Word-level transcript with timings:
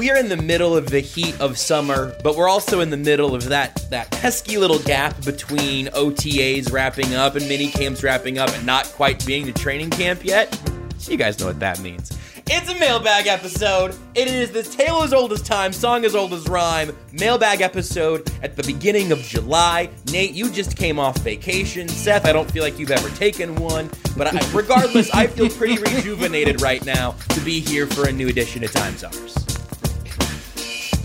We 0.00 0.10
are 0.10 0.16
in 0.16 0.30
the 0.30 0.36
middle 0.38 0.74
of 0.74 0.88
the 0.88 1.00
heat 1.00 1.38
of 1.42 1.58
summer, 1.58 2.16
but 2.24 2.34
we're 2.34 2.48
also 2.48 2.80
in 2.80 2.88
the 2.88 2.96
middle 2.96 3.34
of 3.34 3.44
that 3.50 3.84
that 3.90 4.10
pesky 4.10 4.56
little 4.56 4.78
gap 4.78 5.22
between 5.26 5.88
OTAs 5.88 6.72
wrapping 6.72 7.14
up 7.14 7.36
and 7.36 7.46
mini 7.46 7.70
camps 7.70 8.02
wrapping 8.02 8.38
up 8.38 8.48
and 8.48 8.64
not 8.64 8.86
quite 8.86 9.26
being 9.26 9.44
to 9.44 9.52
training 9.52 9.90
camp 9.90 10.24
yet. 10.24 10.58
So 10.96 11.12
you 11.12 11.18
guys 11.18 11.38
know 11.38 11.48
what 11.48 11.60
that 11.60 11.80
means. 11.80 12.16
It's 12.46 12.70
a 12.70 12.78
mailbag 12.78 13.26
episode. 13.26 13.94
It 14.14 14.26
is 14.26 14.50
this 14.50 14.74
tale 14.74 15.02
as 15.02 15.12
old 15.12 15.34
as 15.34 15.42
time, 15.42 15.70
song 15.70 16.06
as 16.06 16.14
old 16.14 16.32
as 16.32 16.48
rhyme, 16.48 16.96
mailbag 17.12 17.60
episode 17.60 18.32
at 18.42 18.56
the 18.56 18.62
beginning 18.62 19.12
of 19.12 19.18
July. 19.18 19.90
Nate, 20.10 20.32
you 20.32 20.50
just 20.50 20.78
came 20.78 20.98
off 20.98 21.18
vacation. 21.18 21.88
Seth, 21.88 22.24
I 22.24 22.32
don't 22.32 22.50
feel 22.50 22.64
like 22.64 22.78
you've 22.78 22.90
ever 22.90 23.10
taken 23.16 23.54
one, 23.54 23.90
but 24.16 24.34
I, 24.34 24.50
regardless, 24.54 25.10
I 25.10 25.26
feel 25.26 25.50
pretty 25.50 25.76
rejuvenated 25.94 26.62
right 26.62 26.82
now 26.86 27.12
to 27.28 27.40
be 27.42 27.60
here 27.60 27.86
for 27.86 28.08
a 28.08 28.12
new 28.12 28.28
edition 28.28 28.64
of 28.64 28.72
Time 28.72 28.96
Summers. 28.96 29.39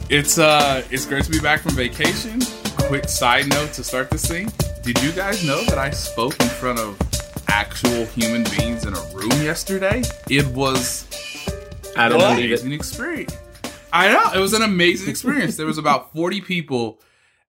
It's 0.09 0.38
uh, 0.38 0.84
it's 0.92 1.06
great 1.06 1.23
to 1.23 1.31
be 1.31 1.39
back 1.39 1.61
from 1.61 1.73
vacation. 1.75 2.39
Quick 2.78 3.09
side 3.09 3.48
note 3.50 3.73
to 3.73 3.84
start 3.84 4.11
this 4.11 4.25
thing: 4.25 4.52
Did 4.84 5.02
you 5.02 5.11
guys 5.11 5.44
know 5.45 5.64
that 5.66 5.80
I 5.80 5.89
spoke 5.89 6.39
in 6.39 6.48
front 6.48 6.77
of 6.80 6.95
actual 7.48 8.05
human 8.08 8.43
beings 8.43 8.86
in 8.86 8.93
a 8.93 9.02
room 9.16 9.32
yesterday? 9.42 10.04
It 10.30 10.45
was 10.48 11.08
I 11.98 12.08
don't 12.10 12.21
an 12.21 12.36
believe 12.36 12.52
it. 12.52 12.61
amazing 12.61 12.73
experience. 12.73 13.36
I 13.92 14.11
know 14.11 14.32
it 14.33 14.39
was 14.39 14.54
an 14.54 14.61
amazing 14.61 15.10
experience. 15.10 15.58
there 15.58 15.66
was 15.66 15.80
about 15.80 16.11
forty 16.14 16.39
people 16.39 17.02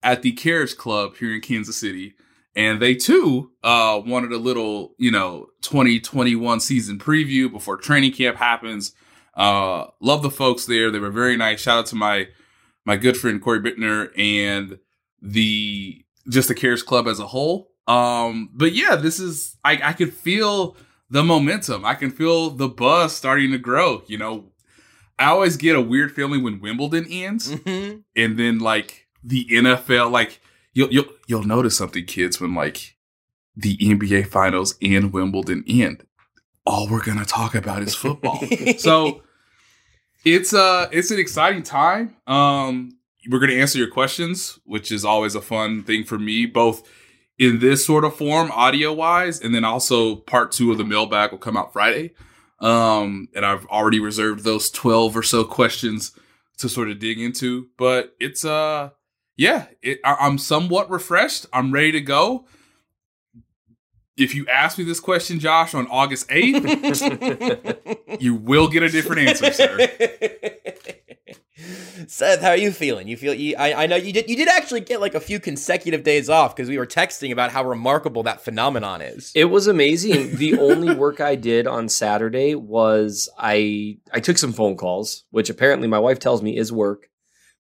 at 0.03 0.23
the 0.23 0.33
Carriage 0.33 0.78
Club 0.78 1.17
here 1.19 1.34
in 1.34 1.43
Kansas 1.43 1.77
City, 1.77 2.15
and 2.55 2.81
they 2.81 2.94
too 2.94 3.50
uh, 3.62 4.00
wanted 4.05 4.33
a 4.33 4.38
little, 4.38 4.94
you 4.97 5.11
know, 5.11 5.49
twenty 5.61 6.00
twenty 6.00 6.34
one 6.34 6.61
season 6.61 6.99
preview 6.99 7.53
before 7.53 7.77
training 7.77 8.12
camp 8.12 8.38
happens. 8.38 8.93
Uh, 9.34 9.88
love 10.00 10.23
the 10.23 10.31
folks 10.31 10.65
there; 10.65 10.91
they 10.91 10.99
were 10.99 11.11
very 11.11 11.37
nice. 11.37 11.61
Shout 11.61 11.81
out 11.81 11.87
to 11.87 11.97
my 11.97 12.28
my 12.87 12.97
good 12.97 13.17
friend 13.19 13.43
Corey 13.43 13.61
Bittner 13.61 14.09
and 14.17 14.79
the 15.21 16.03
just 16.31 16.49
the 16.49 16.55
Carriage 16.55 16.85
Club 16.87 17.07
as 17.07 17.21
a 17.21 17.27
whole. 17.27 17.71
Um, 17.87 18.51
but 18.55 18.73
yeah, 18.73 18.97
this 18.97 19.21
is 19.21 19.57
I 19.65 19.81
I 19.83 19.93
could 19.93 20.13
feel 20.15 20.77
the 21.11 21.23
momentum. 21.23 21.85
I 21.85 21.95
can 21.95 22.11
feel 22.11 22.51
the 22.51 22.69
buzz 22.69 23.15
starting 23.15 23.53
to 23.53 23.59
grow. 23.59 24.03
You 24.07 24.19
know, 24.19 24.53
I 25.19 25.27
always 25.27 25.57
get 25.57 25.77
a 25.77 25.81
weird 25.81 26.13
feeling 26.13 26.43
when 26.43 26.61
Wimbledon 26.61 27.07
ends, 27.11 27.51
Mm-hmm. 27.53 27.99
and 28.17 28.39
then 28.39 28.59
like 28.59 29.07
the 29.23 29.45
NFL, 29.51 30.11
like 30.11 30.41
you'll 30.73 30.91
you'll 30.93 31.07
you'll 31.27 31.45
notice 31.45 31.77
something, 31.77 32.05
kids, 32.07 32.41
when 32.41 32.55
like 32.55 32.97
the 33.57 33.77
NBA 33.79 34.29
Finals 34.29 34.77
and 34.83 35.13
Wimbledon 35.13 35.65
end. 35.69 36.05
All 36.67 36.89
we're 36.89 37.03
gonna 37.05 37.25
talk 37.25 37.55
about 37.55 37.83
is 37.83 37.95
football. 37.95 38.41
so 38.79 39.23
it's 40.26 40.53
uh 40.53 40.88
it's 40.91 41.12
an 41.12 41.20
exciting 41.20 41.62
time. 41.62 42.16
Um, 42.26 42.98
we're 43.31 43.38
gonna 43.38 43.53
answer 43.54 43.78
your 43.78 43.91
questions, 43.91 44.59
which 44.64 44.91
is 44.91 45.04
always 45.04 45.37
a 45.37 45.41
fun 45.41 45.84
thing 45.84 46.03
for 46.04 46.19
me, 46.19 46.47
both 46.47 46.82
in 47.38 47.60
this 47.60 47.87
sort 47.87 48.04
of 48.04 48.16
form, 48.16 48.50
audio 48.50 48.92
wise, 48.92 49.41
and 49.41 49.54
then 49.54 49.64
also 49.64 50.16
part 50.16 50.50
two 50.50 50.72
of 50.72 50.78
the 50.78 50.84
mailbag 50.84 51.31
will 51.31 51.38
come 51.38 51.56
out 51.56 51.72
Friday. 51.72 52.12
Um, 52.59 53.28
and 53.34 53.44
I've 53.47 53.66
already 53.66 54.00
reserved 54.00 54.42
those 54.42 54.70
12 54.70 55.16
or 55.16 55.22
so 55.22 55.44
questions 55.44 56.19
to 56.58 56.69
sort 56.69 56.91
of 56.91 56.98
dig 56.98 57.20
into, 57.20 57.69
but 57.76 58.16
it's, 58.19 58.47
uh, 58.47 58.91
yeah, 59.37 59.66
it, 59.82 60.00
I, 60.03 60.16
I'm 60.20 60.38
somewhat 60.38 60.88
refreshed. 60.88 61.44
I'm 61.53 61.70
ready 61.70 61.93
to 61.93 62.00
go. 62.00 62.47
If 64.16 64.34
you 64.34 64.47
ask 64.49 64.78
me 64.78 64.84
this 64.84 65.00
question, 65.00 65.38
Josh, 65.41 65.75
on 65.75 65.87
August 65.88 66.28
8th, 66.28 68.21
you 68.21 68.34
will 68.34 68.69
get 68.69 68.82
a 68.82 68.88
different 68.88 69.28
answer, 69.28 69.53
sir. 69.53 69.88
Seth, 72.09 72.41
how 72.41 72.50
are 72.50 72.56
you 72.56 72.71
feeling? 72.71 73.09
You 73.09 73.16
feel 73.16 73.34
you? 73.34 73.56
I, 73.56 73.82
I 73.84 73.87
know 73.87 73.97
you 73.97 74.12
did. 74.12 74.28
You 74.31 74.37
did 74.37 74.49
actually 74.49 74.81
get 74.81 75.00
like 75.00 75.15
a 75.15 75.21
few 75.21 75.41
consecutive 75.41 76.03
days 76.03 76.28
off 76.31 76.55
because 76.55 76.69
we 76.69 76.78
were 76.78 76.87
texting 76.87 77.32
about 77.32 77.50
how 77.50 77.65
remarkable 77.65 78.22
that 78.25 78.43
phenomenon 78.43 79.00
is. 79.03 79.32
It 79.34 79.47
was 79.47 79.66
amazing. 79.66 80.37
The 80.37 80.59
only 80.59 80.94
work 80.94 81.21
I 81.21 81.34
did 81.34 81.66
on 81.66 81.88
Saturday 81.88 82.55
was 82.55 83.28
I 83.38 83.99
I 84.12 84.21
took 84.21 84.38
some 84.38 84.53
phone 84.53 84.76
calls, 84.76 85.25
which 85.31 85.50
apparently 85.50 85.88
my 85.88 85.99
wife 85.99 86.19
tells 86.19 86.43
me 86.43 86.56
is 86.56 86.71
work, 86.72 87.09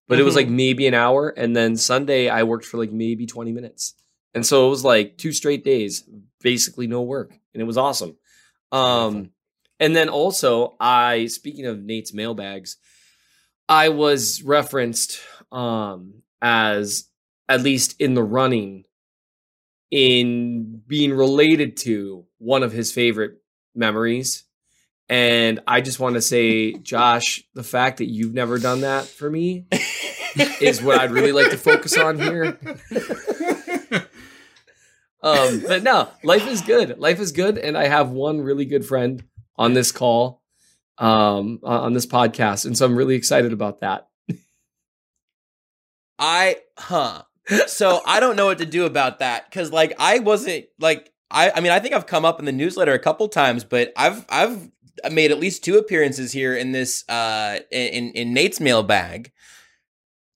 but 0.08 0.20
it 0.20 0.22
was 0.22 0.34
Mhm. 0.34 0.38
like 0.38 0.48
maybe 0.48 0.86
an 0.86 0.94
hour, 0.94 1.30
and 1.30 1.56
then 1.56 1.76
Sunday 1.76 2.28
I 2.28 2.42
worked 2.44 2.66
for 2.66 2.76
like 2.76 2.92
maybe 2.92 3.26
twenty 3.26 3.52
minutes, 3.52 3.94
and 4.34 4.44
so 4.46 4.66
it 4.66 4.70
was 4.70 4.84
like 4.84 5.16
two 5.16 5.32
straight 5.32 5.64
days, 5.64 6.04
basically 6.46 6.86
no 6.86 7.02
work, 7.02 7.36
and 7.52 7.60
it 7.60 7.64
was 7.64 7.76
awesome. 7.76 8.16
Um, 8.70 9.30
and 9.80 9.96
then 9.96 10.08
also 10.08 10.76
I 10.78 11.26
speaking 11.26 11.66
of 11.66 11.82
Nate's 11.82 12.14
mailbags, 12.14 12.76
I 13.68 13.88
was 13.88 14.44
referenced 14.44 15.18
um 15.50 16.22
as 16.40 17.08
at 17.48 17.62
least 17.62 18.00
in 18.00 18.14
the 18.14 18.22
running 18.22 18.84
in 19.90 20.82
being 20.86 21.12
related 21.12 21.78
to 21.78 22.26
one 22.38 22.62
of 22.62 22.70
his 22.70 22.92
favorite 22.92 23.38
memories. 23.74 24.44
And 25.08 25.60
I 25.66 25.80
just 25.80 25.98
want 25.98 26.14
to 26.14 26.22
say, 26.22 26.74
Josh, 26.74 27.42
the 27.54 27.64
fact 27.64 27.98
that 27.98 28.08
you've 28.08 28.34
never 28.34 28.58
done 28.60 28.82
that 28.82 29.06
for 29.06 29.28
me 29.28 29.66
is 30.60 30.80
what 30.80 31.00
I'd 31.00 31.10
really 31.10 31.32
like 31.32 31.50
to 31.50 31.58
focus 31.58 31.96
on 31.96 32.20
here. 32.20 32.56
Um, 35.26 35.62
but 35.66 35.82
no, 35.82 36.08
life 36.22 36.46
is 36.46 36.60
good. 36.62 36.98
Life 36.98 37.18
is 37.18 37.32
good. 37.32 37.58
And 37.58 37.76
I 37.76 37.88
have 37.88 38.10
one 38.10 38.40
really 38.40 38.64
good 38.64 38.86
friend 38.86 39.24
on 39.56 39.72
this 39.72 39.90
call, 39.90 40.42
um, 40.98 41.58
on 41.64 41.94
this 41.94 42.06
podcast. 42.06 42.64
And 42.64 42.78
so 42.78 42.86
I'm 42.86 42.96
really 42.96 43.16
excited 43.16 43.52
about 43.52 43.80
that. 43.80 44.08
I 46.18 46.58
huh. 46.78 47.22
So 47.66 48.00
I 48.06 48.20
don't 48.20 48.36
know 48.36 48.46
what 48.46 48.58
to 48.58 48.66
do 48.66 48.86
about 48.86 49.18
that 49.20 49.48
because 49.48 49.70
like 49.70 49.94
I 49.98 50.18
wasn't 50.20 50.66
like 50.80 51.12
I 51.30 51.50
I 51.50 51.60
mean 51.60 51.72
I 51.72 51.78
think 51.78 51.94
I've 51.94 52.06
come 52.06 52.24
up 52.24 52.38
in 52.38 52.44
the 52.44 52.52
newsletter 52.52 52.92
a 52.92 52.98
couple 52.98 53.28
times, 53.28 53.64
but 53.64 53.92
I've 53.96 54.24
I've 54.28 54.70
made 55.10 55.30
at 55.30 55.38
least 55.38 55.62
two 55.62 55.76
appearances 55.76 56.32
here 56.32 56.56
in 56.56 56.72
this 56.72 57.04
uh 57.08 57.58
in 57.70 58.12
in 58.12 58.32
Nate's 58.32 58.60
mailbag. 58.60 59.30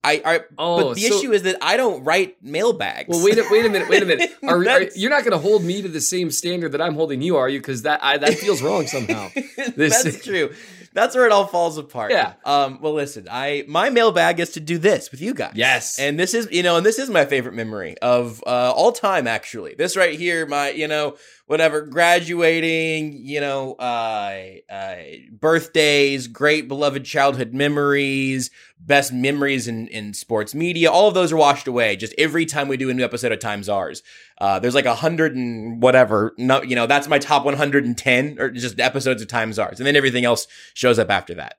I, 0.02 0.23
I 0.25 0.41
Oh, 0.58 0.88
but 0.88 0.94
the 0.94 1.02
so- 1.02 1.19
issue 1.19 1.32
is 1.32 1.43
that 1.43 1.56
I 1.61 1.76
don't 1.76 2.05
write 2.05 2.43
mailbags. 2.43 3.08
Well, 3.08 3.23
wait 3.25 3.37
a 3.38 3.44
wait 3.50 3.67
a 3.67 3.69
minute, 3.69 3.88
wait 3.88 4.02
a 4.02 4.06
minute. 4.06 4.31
Are, 4.43 4.56
are, 4.67 4.82
you're 4.97 5.11
not 5.11 5.25
going 5.25 5.32
to 5.32 5.38
hold 5.38 5.62
me 5.62 5.82
to 5.82 5.88
the 5.88 6.00
same 6.00 6.31
standard 6.31 6.73
that 6.73 6.81
I'm 6.81 6.94
holding 6.94 7.20
you, 7.20 7.37
are 7.37 7.49
you? 7.49 7.61
Because 7.61 7.82
that 7.82 8.02
I, 8.02 8.17
that 8.19 8.35
feels 8.35 8.62
wrong 8.62 8.87
somehow. 8.87 9.29
This- 9.76 10.02
That's 10.02 10.25
true. 10.25 10.55
That's 10.93 11.15
where 11.15 11.25
it 11.25 11.33
all 11.33 11.47
falls 11.47 11.79
apart. 11.79 12.11
Yeah. 12.11 12.35
Um. 12.45 12.81
Well, 12.81 12.95
listen. 12.95 13.29
I 13.31 13.65
my 13.69 13.91
mailbag 13.91 14.41
is 14.41 14.51
to 14.51 14.61
do 14.61 14.77
this 14.79 15.11
with 15.11 15.21
you 15.21 15.35
guys. 15.35 15.53
Yes. 15.55 15.99
And 15.99 16.19
this 16.19 16.35
is 16.35 16.49
you 16.51 16.63
know, 16.63 16.77
and 16.77 16.85
this 16.85 16.99
is 16.99 17.09
my 17.09 17.25
favorite 17.25 17.55
memory 17.55 17.97
of 17.99 18.43
uh, 18.47 18.73
all 18.75 18.91
time. 18.91 19.27
Actually, 19.27 19.75
this 19.75 19.97
right 19.97 20.19
here, 20.19 20.47
my 20.47 20.71
you 20.71 20.89
know, 20.89 21.17
whatever, 21.47 21.83
graduating, 21.83 23.25
you 23.25 23.41
know, 23.41 23.75
uh, 23.75 24.37
uh, 24.69 24.97
birthdays, 25.31 26.27
great 26.27 26.67
beloved 26.67 27.05
childhood 27.05 27.55
memories, 27.55 28.51
best 28.81 29.13
memories 29.13 29.69
in 29.69 29.87
in 29.89 30.13
sports 30.13 30.55
media. 30.55 30.91
All 30.91 31.07
of 31.07 31.15
those 31.15 31.33
are 31.33 31.37
washed 31.37 31.69
away. 31.69 31.95
Just 31.95 32.15
every 32.19 32.47
time 32.47 32.67
we 32.67 32.77
do 32.77 32.91
a 32.91 32.95
new 32.95 33.05
episode 33.05 33.31
of 33.33 33.39
Times 33.39 33.69
Ours. 33.69 34.03
Uh, 34.41 34.59
there's 34.59 34.75
like 34.75 34.87
a 34.87 34.95
hundred 34.95 35.37
and 35.37 35.83
whatever. 35.83 36.33
No, 36.39 36.63
you 36.63 36.75
know, 36.75 36.87
that's 36.87 37.09
my 37.09 37.19
top 37.19 37.45
110 37.45 38.39
or 38.41 38.51
just 38.51 38.81
episodes 38.81 39.21
of 39.21 39.29
Times 39.29 39.59
Ours, 39.59 39.79
and 39.79 39.87
then 39.87 39.97
everything 39.97 40.25
else 40.25 40.47
shows 40.73 40.99
up 40.99 41.11
after 41.11 41.35
that. 41.35 41.57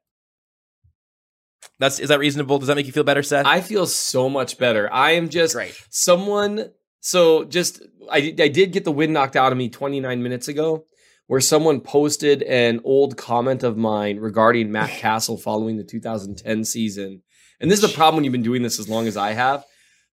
That's 1.78 2.00
is 2.00 2.10
that 2.10 2.20
reasonable? 2.20 2.58
Does 2.58 2.68
that 2.68 2.76
make 2.76 2.88
you 2.88 2.92
feel 2.92 3.04
better, 3.04 3.24
Seth? 3.24 3.46
I 3.46 3.62
feel 3.62 3.86
so 3.86 4.30
much 4.30 4.58
better. 4.58 4.92
I 4.92 5.12
am 5.12 5.30
just 5.30 5.54
Great. 5.54 5.80
someone. 5.90 6.72
So 7.02 7.44
just 7.44 7.82
I 8.12 8.34
I 8.40 8.48
did 8.48 8.72
get 8.72 8.84
the 8.84 8.92
wind 8.92 9.14
knocked 9.14 9.36
out 9.36 9.52
of 9.52 9.58
me 9.58 9.70
29 9.70 10.24
minutes 10.24 10.48
ago, 10.48 10.86
where 11.28 11.42
someone 11.42 11.82
posted 11.82 12.42
an 12.44 12.82
old 12.84 13.16
comment 13.16 13.64
of 13.64 13.78
mine 13.78 14.18
regarding 14.18 14.72
Matt 14.72 14.90
Cassel 15.00 15.38
following 15.38 15.78
the 15.78 15.84
2010 15.84 16.66
season, 16.66 17.22
and 17.60 17.70
this 17.70 17.82
is 17.82 17.88
the 17.88 17.96
problem 17.96 18.16
when 18.18 18.24
you've 18.24 18.32
been 18.32 18.44
doing 18.44 18.64
this 18.64 18.80
as 18.80 18.90
long 18.90 19.08
as 19.08 19.18
I 19.18 19.34
have. 19.34 19.66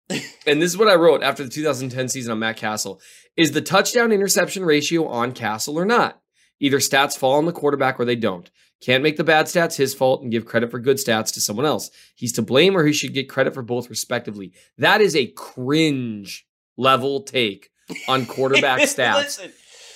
and 0.46 0.62
this 0.62 0.72
is 0.72 0.78
what 0.78 0.88
I 0.88 0.96
wrote 0.96 1.24
after 1.24 1.44
the 1.44 1.50
2010 1.50 2.10
season 2.10 2.32
on 2.32 2.40
Matt 2.40 2.58
Cassel: 2.58 3.02
Is 3.36 3.52
the 3.52 3.62
touchdown 3.62 4.12
interception 4.12 4.64
ratio 4.64 5.08
on 5.08 5.32
Cassel 5.32 5.78
or 5.78 5.86
not? 5.86 6.22
Either 6.60 6.78
stats 6.78 7.18
fall 7.18 7.36
on 7.36 7.46
the 7.46 7.52
quarterback 7.52 8.00
or 8.00 8.06
they 8.06 8.16
don't. 8.16 8.50
Can't 8.80 9.04
make 9.04 9.18
the 9.18 9.24
bad 9.24 9.48
stats 9.48 9.76
his 9.76 9.96
fault 9.96 10.22
and 10.22 10.32
give 10.32 10.46
credit 10.46 10.70
for 10.70 10.80
good 10.80 10.98
stats 10.98 11.34
to 11.34 11.42
someone 11.42 11.66
else. 11.66 11.90
He's 12.16 12.34
to 12.34 12.42
blame 12.42 12.78
or 12.78 12.86
he 12.86 12.94
should 12.94 13.14
get 13.14 13.30
credit 13.30 13.54
for 13.54 13.64
both 13.64 13.90
respectively. 13.90 14.54
That 14.78 15.02
is 15.02 15.16
a 15.16 15.28
cringe 15.28 16.46
level 16.78 17.22
take 17.22 17.70
on 18.08 18.26
quarterback 18.26 18.80
stats. 18.82 19.16
Listen, 19.16 19.52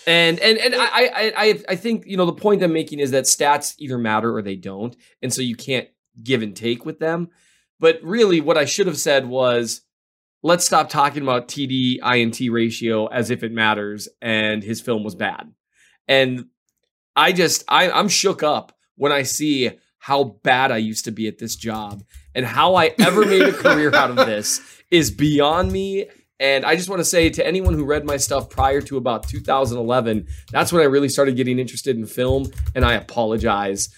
And 0.07 0.39
and 0.39 0.57
and 0.57 0.75
I 0.75 0.79
I 0.79 1.33
I 1.35 1.63
I 1.69 1.75
think 1.75 2.05
you 2.07 2.17
know 2.17 2.25
the 2.25 2.33
point 2.33 2.63
I'm 2.63 2.73
making 2.73 2.99
is 2.99 3.11
that 3.11 3.25
stats 3.25 3.75
either 3.77 3.97
matter 3.99 4.35
or 4.35 4.41
they 4.41 4.55
don't, 4.55 4.95
and 5.21 5.31
so 5.31 5.41
you 5.41 5.55
can't 5.55 5.87
give 6.21 6.41
and 6.41 6.55
take 6.55 6.85
with 6.85 6.99
them. 6.99 7.29
But 7.79 7.99
really, 8.03 8.41
what 8.41 8.57
I 8.57 8.65
should 8.65 8.87
have 8.87 8.97
said 8.97 9.27
was, 9.27 9.81
let's 10.43 10.65
stop 10.65 10.89
talking 10.89 11.23
about 11.23 11.47
TD 11.47 11.99
INT 12.03 12.51
ratio 12.51 13.07
as 13.07 13.29
if 13.29 13.43
it 13.43 13.51
matters, 13.51 14.07
and 14.21 14.63
his 14.63 14.81
film 14.81 15.03
was 15.03 15.15
bad. 15.15 15.53
And 16.07 16.45
I 17.15 17.31
just 17.31 17.63
I 17.67 17.91
I'm 17.91 18.07
shook 18.07 18.43
up 18.43 18.77
when 18.95 19.11
I 19.11 19.23
see 19.23 19.71
how 19.99 20.23
bad 20.43 20.71
I 20.71 20.77
used 20.77 21.05
to 21.05 21.11
be 21.11 21.27
at 21.27 21.37
this 21.37 21.55
job 21.55 22.03
and 22.33 22.43
how 22.43 22.73
I 22.75 22.95
ever 22.99 23.23
made 23.23 23.43
a 23.43 23.53
career 23.53 23.93
out 23.93 24.09
of 24.09 24.15
this 24.15 24.59
is 24.91 25.11
beyond 25.11 25.71
me. 25.71 26.07
And 26.39 26.65
I 26.65 26.75
just 26.75 26.89
want 26.89 27.01
to 27.01 27.05
say 27.05 27.29
to 27.29 27.45
anyone 27.45 27.75
who 27.75 27.85
read 27.85 28.03
my 28.03 28.17
stuff 28.17 28.49
prior 28.49 28.81
to 28.81 28.97
about 28.97 29.27
2011, 29.27 30.25
that's 30.51 30.73
when 30.73 30.81
I 30.81 30.85
really 30.85 31.07
started 31.07 31.35
getting 31.35 31.59
interested 31.59 31.95
in 31.95 32.07
film. 32.07 32.47
And 32.73 32.83
I 32.83 32.93
apologize 32.93 33.89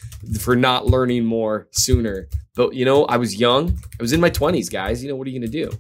for 0.41 0.57
not 0.57 0.85
learning 0.85 1.23
more 1.23 1.69
sooner. 1.71 2.27
But, 2.53 2.73
you 2.73 2.83
know, 2.83 3.05
I 3.05 3.15
was 3.15 3.39
young. 3.39 3.79
I 3.97 4.03
was 4.03 4.11
in 4.11 4.19
my 4.19 4.29
20s, 4.29 4.69
guys. 4.69 5.01
You 5.01 5.09
know, 5.09 5.15
what 5.15 5.25
are 5.25 5.29
you 5.29 5.39
going 5.39 5.49
to 5.49 5.69
do? 5.69 5.77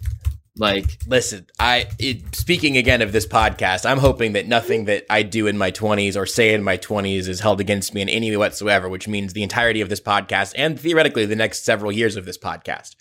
Like, 0.55 0.99
listen. 1.07 1.47
I 1.59 1.87
it, 1.97 2.35
speaking 2.35 2.77
again 2.77 3.01
of 3.01 3.11
this 3.11 3.25
podcast. 3.25 3.89
I'm 3.89 3.97
hoping 3.97 4.33
that 4.33 4.47
nothing 4.47 4.85
that 4.85 5.05
I 5.09 5.23
do 5.23 5.47
in 5.47 5.57
my 5.57 5.71
20s 5.71 6.15
or 6.15 6.25
say 6.25 6.53
in 6.53 6.63
my 6.63 6.77
20s 6.77 7.27
is 7.27 7.39
held 7.39 7.59
against 7.59 7.93
me 7.93 8.01
in 8.01 8.09
any 8.09 8.29
way 8.29 8.37
whatsoever. 8.37 8.87
Which 8.87 9.07
means 9.07 9.33
the 9.33 9.43
entirety 9.43 9.81
of 9.81 9.89
this 9.89 10.01
podcast 10.01 10.53
and 10.55 10.79
theoretically 10.79 11.25
the 11.25 11.35
next 11.35 11.65
several 11.65 11.91
years 11.91 12.15
of 12.15 12.25
this 12.25 12.37
podcast. 12.37 12.95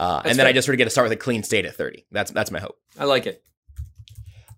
Uh, 0.00 0.22
and 0.24 0.30
then 0.30 0.44
fair. 0.44 0.46
I 0.46 0.52
just 0.52 0.66
sort 0.66 0.74
of 0.74 0.78
get 0.78 0.84
to 0.84 0.90
start 0.90 1.04
with 1.04 1.12
a 1.12 1.16
clean 1.16 1.42
state 1.42 1.66
at 1.66 1.74
30. 1.76 2.06
That's 2.10 2.30
that's 2.30 2.50
my 2.50 2.58
hope. 2.58 2.78
I 2.98 3.04
like 3.04 3.26
it. 3.26 3.44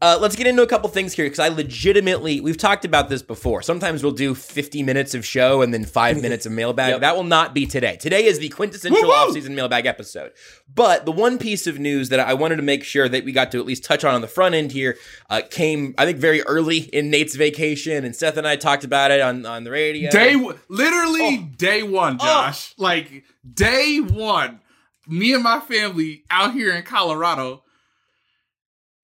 Uh, 0.02 0.18
let's 0.20 0.36
get 0.36 0.46
into 0.46 0.62
a 0.62 0.66
couple 0.66 0.88
things 0.90 1.14
here 1.14 1.24
because 1.24 1.38
I 1.38 1.48
legitimately, 1.48 2.40
we've 2.40 2.58
talked 2.58 2.84
about 2.84 3.08
this 3.08 3.22
before. 3.22 3.62
Sometimes 3.62 4.02
we'll 4.02 4.12
do 4.12 4.34
50 4.34 4.82
minutes 4.82 5.14
of 5.14 5.24
show 5.24 5.62
and 5.62 5.72
then 5.72 5.84
five 5.84 6.20
minutes 6.22 6.44
of 6.44 6.52
mailbag. 6.52 6.90
Yep. 6.90 7.00
That 7.00 7.16
will 7.16 7.24
not 7.24 7.54
be 7.54 7.66
today. 7.66 7.96
Today 7.96 8.26
is 8.26 8.38
the 8.38 8.48
quintessential 8.50 9.08
offseason 9.08 9.54
mailbag 9.54 9.86
episode. 9.86 10.32
But 10.72 11.06
the 11.06 11.12
one 11.12 11.38
piece 11.38 11.66
of 11.66 11.78
news 11.78 12.10
that 12.10 12.20
I 12.20 12.34
wanted 12.34 12.56
to 12.56 12.62
make 12.62 12.84
sure 12.84 13.08
that 13.08 13.24
we 13.24 13.32
got 13.32 13.52
to 13.52 13.58
at 13.58 13.64
least 13.64 13.84
touch 13.84 14.04
on 14.04 14.14
on 14.14 14.20
the 14.20 14.28
front 14.28 14.54
end 14.54 14.72
here 14.72 14.96
uh, 15.30 15.40
came, 15.50 15.94
I 15.96 16.04
think, 16.04 16.18
very 16.18 16.42
early 16.42 16.78
in 16.78 17.10
Nate's 17.10 17.34
vacation. 17.34 18.04
And 18.04 18.14
Seth 18.14 18.36
and 18.36 18.46
I 18.46 18.56
talked 18.56 18.84
about 18.84 19.10
it 19.10 19.20
on, 19.22 19.46
on 19.46 19.64
the 19.64 19.70
radio. 19.70 20.10
Day 20.10 20.34
w- 20.34 20.58
literally 20.68 21.38
day 21.56 21.82
one, 21.82 22.18
Josh. 22.18 22.74
Like 22.76 23.24
day 23.50 23.98
one, 24.00 24.60
me 25.06 25.32
and 25.32 25.42
my 25.42 25.60
family 25.60 26.24
out 26.30 26.52
here 26.52 26.74
in 26.74 26.82
Colorado, 26.82 27.62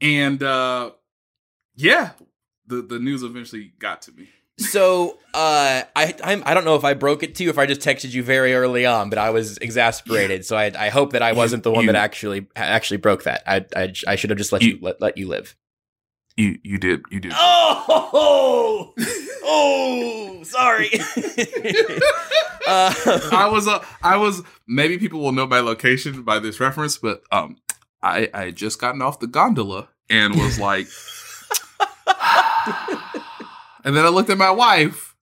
and 0.03 0.43
uh 0.43 0.91
yeah, 1.77 2.11
the 2.67 2.83
the 2.83 2.99
news 2.99 3.23
eventually 3.23 3.73
got 3.79 4.03
to 4.03 4.13
me. 4.13 4.29
So 4.59 5.19
uh, 5.33 5.83
I 5.97 6.15
I'm, 6.23 6.43
I 6.45 6.53
don't 6.53 6.67
know 6.67 6.77
if 6.77 6.85
I 6.85 6.93
broke 6.93 7.23
it 7.23 7.35
to 7.37 7.45
you, 7.45 7.49
if 7.51 7.59
I 7.59 7.65
just 7.65 7.81
texted 7.81 8.13
you 8.13 8.23
very 8.23 8.53
early 8.55 8.85
on, 8.85 9.09
but 9.09 9.19
I 9.19 9.31
was 9.31 9.57
exasperated. 9.59 10.45
So 10.45 10.57
I, 10.59 10.71
I 10.79 10.89
hope 10.91 11.13
that 11.15 11.23
I 11.23 11.33
wasn't 11.33 11.63
the 11.63 11.71
one 11.73 11.85
you- 11.87 11.93
that 11.93 11.97
actually 11.99 12.47
actually 12.55 12.99
broke 12.99 13.23
that. 13.25 13.43
I 13.47 13.65
I, 13.75 13.93
I 14.07 14.17
should 14.17 14.29
have 14.29 14.37
just 14.39 14.53
let 14.53 14.61
you, 14.63 14.73
You- 14.75 14.79
let, 14.83 15.01
let 15.01 15.17
you 15.17 15.27
live. 15.29 15.57
You 16.37 16.59
you 16.63 16.77
did 16.79 17.03
you 17.11 17.21
did. 17.21 17.33
Oh 17.35 18.93
oh 19.45 20.43
sorry. 20.45 20.91
uh, 22.67 22.95
I 23.33 23.49
was 23.51 23.67
uh, 23.69 23.85
I 24.03 24.17
was 24.17 24.43
maybe 24.67 24.99
people 24.99 25.21
will 25.21 25.33
know 25.33 25.47
my 25.47 25.61
location 25.61 26.23
by 26.23 26.39
this 26.39 26.61
reference, 26.61 26.99
but 26.99 27.23
um 27.33 27.57
I 28.03 28.29
I 28.35 28.45
had 28.47 28.57
just 28.57 28.81
gotten 28.81 29.03
off 29.03 29.19
the 29.21 29.27
gondola 29.27 29.89
and 30.11 30.35
was 30.35 30.59
like 30.59 30.87
And 33.85 33.97
then 33.97 34.05
I 34.05 34.09
looked 34.09 34.31
at 34.31 34.39
my 34.39 34.51
wife 34.51 35.17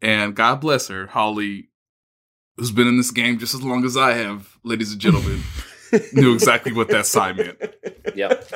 and 0.00 0.34
God 0.34 0.60
bless 0.60 0.88
her, 0.88 1.06
Holly 1.06 1.70
who's 2.60 2.70
been 2.70 2.86
in 2.86 2.98
this 2.98 3.10
game 3.10 3.38
just 3.38 3.54
as 3.54 3.62
long 3.62 3.86
as 3.86 3.96
I 3.96 4.12
have, 4.12 4.58
ladies 4.62 4.92
and 4.92 5.00
gentlemen, 5.00 5.42
knew 6.12 6.34
exactly 6.34 6.72
what 6.72 6.88
that 6.88 7.06
sign 7.06 7.36
meant. 7.36 7.58
Yep. 8.14 8.52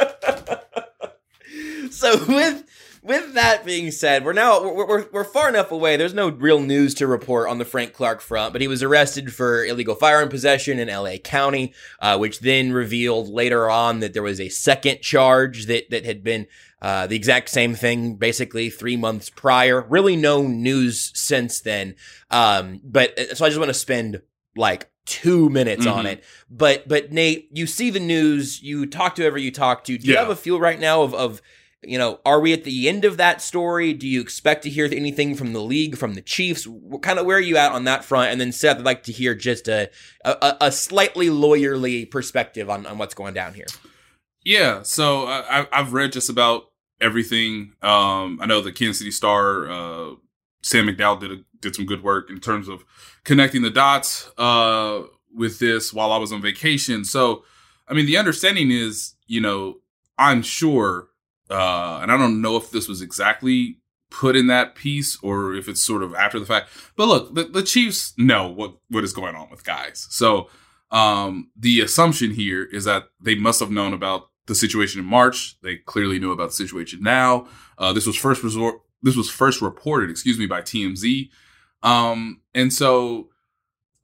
so 1.91 2.23
with 2.27 2.65
with 3.05 3.35
that 3.35 3.65
being 3.65 3.91
said, 3.91 4.25
we're 4.25 4.33
now 4.33 4.63
we're, 4.63 4.87
we're, 4.87 5.07
we're 5.13 5.25
far 5.25 5.49
enough 5.49 5.71
away. 5.71 5.97
There's 5.97 6.15
no 6.15 6.31
real 6.31 6.59
news 6.61 6.95
to 6.95 7.07
report 7.07 7.49
on 7.49 7.59
the 7.59 7.65
Frank 7.65 7.93
Clark 7.93 8.21
front, 8.21 8.53
but 8.53 8.63
he 8.63 8.67
was 8.69 8.83
arrested 8.83 9.33
for 9.33 9.65
illegal 9.65 9.95
firearm 9.95 10.29
possession 10.31 10.79
in 10.79 10.89
L.A. 10.89 11.19
County, 11.19 11.75
uh, 12.01 12.17
which 12.19 12.41
then 12.41 12.73
revealed 12.73 13.29
later 13.29 13.71
on 13.71 14.01
that 14.01 14.15
there 14.15 14.23
was 14.23 14.41
a 14.41 14.49
second 14.49 15.01
charge 15.03 15.67
that 15.67 15.91
that 15.91 16.05
had 16.05 16.25
been 16.25 16.47
uh, 16.83 17.07
the 17.07 17.17
exact 17.17 17.49
same 17.51 17.75
thing, 17.75 18.17
basically 18.17 18.71
three 18.71 18.97
months 18.97 19.31
prior. 19.31 19.83
Really, 19.83 20.17
no 20.17 20.43
news 20.47 21.13
since 21.15 21.61
then. 21.61 21.95
Um, 22.31 22.81
but 22.83 23.19
so 23.37 23.45
I 23.45 23.49
just 23.49 23.59
want 23.59 23.69
to 23.71 23.75
spend 23.75 24.23
like 24.57 24.91
two 25.07 25.51
minutes 25.51 25.87
on 25.87 26.05
Mhm. 26.07 26.13
it. 26.13 26.25
But 26.51 26.89
but 26.89 27.13
Nate, 27.13 27.49
you 27.53 27.67
see 27.67 27.91
the 27.91 28.01
news, 28.01 28.63
you 28.63 28.87
talk 28.87 29.15
to 29.17 29.23
whoever 29.23 29.37
you 29.39 29.51
talk 29.51 29.85
to. 29.85 29.99
Do 29.99 30.07
you 30.07 30.17
have 30.17 30.31
a 30.31 30.37
feel 30.37 30.59
right 30.59 30.81
now 30.81 31.03
of 31.03 31.13
of 31.15 31.43
you 31.87 31.99
know, 31.99 32.21
are 32.25 32.41
we 32.41 32.53
at 32.53 32.65
the 32.65 32.89
end 32.89 33.05
of 33.05 33.17
that 33.19 33.41
story? 33.43 33.93
Do 33.93 34.07
you 34.09 34.21
expect 34.21 34.63
to 34.65 34.71
hear 34.71 34.87
anything 34.87 35.35
from 35.35 35.53
the 35.53 35.61
league, 35.63 35.97
from 35.97 36.15
the 36.15 36.23
Chiefs? 36.23 36.67
What 36.67 37.03
kind 37.03 37.19
of 37.19 37.27
where 37.27 37.37
are 37.39 37.41
you 37.41 37.57
at 37.57 37.73
on 37.73 37.85
that 37.85 38.05
front? 38.05 38.31
And 38.33 38.41
then 38.41 38.53
Seth, 38.53 38.79
I'd 38.79 38.85
like 38.85 39.03
to 39.05 39.13
hear 39.13 39.35
just 39.35 39.69
a 39.69 39.91
a, 40.25 40.57
a 40.61 40.73
slightly 40.73 41.29
lawyerly 41.29 42.11
perspective 42.11 42.69
on, 42.71 42.87
on 42.87 42.99
what's 42.99 43.15
going 43.15 43.35
down 43.35 43.55
here. 43.55 43.67
Yeah, 44.45 44.83
so 44.83 45.25
I, 45.27 45.61
I- 45.61 45.69
I've 45.73 45.93
read 45.93 46.13
just 46.13 46.29
about 46.29 46.65
everything. 47.01 47.73
Um, 47.83 48.39
I 48.41 48.47
know 48.47 48.61
the 48.61 48.73
Kansas 48.73 48.99
City 48.99 49.11
Star, 49.11 49.71
uh, 49.71 50.15
Sam 50.63 50.87
McDowell 50.87 51.21
did 51.21 51.33
a, 51.33 51.37
did 51.61 51.75
some 51.75 51.87
good 51.87 52.03
work 52.03 52.31
in 52.31 52.41
terms 52.41 52.69
of 52.69 52.85
connecting 53.25 53.63
the 53.63 53.71
dots 53.71 54.31
uh, 54.39 55.03
with 55.35 55.59
this 55.59 55.93
while 55.93 56.13
I 56.13 56.19
was 56.19 56.33
on 56.33 56.41
vacation. 56.43 57.05
So, 57.05 57.45
I 57.89 57.95
mean, 57.95 58.07
the 58.07 58.17
understanding 58.17 58.71
is, 58.71 59.15
you 59.27 59.41
know, 59.41 59.77
I'm 60.19 60.43
sure, 60.43 61.09
uh, 61.51 62.01
and 62.03 62.11
I 62.11 62.17
don't 62.17 62.41
know 62.41 62.57
if 62.57 62.71
this 62.71 62.89
was 62.89 63.03
exactly 63.03 63.79
put 64.11 64.37
in 64.37 64.47
that 64.47 64.75
piece 64.75 65.19
or 65.23 65.55
if 65.55 65.69
it's 65.69 65.83
sort 65.83 66.03
of 66.03 66.15
after 66.15 66.39
the 66.39 66.47
fact. 66.47 66.71
But 66.97 67.09
look, 67.09 67.35
the, 67.35 67.45
the 67.45 67.63
Chiefs 67.63 68.15
know 68.17 68.49
what 68.49 68.77
what 68.89 69.05
is 69.05 69.13
going 69.13 69.35
on 69.35 69.51
with 69.51 69.65
guys. 69.65 70.07
So 70.11 70.49
um, 70.91 71.51
the 71.57 71.81
assumption 71.81 72.31
here 72.31 72.65
is 72.65 72.85
that 72.85 73.09
they 73.21 73.35
must 73.35 73.61
have 73.61 73.71
known 73.71 73.93
about 73.93 74.31
the 74.47 74.55
situation 74.55 75.01
in 75.01 75.07
March. 75.07 75.61
They 75.63 75.77
clearly 75.77 76.19
knew 76.19 76.33
about 76.33 76.51
the 76.51 76.55
situation 76.55 77.01
now. 77.03 77.49
Uh, 77.79 77.93
this 77.93 78.07
was 78.07 78.17
first 78.17 78.43
resort. 78.43 78.81
This 79.03 79.17
was 79.17 79.31
first 79.31 79.61
reported, 79.61 80.11
excuse 80.11 80.39
me, 80.39 80.47
by 80.47 80.63
TMZ. 80.63 81.31
Um, 81.83 82.41
and 82.55 82.73
so 82.73 83.29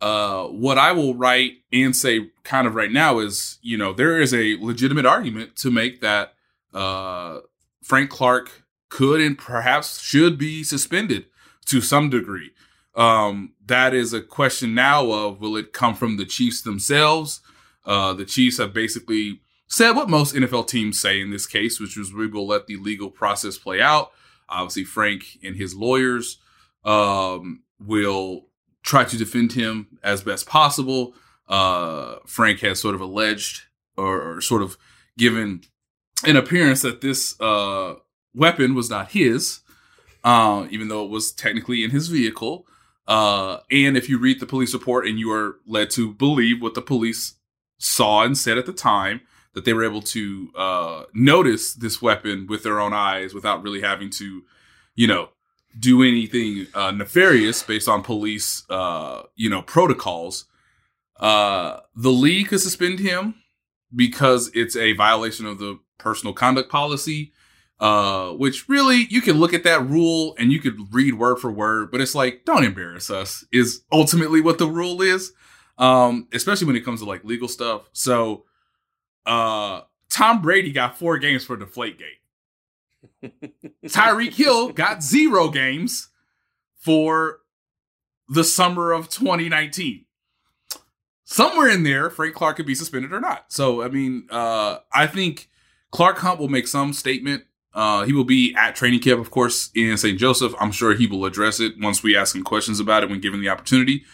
uh, 0.00 0.44
what 0.44 0.78
I 0.78 0.92
will 0.92 1.14
write 1.14 1.52
and 1.72 1.94
say 1.94 2.30
kind 2.42 2.66
of 2.66 2.74
right 2.74 2.90
now 2.90 3.18
is, 3.18 3.58
you 3.62 3.76
know, 3.78 3.92
there 3.92 4.20
is 4.20 4.34
a 4.34 4.56
legitimate 4.56 5.06
argument 5.06 5.56
to 5.56 5.70
make 5.70 6.00
that 6.00 6.34
uh, 6.72 7.38
Frank 7.82 8.10
Clark 8.10 8.64
could 8.88 9.20
and 9.20 9.38
perhaps 9.38 10.00
should 10.00 10.38
be 10.38 10.62
suspended 10.62 11.26
to 11.66 11.80
some 11.80 12.10
degree. 12.10 12.50
Um, 12.94 13.54
that 13.64 13.94
is 13.94 14.12
a 14.12 14.20
question 14.20 14.74
now 14.74 15.10
of 15.10 15.40
will 15.40 15.56
it 15.56 15.72
come 15.72 15.94
from 15.94 16.16
the 16.16 16.26
Chiefs 16.26 16.62
themselves? 16.62 17.40
Uh, 17.84 18.12
the 18.12 18.24
Chiefs 18.24 18.58
have 18.58 18.74
basically 18.74 19.40
said 19.68 19.92
what 19.92 20.10
most 20.10 20.34
NFL 20.34 20.66
teams 20.66 21.00
say 21.00 21.20
in 21.20 21.30
this 21.30 21.46
case, 21.46 21.80
which 21.80 21.96
is 21.96 22.12
we 22.12 22.26
will 22.26 22.46
let 22.46 22.66
the 22.66 22.76
legal 22.76 23.10
process 23.10 23.56
play 23.56 23.80
out. 23.80 24.10
Obviously, 24.48 24.84
Frank 24.84 25.38
and 25.44 25.56
his 25.56 25.74
lawyers 25.74 26.38
um, 26.84 27.62
will 27.78 28.46
try 28.82 29.04
to 29.04 29.16
defend 29.16 29.52
him 29.52 29.98
as 30.02 30.22
best 30.22 30.46
possible. 30.46 31.14
Uh, 31.48 32.16
Frank 32.26 32.60
has 32.60 32.80
sort 32.80 32.94
of 32.94 33.00
alleged 33.00 33.62
or, 33.96 34.36
or, 34.36 34.40
sort 34.40 34.62
of 34.62 34.78
given 35.18 35.62
an 36.24 36.36
appearance 36.36 36.82
that 36.82 37.00
this 37.00 37.40
uh, 37.40 37.94
weapon 38.34 38.74
was 38.74 38.90
not 38.90 39.12
his, 39.12 39.60
uh, 40.24 40.66
even 40.70 40.88
though 40.88 41.04
it 41.04 41.10
was 41.10 41.32
technically 41.32 41.84
in 41.84 41.90
his 41.90 42.08
vehicle. 42.08 42.66
Uh, 43.06 43.58
and 43.70 43.96
if 43.96 44.08
you 44.08 44.18
read 44.18 44.38
the 44.40 44.46
police 44.46 44.72
report 44.72 45.06
and 45.06 45.18
you 45.18 45.32
are 45.32 45.58
led 45.66 45.90
to 45.90 46.12
believe 46.12 46.62
what 46.62 46.74
the 46.74 46.82
police 46.82 47.34
saw 47.78 48.22
and 48.22 48.38
said 48.38 48.58
at 48.58 48.66
the 48.66 48.72
time, 48.72 49.20
that 49.54 49.64
they 49.64 49.72
were 49.72 49.84
able 49.84 50.02
to 50.02 50.50
uh, 50.56 51.04
notice 51.12 51.74
this 51.74 52.00
weapon 52.00 52.46
with 52.46 52.62
their 52.62 52.80
own 52.80 52.92
eyes 52.92 53.34
without 53.34 53.62
really 53.62 53.80
having 53.80 54.10
to, 54.10 54.44
you 54.94 55.06
know, 55.06 55.30
do 55.78 56.02
anything 56.02 56.66
uh, 56.74 56.90
nefarious 56.90 57.62
based 57.62 57.88
on 57.88 58.02
police, 58.02 58.64
uh, 58.70 59.22
you 59.34 59.48
know, 59.50 59.62
protocols. 59.62 60.44
Uh, 61.18 61.80
the 61.94 62.10
league 62.10 62.48
could 62.48 62.60
suspend 62.60 62.98
him 62.98 63.34
because 63.94 64.50
it's 64.54 64.76
a 64.76 64.92
violation 64.92 65.46
of 65.46 65.58
the 65.58 65.78
personal 66.00 66.34
conduct 66.34 66.70
policy. 66.70 67.32
Uh, 67.78 68.32
which 68.32 68.68
really 68.68 69.06
you 69.08 69.22
can 69.22 69.38
look 69.38 69.54
at 69.54 69.64
that 69.64 69.88
rule 69.88 70.34
and 70.38 70.52
you 70.52 70.60
could 70.60 70.92
read 70.92 71.14
word 71.14 71.38
for 71.38 71.50
word, 71.50 71.90
but 71.90 71.98
it's 71.98 72.14
like, 72.14 72.44
don't 72.44 72.62
embarrass 72.62 73.08
us 73.08 73.42
is 73.52 73.80
ultimately 73.90 74.42
what 74.42 74.58
the 74.58 74.66
rule 74.66 75.00
is. 75.00 75.32
Um, 75.78 76.28
especially 76.34 76.66
when 76.66 76.76
it 76.76 76.84
comes 76.84 77.00
to 77.00 77.06
like 77.06 77.24
legal 77.24 77.48
stuff. 77.48 77.88
So, 77.94 78.44
uh, 79.24 79.80
Tom 80.10 80.42
Brady 80.42 80.72
got 80.72 80.98
four 80.98 81.16
games 81.16 81.42
for 81.44 81.56
Deflategate. 81.56 82.20
Tyreek 83.86 84.34
Hill 84.34 84.72
got 84.72 85.02
zero 85.02 85.48
games 85.48 86.10
for 86.76 87.38
the 88.28 88.44
summer 88.44 88.92
of 88.92 89.08
2019. 89.08 90.04
Somewhere 91.24 91.68
in 91.68 91.84
there, 91.84 92.10
Frank 92.10 92.34
Clark 92.34 92.56
could 92.56 92.66
be 92.66 92.74
suspended 92.74 93.12
or 93.12 93.20
not. 93.20 93.52
So, 93.52 93.82
I 93.82 93.88
mean, 93.88 94.26
uh, 94.30 94.78
I 94.92 95.06
think 95.06 95.48
Clark 95.90 96.18
Hunt 96.18 96.38
will 96.38 96.48
make 96.48 96.68
some 96.68 96.92
statement. 96.92 97.44
Uh, 97.72 98.04
he 98.04 98.12
will 98.12 98.24
be 98.24 98.54
at 98.56 98.74
training 98.74 99.00
camp, 99.00 99.20
of 99.20 99.30
course, 99.30 99.70
in 99.74 99.96
St. 99.96 100.18
Joseph. 100.18 100.54
I'm 100.58 100.72
sure 100.72 100.94
he 100.94 101.06
will 101.06 101.24
address 101.24 101.60
it 101.60 101.74
once 101.80 102.02
we 102.02 102.16
ask 102.16 102.34
him 102.34 102.42
questions 102.42 102.80
about 102.80 103.02
it 103.02 103.10
when 103.10 103.20
given 103.20 103.40
the 103.40 103.48
opportunity. 103.48 104.04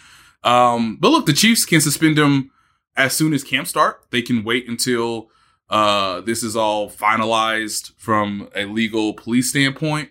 Um, 0.44 0.96
but 1.00 1.10
look, 1.10 1.26
the 1.26 1.32
Chiefs 1.32 1.64
can 1.64 1.80
suspend 1.80 2.18
him 2.18 2.50
as 2.96 3.14
soon 3.14 3.32
as 3.32 3.42
camp 3.42 3.66
start. 3.66 4.06
They 4.10 4.22
can 4.22 4.44
wait 4.44 4.68
until 4.68 5.30
uh, 5.68 6.20
this 6.20 6.42
is 6.42 6.54
all 6.54 6.90
finalized 6.90 7.92
from 7.96 8.48
a 8.54 8.66
legal 8.66 9.14
police 9.14 9.50
standpoint. 9.50 10.10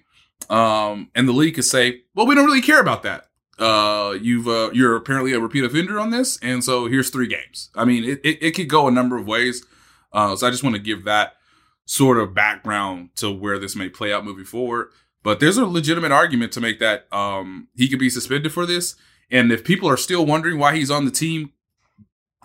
Um, 0.50 1.10
and 1.16 1.28
the 1.28 1.34
league 1.34 1.56
could 1.56 1.66
say, 1.66 2.02
well, 2.14 2.28
we 2.28 2.36
don't 2.36 2.46
really 2.46 2.62
care 2.62 2.82
about 2.82 3.04
that. 3.04 3.28
Uh, 3.58 4.18
you've, 4.22 4.48
uh, 4.48 4.70
you're 4.74 4.96
apparently 4.96 5.32
a 5.34 5.40
repeat 5.40 5.64
offender 5.64 6.00
on 6.00 6.10
this. 6.10 6.38
And 6.42 6.64
so 6.64 6.88
here's 6.88 7.10
three 7.10 7.28
games. 7.28 7.70
I 7.74 7.86
mean, 7.86 8.04
it, 8.04 8.20
it, 8.24 8.44
it 8.44 8.52
could 8.52 8.68
go 8.68 8.88
a 8.88 8.92
number 8.92 9.18
of 9.18 9.28
ways. 9.28 9.66
Uh, 10.12 10.36
so 10.36 10.46
I 10.46 10.52
just 10.52 10.64
want 10.64 10.76
to 10.76 10.82
give 10.82 11.06
that 11.06 11.36
sort 11.86 12.18
of 12.18 12.34
background 12.34 13.10
to 13.16 13.32
where 13.32 13.60
this 13.60 13.76
may 13.76 13.90
play 13.90 14.12
out 14.12 14.26
moving 14.26 14.46
forward. 14.46 14.90
But 15.24 15.40
there's 15.40 15.58
a 15.58 15.66
legitimate 15.66 16.12
argument 16.12 16.52
to 16.54 16.62
make 16.62 16.80
that, 16.80 17.12
um, 17.12 17.68
he 17.76 17.88
could 17.88 18.00
be 18.00 18.10
suspended 18.10 18.52
for 18.52 18.66
this. 18.66 18.96
And 19.32 19.52
if 19.52 19.64
people 19.64 19.90
are 19.90 19.98
still 19.98 20.26
wondering 20.26 20.60
why 20.60 20.76
he's 20.76 20.92
on 20.92 21.06
the 21.06 21.12
team, 21.12 21.54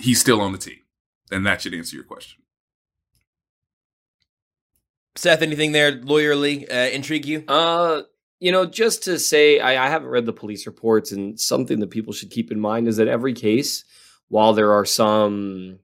he's 0.00 0.20
still 0.20 0.40
on 0.40 0.52
the 0.52 0.58
team. 0.58 0.78
And 1.30 1.46
that 1.46 1.60
should 1.60 1.74
answer 1.74 1.94
your 1.96 2.04
question. 2.04 2.42
Seth, 5.16 5.42
anything 5.42 5.72
there 5.72 5.92
lawyerly 5.92 6.70
uh, 6.72 6.90
intrigue 6.90 7.26
you? 7.26 7.44
Uh, 7.48 8.02
you 8.38 8.52
know, 8.52 8.64
just 8.64 9.04
to 9.04 9.18
say, 9.18 9.60
I, 9.60 9.86
I 9.86 9.90
haven't 9.90 10.08
read 10.08 10.24
the 10.24 10.32
police 10.32 10.66
reports, 10.66 11.12
and 11.12 11.38
something 11.38 11.80
that 11.80 11.90
people 11.90 12.12
should 12.12 12.30
keep 12.30 12.50
in 12.50 12.58
mind 12.58 12.88
is 12.88 12.96
that 12.96 13.08
every 13.08 13.34
case, 13.34 13.84
while 14.28 14.54
there 14.54 14.72
are 14.72 14.86
some, 14.86 15.80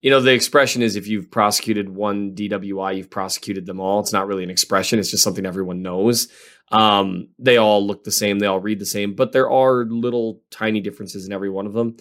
you 0.00 0.10
know, 0.10 0.20
the 0.20 0.32
expression 0.32 0.82
is 0.82 0.96
if 0.96 1.08
you've 1.08 1.30
prosecuted 1.30 1.88
one 1.88 2.34
DWI, 2.34 2.96
you've 2.96 3.10
prosecuted 3.10 3.66
them 3.66 3.80
all. 3.80 4.00
It's 4.00 4.12
not 4.12 4.26
really 4.26 4.44
an 4.44 4.50
expression; 4.50 4.98
it's 4.98 5.10
just 5.10 5.24
something 5.24 5.46
everyone 5.46 5.82
knows. 5.82 6.28
Um, 6.70 7.28
they 7.38 7.56
all 7.56 7.86
look 7.86 8.04
the 8.04 8.12
same, 8.12 8.38
they 8.38 8.46
all 8.46 8.60
read 8.60 8.78
the 8.78 8.86
same, 8.86 9.14
but 9.14 9.32
there 9.32 9.50
are 9.50 9.84
little 9.86 10.42
tiny 10.50 10.80
differences 10.80 11.26
in 11.26 11.32
every 11.32 11.48
one 11.48 11.66
of 11.66 11.72
them. 11.72 11.96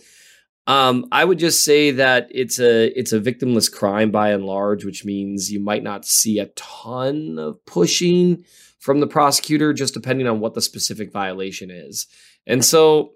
Um, 0.68 1.06
I 1.14 1.24
would 1.24 1.40
just 1.40 1.64
say 1.64 1.92
that 1.92 2.28
it's 2.30 2.60
a 2.60 2.88
it's 3.00 3.14
a 3.14 3.22
victimless 3.22 3.72
crime 3.72 4.12
by 4.12 4.32
and 4.32 4.46
large, 4.46 4.84
which 4.84 5.06
means 5.06 5.50
you 5.50 5.62
might 5.62 5.84
not 5.84 6.06
see 6.06 6.40
a 6.40 6.48
ton 6.48 7.40
of 7.40 7.66
pushing 7.66 8.44
from 8.80 9.00
the 9.00 9.08
prosecutor, 9.08 9.74
just 9.74 9.94
depending 9.94 10.28
on 10.28 10.40
what 10.42 10.54
the 10.54 10.62
specific 10.62 11.12
violation 11.12 11.72
is. 11.72 12.06
And 12.46 12.64
so, 12.64 13.14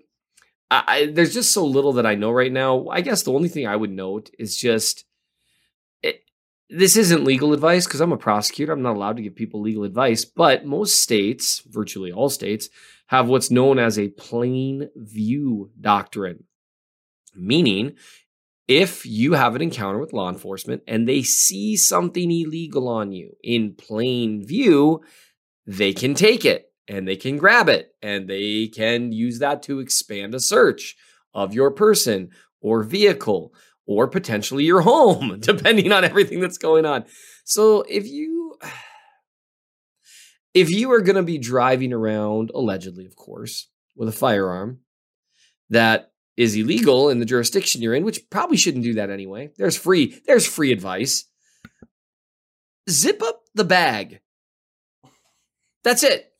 I, 0.74 1.12
there's 1.12 1.34
just 1.34 1.54
so 1.54 1.66
little 1.66 1.94
that 1.94 2.06
I 2.06 2.16
know 2.16 2.32
right 2.32 2.52
now. 2.52 2.88
I 2.88 3.02
guess 3.02 3.24
the 3.24 3.34
only 3.34 3.50
thing 3.50 3.68
I 3.68 3.76
would 3.76 3.92
note 3.92 4.32
is 4.40 4.56
just 4.56 5.04
it, 6.02 6.22
this 6.70 6.96
isn't 6.96 7.26
legal 7.26 7.54
advice 7.54 7.86
because 7.86 8.00
I'm 8.00 8.14
a 8.14 8.18
prosecutor. 8.18 8.72
I'm 8.72 8.82
not 8.82 8.96
allowed 8.96 9.18
to 9.18 9.24
give 9.24 9.36
people 9.36 9.62
legal 9.62 9.84
advice, 9.84 10.24
but 10.24 10.66
most 10.66 11.04
states, 11.04 11.62
virtually 11.68 12.12
all 12.12 12.30
states, 12.30 12.70
have 13.08 13.28
what's 13.28 13.52
known 13.52 13.80
as 13.80 14.00
a 14.00 14.08
plain 14.08 14.90
view 14.96 15.72
doctrine 15.80 16.46
Meaning, 17.36 17.96
if 18.68 19.06
you 19.06 19.34
have 19.34 19.56
an 19.56 19.62
encounter 19.62 20.00
with 20.00 20.14
law 20.14 20.30
enforcement 20.30 20.84
and 20.88 21.08
they 21.08 21.24
see 21.24 21.76
something 21.76 22.30
illegal 22.32 22.88
on 22.88 23.12
you 23.12 23.36
in 23.44 23.74
plain 23.74 24.46
view, 24.46 25.02
they 25.66 25.94
can 25.94 26.14
take 26.14 26.46
it 26.46 26.71
and 26.88 27.08
they 27.08 27.16
can 27.16 27.38
grab 27.38 27.70
it 27.70 27.96
and 28.02 28.28
they 28.28 28.68
can 28.68 29.12
use 29.12 29.40
that 29.40 29.64
to 29.64 29.80
expand 29.80 30.36
a 30.36 30.40
search 30.40 30.96
of 31.34 31.54
your 31.54 31.72
person 31.72 32.30
or 32.62 32.84
vehicle 32.84 33.54
or 33.86 34.08
potentially 34.08 34.64
your 34.64 34.82
home, 34.82 35.38
depending 35.42 35.92
on 35.92 36.04
everything 36.04 36.40
that's 36.40 36.58
going 36.58 36.86
on. 36.86 37.06
So 37.44 37.84
if 37.88 38.08
you 38.08 38.58
if 40.54 40.70
you 40.70 40.92
are 40.92 41.02
going 41.02 41.16
to 41.16 41.24
be 41.24 41.38
driving 41.38 41.94
around 41.94 42.52
allegedly 42.54 43.06
of 43.06 43.16
course 43.16 43.70
with 43.96 44.10
a 44.10 44.14
firearm 44.14 44.80
that 45.70 46.12
is 46.36 46.56
illegal 46.56 47.10
in 47.10 47.20
the 47.20 47.26
jurisdiction 47.26 47.82
you're 47.82 47.94
in, 47.94 48.04
which 48.04 48.30
probably 48.30 48.58
shouldn't 48.58 48.84
do 48.84 48.96
that 48.96 49.10
anyway. 49.10 49.52
There's 49.58 49.78
free 49.78 50.20
there's 50.26 50.48
free 50.48 50.72
advice. 50.72 51.26
Zip 52.90 53.22
up 53.22 53.44
the 53.54 53.64
bag. 53.64 54.22
That's 55.84 56.04
it. 56.04 56.31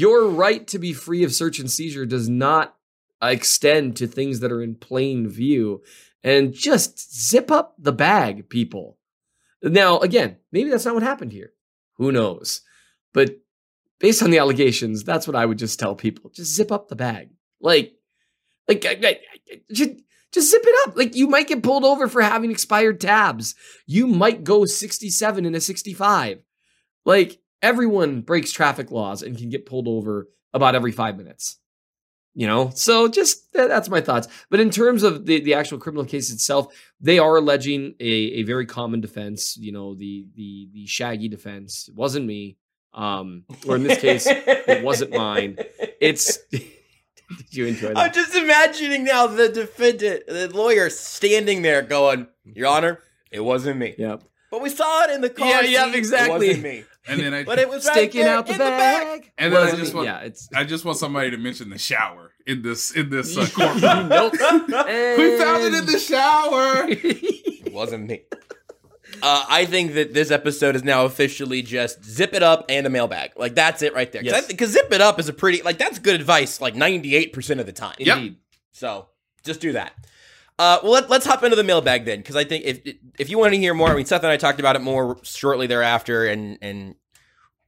Your 0.00 0.30
right 0.30 0.66
to 0.68 0.78
be 0.78 0.94
free 0.94 1.24
of 1.24 1.34
search 1.34 1.58
and 1.58 1.70
seizure 1.70 2.06
does 2.06 2.26
not 2.26 2.74
extend 3.22 3.98
to 3.98 4.06
things 4.06 4.40
that 4.40 4.50
are 4.50 4.62
in 4.62 4.76
plain 4.76 5.28
view. 5.28 5.82
And 6.24 6.54
just 6.54 7.14
zip 7.14 7.50
up 7.50 7.74
the 7.78 7.92
bag, 7.92 8.48
people. 8.48 8.96
Now, 9.62 9.98
again, 9.98 10.38
maybe 10.52 10.70
that's 10.70 10.86
not 10.86 10.94
what 10.94 11.02
happened 11.02 11.32
here. 11.32 11.52
Who 11.98 12.12
knows? 12.12 12.62
But 13.12 13.40
based 13.98 14.22
on 14.22 14.30
the 14.30 14.38
allegations, 14.38 15.04
that's 15.04 15.26
what 15.26 15.36
I 15.36 15.44
would 15.44 15.58
just 15.58 15.78
tell 15.78 15.94
people. 15.94 16.30
Just 16.30 16.54
zip 16.54 16.72
up 16.72 16.88
the 16.88 16.96
bag. 16.96 17.28
Like, 17.60 17.92
like, 18.68 18.82
just, 19.70 19.90
just 20.32 20.50
zip 20.50 20.62
it 20.64 20.88
up. 20.88 20.96
Like, 20.96 21.14
you 21.14 21.26
might 21.26 21.48
get 21.48 21.62
pulled 21.62 21.84
over 21.84 22.08
for 22.08 22.22
having 22.22 22.50
expired 22.50 23.02
tabs. 23.02 23.54
You 23.84 24.06
might 24.06 24.44
go 24.44 24.64
67 24.64 25.44
in 25.44 25.54
a 25.54 25.60
65. 25.60 26.42
Like, 27.04 27.38
everyone 27.62 28.22
breaks 28.22 28.52
traffic 28.52 28.90
laws 28.90 29.22
and 29.22 29.36
can 29.36 29.50
get 29.50 29.66
pulled 29.66 29.88
over 29.88 30.28
about 30.52 30.74
every 30.74 30.92
five 30.92 31.16
minutes. 31.16 31.56
You 32.32 32.46
know, 32.46 32.70
so 32.74 33.08
just 33.08 33.52
that's 33.52 33.88
my 33.88 34.00
thoughts. 34.00 34.28
But 34.50 34.60
in 34.60 34.70
terms 34.70 35.02
of 35.02 35.26
the, 35.26 35.40
the 35.40 35.54
actual 35.54 35.78
criminal 35.78 36.04
case 36.04 36.32
itself, 36.32 36.72
they 37.00 37.18
are 37.18 37.36
alleging 37.36 37.94
a, 37.98 38.04
a 38.04 38.42
very 38.44 38.66
common 38.66 39.00
defense. 39.00 39.56
You 39.56 39.72
know, 39.72 39.96
the 39.96 40.26
the 40.36 40.68
the 40.72 40.86
Shaggy 40.86 41.28
defense. 41.28 41.88
It 41.88 41.96
wasn't 41.96 42.26
me, 42.26 42.56
um, 42.94 43.44
or 43.66 43.74
in 43.74 43.82
this 43.82 44.00
case, 44.00 44.26
it 44.28 44.84
wasn't 44.84 45.10
mine. 45.10 45.58
It's 46.00 46.38
Did 47.36 47.54
you 47.54 47.66
enjoy 47.66 47.88
that? 47.88 47.96
I'm 47.96 48.12
just 48.12 48.34
imagining 48.34 49.04
now 49.04 49.26
the 49.26 49.48
defendant, 49.48 50.26
the 50.26 50.48
lawyer, 50.48 50.90
standing 50.90 51.62
there 51.62 51.82
going, 51.82 52.26
"Your 52.44 52.68
Honor, 52.68 53.00
it 53.30 53.40
wasn't 53.40 53.78
me." 53.78 53.94
Yep. 53.96 54.24
But 54.50 54.62
we 54.62 54.70
saw 54.70 55.04
it 55.04 55.10
in 55.10 55.20
the 55.20 55.30
car. 55.30 55.62
Yeah, 55.64 55.86
yeah, 55.86 55.94
exactly. 55.94 56.46
It 56.46 56.48
wasn't 56.48 56.62
me. 56.62 56.84
And 57.08 57.20
then 57.20 57.32
I, 57.34 57.44
but 57.44 57.58
it 57.58 57.68
was 57.68 57.84
Sticking 57.84 58.22
there 58.22 58.36
out 58.36 58.46
the 58.46 58.52
in 58.52 58.58
bag. 58.58 59.08
the 59.20 59.20
back. 59.22 59.32
and 59.38 59.52
then 59.52 59.60
I 59.60 59.64
Wasn't 59.64 59.80
just 59.80 59.92
me. 59.92 59.96
want, 59.96 60.06
yeah, 60.08 60.18
it's 60.20 60.48
I 60.54 60.64
just 60.64 60.84
want 60.84 60.98
somebody 60.98 61.30
to 61.30 61.36
mention 61.38 61.70
the 61.70 61.78
shower 61.78 62.32
in 62.46 62.62
this 62.62 62.90
in 62.90 63.08
this 63.10 63.36
uh, 63.36 63.46
courtroom. 63.54 64.08
nope. 64.08 64.32
we 64.32 65.38
found 65.38 65.62
it 65.64 65.74
in 65.74 65.86
the 65.86 65.98
shower. 65.98 66.88
It 67.62 67.72
wasn't 67.74 68.08
me. 68.08 68.22
Uh, 69.22 69.44
I 69.48 69.64
think 69.64 69.94
that 69.94 70.12
this 70.14 70.30
episode 70.30 70.74
is 70.76 70.82
now 70.82 71.04
officially 71.04 71.62
just 71.62 72.02
zip 72.04 72.32
it 72.34 72.42
up 72.42 72.64
and 72.68 72.86
a 72.86 72.90
mailbag. 72.90 73.32
Like 73.36 73.54
that's 73.54 73.82
it 73.82 73.94
right 73.94 74.10
there. 74.10 74.24
Yes. 74.24 74.46
Because 74.46 74.70
zip 74.70 74.92
it 74.92 75.00
up 75.00 75.20
is 75.20 75.28
a 75.28 75.32
pretty 75.32 75.62
like 75.62 75.78
that's 75.78 75.98
good 75.98 76.14
advice. 76.14 76.60
Like 76.60 76.74
ninety 76.74 77.14
eight 77.14 77.32
percent 77.32 77.60
of 77.60 77.66
the 77.66 77.72
time. 77.72 77.94
Yep. 77.98 78.16
Indeed. 78.16 78.36
So 78.72 79.08
just 79.44 79.60
do 79.60 79.72
that. 79.72 79.92
Uh, 80.60 80.78
well, 80.82 80.92
let, 80.92 81.08
let's 81.08 81.24
hop 81.24 81.42
into 81.42 81.56
the 81.56 81.64
mailbag 81.64 82.04
then, 82.04 82.18
because 82.18 82.36
I 82.36 82.44
think 82.44 82.66
if 82.66 82.82
if 83.18 83.30
you 83.30 83.38
want 83.38 83.54
to 83.54 83.58
hear 83.58 83.72
more, 83.72 83.88
I 83.88 83.96
mean, 83.96 84.04
Seth 84.04 84.22
and 84.22 84.30
I 84.30 84.36
talked 84.36 84.60
about 84.60 84.76
it 84.76 84.82
more 84.82 85.18
shortly 85.22 85.66
thereafter, 85.66 86.26
and 86.26 86.58
and 86.60 86.96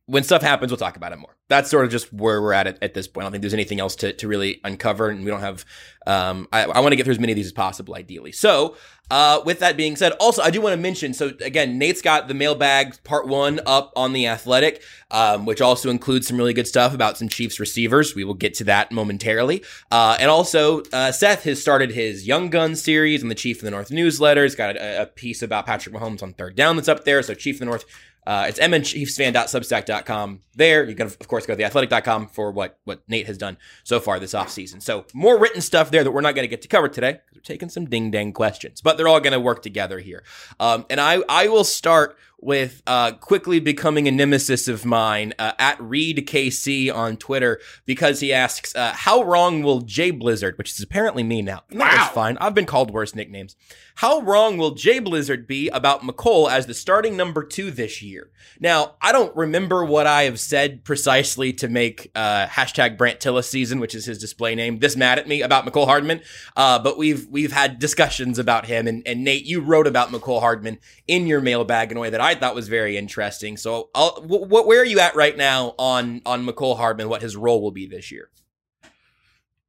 when 0.07 0.25
stuff 0.25 0.43
happens, 0.43 0.71
we'll 0.71 0.79
talk 0.79 0.97
about 0.97 1.13
it 1.13 1.19
more. 1.19 1.37
That's 1.49 1.71
sort 1.71 1.85
of 1.85 1.91
just 1.91 2.13
where 2.13 2.43
we're 2.43 2.53
at 2.53 2.67
at, 2.67 2.83
at 2.83 2.95
this 2.95 3.07
point. 3.07 3.23
I 3.23 3.25
don't 3.27 3.33
think 3.33 3.43
there's 3.43 3.55
anything 3.55 3.81
else 3.81 3.95
to, 3.97 4.13
to 4.15 4.29
really 4.29 4.61
uncover, 4.65 5.11
and 5.11 5.25
we 5.25 5.31
don't 5.31 5.41
have. 5.41 5.65
Um, 6.07 6.49
I, 6.53 6.65
I 6.65 6.81
want 6.81 6.93
to 6.93 6.97
get 6.97 7.05
through 7.05 7.13
as 7.13 7.21
many 7.21 7.33
of 7.33 7.37
these 7.37 7.47
as 7.47 7.53
possible, 7.53 7.95
ideally. 7.95 8.33
So, 8.33 8.77
uh, 9.13 9.41
with 9.45 9.59
that 9.61 9.77
being 9.77 9.95
said, 9.95 10.13
also 10.13 10.43
I 10.43 10.51
do 10.51 10.61
want 10.61 10.73
to 10.73 10.81
mention. 10.81 11.13
So 11.15 11.33
again, 11.41 11.79
Nate's 11.79 12.03
got 12.03 12.29
the 12.29 12.35
mailbag 12.35 13.05
part 13.05 13.29
one 13.29 13.61
up 13.67 13.93
on 13.95 14.13
the 14.13 14.27
Athletic, 14.27 14.83
um, 15.11 15.45
which 15.45 15.61
also 15.61 15.91
includes 15.91 16.27
some 16.27 16.39
really 16.39 16.55
good 16.55 16.67
stuff 16.67 16.95
about 16.95 17.19
some 17.19 17.29
Chiefs 17.29 17.61
receivers. 17.61 18.17
We 18.17 18.25
will 18.25 18.35
get 18.35 18.55
to 18.55 18.65
that 18.65 18.91
momentarily. 18.91 19.63
Uh, 19.91 20.17
and 20.19 20.31
also, 20.31 20.83
uh, 20.93 21.13
Seth 21.13 21.45
has 21.45 21.61
started 21.61 21.93
his 21.93 22.27
Young 22.27 22.49
Guns 22.49 22.83
series 22.83 23.23
on 23.23 23.29
the 23.29 23.35
Chief 23.35 23.59
of 23.59 23.65
the 23.65 23.71
North 23.71 23.91
newsletter. 23.91 24.43
He's 24.45 24.55
got 24.55 24.77
a, 24.77 25.03
a 25.03 25.07
piece 25.07 25.43
about 25.43 25.67
Patrick 25.67 25.95
Mahomes 25.95 26.23
on 26.23 26.33
third 26.33 26.57
down 26.57 26.77
that's 26.77 26.89
up 26.89 27.05
there. 27.05 27.23
So 27.23 27.35
Chief 27.35 27.57
of 27.57 27.61
the 27.61 27.67
North. 27.67 27.85
Uh, 28.27 28.47
it's 28.49 28.59
mnchiefsfan.substack.com. 28.59 30.41
There, 30.55 30.85
you 30.85 30.95
can 30.95 31.07
of 31.07 31.29
course 31.29 31.47
go 31.47 31.55
to 31.55 31.63
theathletic.com 31.63 32.29
for 32.29 32.53
what 32.53 32.79
what 32.85 33.03
Nate 33.09 33.27
has 33.27 33.37
done 33.37 33.57
so 33.85 33.99
far 34.01 34.21
this 34.21 34.35
offseason. 34.35 34.81
So 34.83 35.07
more 35.13 35.39
written 35.39 35.61
stuff 35.61 35.91
there 35.91 36.05
that 36.05 36.11
we're 36.11 36.21
not 36.21 36.35
going 36.35 36.45
to 36.45 36.51
get 36.51 36.63
to 36.63 36.69
cover 36.69 36.89
today 36.89 37.13
because 37.13 37.37
we're 37.37 37.43
taking 37.43 37.69
some 37.69 37.87
ding 37.87 38.11
dang 38.11 38.33
questions, 38.33 38.81
but 38.81 38.97
they're 38.97 39.09
all 39.09 39.21
going 39.21 39.33
to 39.33 39.41
work 39.41 39.63
together 39.63 39.99
here. 39.99 40.23
Um, 40.61 40.87
and 40.89 41.01
I 41.01 41.23
I 41.29 41.49
will 41.49 41.65
start 41.65 42.17
with 42.43 42.83
uh, 42.87 43.13
quickly 43.13 43.61
becoming 43.61 44.07
a 44.09 44.11
nemesis 44.11 44.67
of 44.69 44.85
mine 44.85 45.33
uh, 45.39 45.53
at 45.59 45.81
Reed 45.81 46.27
KC 46.27 46.93
on 46.95 47.17
Twitter 47.17 47.61
because 47.87 48.21
he 48.21 48.33
asks, 48.33 48.75
uh, 48.75 48.93
"How 48.95 49.23
wrong 49.23 49.63
will 49.63 49.81
Jay 49.81 50.11
Blizzard, 50.11 50.59
which 50.59 50.73
is 50.73 50.81
apparently 50.83 51.23
me 51.23 51.41
now? 51.41 51.63
And 51.71 51.81
That 51.81 51.93
was 51.93 51.99
Wow. 52.09 52.11
fine. 52.13 52.37
I've 52.41 52.55
been 52.55 52.67
called 52.67 52.91
worse 52.91 53.15
nicknames. 53.15 53.57
How 53.97 54.21
wrong 54.23 54.57
will 54.57 54.73
Jay 54.73 54.99
Blizzard 54.99 55.47
be 55.47 55.69
about 55.69 56.03
Mecole 56.03 56.51
as 56.51 56.67
the 56.67 56.75
starting 56.75 57.17
number 57.17 57.45
two 57.45 57.71
this 57.71 58.03
year? 58.03 58.31
Now, 58.59 58.95
I 59.01 59.13
don't 59.13 59.35
remember 59.37 59.85
what 59.85 60.07
I 60.07 60.23
have 60.25 60.41
said 60.41 60.83
precisely 60.83 61.53
to 61.55 61.69
make 61.69 62.11
uh, 62.15 62.47
hashtag 62.47 62.97
Brant 62.99 63.21
Tillis 63.21 63.45
season, 63.45 63.79
which 63.81 63.95
is 63.95 64.07
his 64.07 64.19
display 64.19 64.55
name, 64.55 64.79
this 64.79 64.97
mad 64.97 65.19
at 65.19 65.29
me 65.29 65.43
about 65.43 65.65
Mecole 65.67 65.87
Hardman. 65.87 66.23
Uh, 66.57 66.79
but 66.79 66.99
we've 66.99 67.29
we've 67.29 67.53
had 67.53 67.79
discussions 67.79 68.39
about 68.39 68.67
him, 68.67 68.89
and, 68.89 69.07
and 69.07 69.23
Nate, 69.23 69.45
you 69.45 69.61
wrote 69.61 69.87
about 69.87 70.09
Mecole 70.11 70.41
Hardman 70.41 70.79
in 71.07 71.27
your 71.29 71.41
mailbag 71.41 71.91
in 71.93 71.97
a 71.97 72.01
way 72.01 72.11
that 72.11 72.21
I 72.21 72.32
thought 72.35 72.55
was 72.55 72.69
very 72.69 72.97
interesting. 72.97 73.57
So, 73.57 73.91
I'll, 73.95 74.21
wh- 74.23 74.47
wh- 74.49 74.67
where 74.67 74.81
are 74.81 74.85
you 74.85 75.01
at 75.01 75.15
right 75.17 75.37
now 75.37 75.75
on 75.79 76.23
on 76.27 76.45
Mecole 76.47 76.77
Hardman? 76.77 77.09
What 77.09 77.23
his 77.23 77.37
role 77.37 77.61
will 77.63 77.71
be 77.73 77.87
this 77.87 78.11
year? 78.11 78.31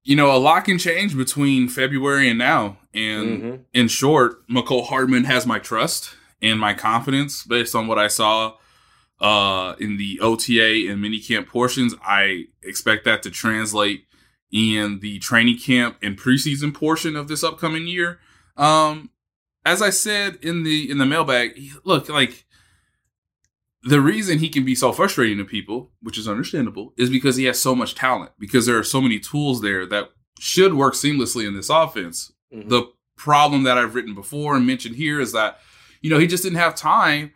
You 0.04 0.16
know, 0.18 0.36
a 0.36 0.38
lot 0.38 0.66
can 0.66 0.78
change 0.78 1.16
between 1.16 1.70
February 1.70 2.28
and 2.30 2.38
now. 2.38 2.78
And 2.94 3.42
Mhm. 3.44 3.60
in 3.74 3.88
short, 3.88 4.46
Mecole 4.50 4.86
Hardman 4.88 5.24
has 5.24 5.46
my 5.48 5.60
trust 5.60 6.12
and 6.42 6.60
my 6.60 6.74
confidence 6.74 7.44
based 7.44 7.74
on 7.74 7.88
what 7.88 7.98
I 7.98 8.08
saw 8.08 8.56
uh, 9.22 9.76
in 9.80 9.96
the 9.98 10.20
OTA 10.20 10.90
and 10.92 11.02
minicamp 11.02 11.48
portions. 11.48 11.96
I 12.06 12.46
expect 12.62 13.06
that 13.06 13.24
to 13.24 13.30
translate 13.32 14.06
in 14.52 15.00
the 15.00 15.18
training 15.20 15.58
camp 15.60 15.96
and 16.02 16.18
preseason 16.20 16.74
portion 16.74 17.16
of 17.16 17.30
this 17.30 17.42
upcoming 17.44 17.88
year. 17.88 18.20
Um, 18.58 19.12
as 19.66 19.82
I 19.82 19.92
said 19.92 20.38
in 20.42 20.64
the 20.64 20.90
in 20.92 20.98
the 20.98 21.06
mailbag, 21.06 21.58
look 21.86 22.10
like 22.10 22.44
the 23.84 24.02
reason 24.02 24.40
he 24.40 24.50
can 24.50 24.64
be 24.64 24.76
so 24.76 24.92
frustrating 24.92 25.38
to 25.38 25.46
people, 25.46 25.92
which 26.02 26.18
is 26.18 26.28
understandable, 26.28 26.94
is 26.98 27.10
because 27.10 27.36
he 27.36 27.46
has 27.46 27.62
so 27.62 27.76
much 27.76 27.96
talent. 27.96 28.32
Because 28.40 28.66
there 28.66 28.78
are 28.78 28.84
so 28.84 29.02
many 29.02 29.20
tools 29.20 29.62
there 29.62 29.86
that 29.88 30.10
should 30.40 30.74
work 30.74 30.94
seamlessly 30.94 31.48
in 31.48 31.54
this 31.54 31.70
offense. 31.70 32.32
Mhm. 32.54 32.70
The 32.70 32.92
problem 33.18 33.64
that 33.64 33.78
I've 33.78 33.96
written 33.96 34.16
before 34.16 34.56
and 34.56 34.66
mentioned 34.66 34.96
here 34.96 35.20
is 35.20 35.32
that, 35.34 35.60
you 36.02 36.10
know, 36.10 36.18
he 36.20 36.28
just 36.28 36.44
didn't 36.44 36.60
have 36.60 36.76
time 36.76 37.32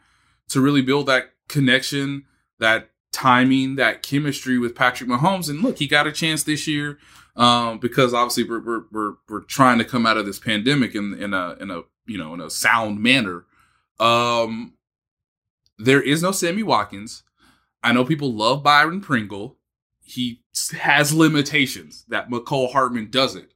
to 0.49 0.61
really 0.61 0.81
build 0.81 1.05
that 1.07 1.33
connection, 1.47 2.23
that 2.59 2.91
timing, 3.11 3.75
that 3.75 4.01
chemistry 4.01 4.57
with 4.57 4.75
Patrick 4.75 5.09
Mahomes. 5.09 5.49
And 5.49 5.61
look, 5.61 5.77
he 5.79 5.87
got 5.87 6.07
a 6.07 6.11
chance 6.11 6.43
this 6.43 6.67
year 6.67 6.97
um, 7.35 7.79
because 7.79 8.13
obviously 8.13 8.43
we're, 8.43 8.63
we're 8.63 8.83
we're 8.91 9.13
we're 9.29 9.41
trying 9.41 9.77
to 9.77 9.85
come 9.85 10.05
out 10.05 10.17
of 10.17 10.25
this 10.25 10.39
pandemic 10.39 10.95
in 10.95 11.13
in 11.13 11.33
a 11.33 11.55
in 11.59 11.71
a 11.71 11.81
you 12.05 12.17
know 12.17 12.33
in 12.33 12.41
a 12.41 12.49
sound 12.49 13.01
manner. 13.01 13.45
Um, 13.99 14.73
there 15.77 16.01
is 16.01 16.21
no 16.23 16.31
Sammy 16.31 16.63
Watkins. 16.63 17.23
I 17.83 17.93
know 17.93 18.03
people 18.05 18.33
love 18.33 18.63
Byron 18.63 19.01
Pringle. 19.01 19.57
He 20.03 20.41
has 20.79 21.13
limitations 21.13 22.05
that 22.07 22.29
Mecole 22.29 22.71
Hardman 22.71 23.09
doesn't. 23.09 23.49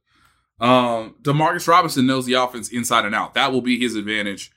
Um, 0.60 1.16
Demarcus 1.22 1.66
Robinson 1.66 2.06
knows 2.06 2.26
the 2.26 2.34
offense 2.34 2.68
inside 2.68 3.04
and 3.04 3.14
out. 3.14 3.34
That 3.34 3.52
will 3.52 3.62
be 3.62 3.78
his 3.78 3.96
advantage 3.96 4.52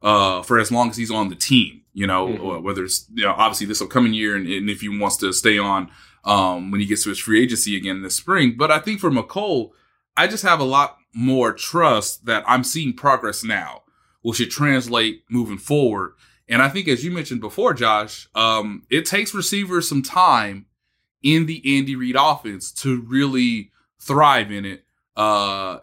uh, 0.00 0.42
for 0.42 0.58
as 0.58 0.72
long 0.72 0.90
as 0.90 0.96
he's 0.96 1.10
on 1.10 1.28
the 1.28 1.34
team. 1.36 1.82
You 1.94 2.06
know, 2.06 2.28
Mhm. 2.28 2.56
uh, 2.56 2.60
whether 2.60 2.84
it's 2.84 3.06
you 3.12 3.24
know 3.24 3.34
obviously 3.36 3.66
this 3.66 3.82
upcoming 3.82 4.14
year, 4.14 4.34
and, 4.34 4.46
and 4.48 4.70
if 4.70 4.80
he 4.80 4.88
wants 4.88 5.18
to 5.18 5.32
stay 5.32 5.58
on 5.58 5.90
um, 6.24 6.70
when 6.70 6.80
he 6.80 6.86
gets 6.86 7.02
to 7.02 7.10
his 7.10 7.18
free 7.18 7.42
agency 7.42 7.76
again 7.76 8.00
this 8.02 8.16
spring. 8.16 8.54
But 8.56 8.70
I 8.70 8.78
think 8.78 8.98
for 9.00 9.10
Mecole, 9.10 9.72
I 10.16 10.26
just 10.26 10.42
have 10.44 10.58
a 10.60 10.64
lot 10.64 10.96
more 11.14 11.52
trust 11.52 12.24
that 12.24 12.44
I'm 12.46 12.64
seeing 12.64 12.94
progress 12.94 13.44
now, 13.44 13.82
which 14.22 14.38
should 14.38 14.50
translate 14.50 15.24
moving 15.28 15.58
forward. 15.58 16.14
And 16.48 16.60
I 16.60 16.68
think, 16.68 16.88
as 16.88 17.04
you 17.04 17.10
mentioned 17.10 17.40
before, 17.40 17.74
Josh, 17.74 18.28
um, 18.34 18.82
it 18.90 19.06
takes 19.06 19.34
receivers 19.34 19.88
some 19.88 20.02
time 20.02 20.66
in 21.22 21.46
the 21.46 21.62
Andy 21.78 21.96
Reid 21.96 22.16
offense 22.18 22.72
to 22.72 23.00
really 23.00 23.70
thrive 24.00 24.50
in 24.50 24.64
it, 24.64 24.84
uh, 25.16 25.78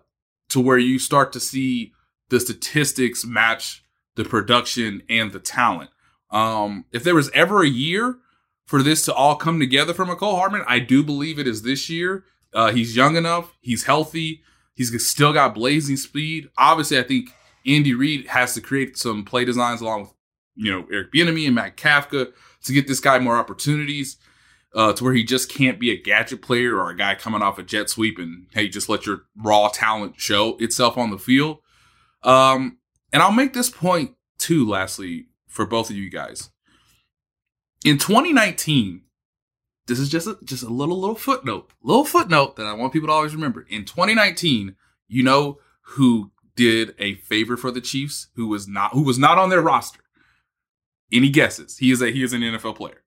to 0.50 0.60
where 0.60 0.78
you 0.78 1.00
start 1.00 1.32
to 1.34 1.40
see 1.40 1.94
the 2.30 2.40
statistics 2.40 3.26
match 3.26 3.84
the 4.16 4.26
production 4.26 5.02
and 5.10 5.32
the 5.32 5.40
talent. 5.40 5.90
Um, 6.30 6.86
if 6.92 7.04
there 7.04 7.16
was 7.16 7.32
ever 7.32 7.64
a 7.64 7.70
year 7.70 8.18
for 8.66 8.84
this 8.84 9.06
to 9.06 9.14
all 9.14 9.36
come 9.36 9.60
together 9.60 9.94
for 9.94 10.06
Mecole 10.06 10.36
Hardman, 10.36 10.64
I 10.68 10.80
do 10.80 11.04
believe 11.04 11.40
it 11.40 11.48
is 11.48 11.62
this 11.62 11.90
year. 11.90 12.26
Uh, 12.54 12.72
he's 12.72 12.96
young 12.96 13.16
enough, 13.16 13.58
he's 13.62 13.86
healthy, 13.86 14.42
he's 14.76 15.08
still 15.08 15.34
got 15.34 15.56
blazing 15.56 15.98
speed. 15.98 16.50
Obviously, 16.58 17.00
I 17.00 17.04
think 17.04 17.30
Andy 17.66 17.94
Reid 17.94 18.28
has 18.28 18.54
to 18.56 18.62
create 18.62 18.98
some 18.98 19.24
play 19.24 19.46
designs 19.46 19.82
along 19.82 20.02
with 20.02 20.14
you 20.60 20.72
know 20.72 20.86
Eric 20.92 21.12
Bieniemy 21.12 21.46
and 21.46 21.56
Matt 21.56 21.78
Kafka 21.78 22.32
to 22.66 22.74
get 22.74 22.88
this 22.88 23.00
guy 23.00 23.18
more 23.20 23.38
opportunities. 23.38 24.18
Uh, 24.76 24.94
to 24.94 25.04
where 25.04 25.14
he 25.14 25.24
just 25.24 25.50
can't 25.50 25.80
be 25.80 25.90
a 25.90 26.00
gadget 26.00 26.44
player 26.44 26.78
or 26.78 26.92
a 26.92 26.96
guy 26.96 27.16
coming 27.16 27.42
off 27.42 27.58
a 27.58 27.64
jet 27.64 27.90
sweep 27.90 28.20
and 28.20 28.46
hey, 28.52 28.68
just 28.68 28.88
let 28.88 29.04
your 29.04 29.24
raw 29.36 29.68
talent 29.68 30.14
show 30.22 30.58
itself 30.58 30.96
on 30.96 31.10
the 31.10 31.18
field. 31.18 31.58
Um, 32.22 32.78
and 33.12 33.24
I'll 33.24 33.32
make 33.32 33.54
this 33.54 33.72
point 33.72 34.12
too, 34.38 34.70
lastly, 34.70 35.26
for 35.48 35.66
both 35.66 35.90
of 35.90 35.96
you 35.96 36.08
guys. 36.12 36.52
In 37.84 37.98
2019, 37.98 39.02
this 39.88 40.00
is 40.00 40.08
just 40.08 40.28
a, 40.28 40.38
just 40.44 40.62
a 40.62 40.70
little 40.70 41.00
little 41.00 41.16
footnote, 41.16 41.72
little 41.82 42.06
footnote 42.06 42.56
that 42.58 42.68
I 42.68 42.74
want 42.74 42.94
people 42.94 43.08
to 43.08 43.14
always 43.14 43.34
remember. 43.34 43.66
In 43.70 43.86
2019, 43.86 44.76
you 45.08 45.24
know 45.24 45.58
who 45.82 46.32
did 46.56 46.94
a 47.00 47.16
favor 47.16 47.58
for 47.58 47.72
the 47.72 47.82
Chiefs, 47.82 48.28
who 48.36 48.48
was 48.48 48.68
not 48.68 48.94
who 48.94 49.02
was 49.02 49.18
not 49.18 49.40
on 49.40 49.50
their 49.50 49.62
roster. 49.62 50.02
Any 51.12 51.30
guesses? 51.30 51.78
He 51.78 51.92
is 51.92 52.02
a 52.02 52.12
he 52.12 52.24
is 52.24 52.34
an 52.34 52.42
NFL 52.42 52.76
player. 52.76 53.02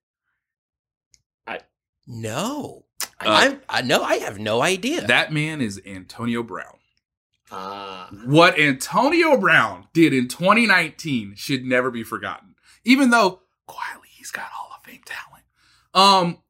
I 1.47 1.59
no, 2.05 2.85
Uh, 3.19 3.55
I, 3.69 3.79
I 3.79 3.81
no, 3.81 4.03
I 4.03 4.15
have 4.17 4.39
no 4.39 4.61
idea. 4.61 5.01
That 5.07 5.31
man 5.31 5.61
is 5.61 5.81
Antonio 5.85 6.43
Brown. 6.43 6.77
Ah. 7.51 8.09
What 8.25 8.59
Antonio 8.59 9.37
Brown 9.37 9.87
did 9.93 10.13
in 10.13 10.27
2019 10.27 11.35
should 11.35 11.63
never 11.63 11.91
be 11.91 12.03
forgotten. 12.03 12.55
Even 12.83 13.09
though 13.11 13.41
quietly 13.67 14.09
he's 14.11 14.31
got 14.31 14.45
Hall 14.45 14.71
of 14.77 14.83
Fame 14.83 15.01
talent. 15.05 15.45
Um 15.93 16.42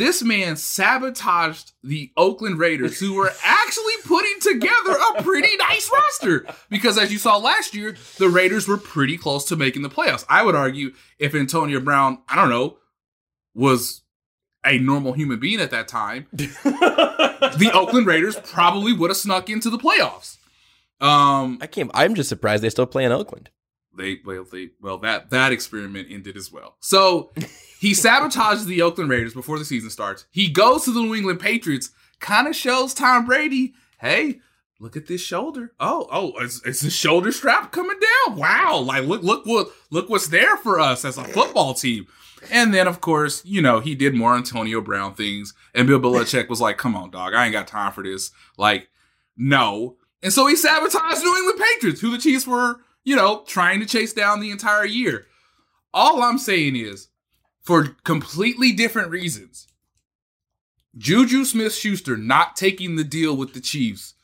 this 0.00 0.22
man 0.22 0.56
sabotaged 0.56 1.72
the 1.84 2.10
Oakland 2.16 2.58
Raiders, 2.58 2.98
who 2.98 3.12
were 3.12 3.30
actually 3.44 3.92
putting 4.06 4.40
together 4.40 4.96
a 5.10 5.22
pretty 5.22 5.54
nice 5.58 5.90
roster. 5.92 6.46
Because 6.70 6.96
as 6.96 7.12
you 7.12 7.18
saw 7.18 7.36
last 7.36 7.74
year, 7.74 7.94
the 8.16 8.30
Raiders 8.30 8.66
were 8.66 8.78
pretty 8.78 9.18
close 9.18 9.44
to 9.44 9.56
making 9.56 9.82
the 9.82 9.90
playoffs. 9.90 10.24
I 10.26 10.42
would 10.42 10.54
argue 10.54 10.94
if 11.18 11.34
Antonio 11.34 11.80
Brown, 11.80 12.22
I 12.30 12.34
don't 12.34 12.48
know, 12.48 12.78
was 13.54 14.00
a 14.64 14.78
normal 14.78 15.12
human 15.12 15.38
being 15.38 15.60
at 15.60 15.70
that 15.70 15.86
time, 15.86 16.28
the 16.32 17.70
Oakland 17.74 18.06
Raiders 18.06 18.36
probably 18.36 18.94
would 18.94 19.10
have 19.10 19.18
snuck 19.18 19.50
into 19.50 19.68
the 19.68 19.78
playoffs. 19.78 20.38
Um, 20.98 21.58
I 21.60 21.66
can't. 21.66 21.90
I'm 21.92 22.14
just 22.14 22.30
surprised 22.30 22.62
they 22.62 22.70
still 22.70 22.86
play 22.86 23.04
in 23.04 23.12
Oakland. 23.12 23.50
they 23.94 24.20
well 24.24 24.44
they 24.50 24.70
well 24.80 24.96
that 24.98 25.28
that 25.28 25.52
experiment 25.52 26.08
ended 26.10 26.38
as 26.38 26.50
well. 26.50 26.76
So 26.80 27.32
he 27.80 27.92
sabotages 27.92 28.66
the 28.66 28.82
Oakland 28.82 29.08
Raiders 29.08 29.32
before 29.32 29.58
the 29.58 29.64
season 29.64 29.88
starts. 29.88 30.26
He 30.30 30.50
goes 30.50 30.84
to 30.84 30.92
the 30.92 31.00
New 31.00 31.14
England 31.14 31.40
Patriots, 31.40 31.88
kind 32.18 32.46
of 32.46 32.54
shows 32.54 32.92
Tom 32.92 33.24
Brady, 33.24 33.72
hey, 34.00 34.40
look 34.78 34.98
at 34.98 35.06
this 35.06 35.22
shoulder. 35.22 35.72
Oh, 35.80 36.06
oh, 36.12 36.34
it's, 36.40 36.62
is 36.66 36.80
the 36.80 36.90
shoulder 36.90 37.32
strap 37.32 37.72
coming 37.72 37.98
down? 37.98 38.36
Wow! 38.36 38.80
Like 38.80 39.04
look, 39.04 39.22
look 39.22 39.46
what 39.46 39.70
look 39.88 40.10
what's 40.10 40.28
there 40.28 40.58
for 40.58 40.78
us 40.78 41.06
as 41.06 41.16
a 41.16 41.24
football 41.24 41.72
team. 41.72 42.06
And 42.50 42.74
then, 42.74 42.86
of 42.86 43.00
course, 43.00 43.42
you 43.46 43.62
know, 43.62 43.80
he 43.80 43.94
did 43.94 44.14
more 44.14 44.36
Antonio 44.36 44.82
Brown 44.82 45.14
things. 45.14 45.54
And 45.74 45.86
Bill 45.86 46.00
Belichick 46.00 46.50
was 46.50 46.60
like, 46.60 46.76
come 46.76 46.94
on, 46.94 47.10
dog, 47.10 47.32
I 47.32 47.46
ain't 47.46 47.54
got 47.54 47.66
time 47.66 47.92
for 47.92 48.04
this. 48.04 48.30
Like, 48.58 48.90
no. 49.38 49.96
And 50.22 50.34
so 50.34 50.46
he 50.46 50.54
sabotaged 50.54 51.22
New 51.22 51.36
England 51.38 51.60
Patriots, 51.74 52.02
who 52.02 52.10
the 52.10 52.18
Chiefs 52.18 52.46
were, 52.46 52.80
you 53.04 53.16
know, 53.16 53.42
trying 53.46 53.80
to 53.80 53.86
chase 53.86 54.12
down 54.12 54.40
the 54.40 54.50
entire 54.50 54.84
year. 54.84 55.26
All 55.94 56.22
I'm 56.22 56.36
saying 56.36 56.76
is, 56.76 57.08
for 57.60 57.96
completely 58.04 58.72
different 58.72 59.10
reasons, 59.10 59.66
Juju 60.96 61.44
Smith 61.44 61.74
Schuster 61.74 62.16
not 62.16 62.56
taking 62.56 62.96
the 62.96 63.04
deal 63.04 63.36
with 63.36 63.54
the 63.54 63.60
Chiefs 63.60 64.14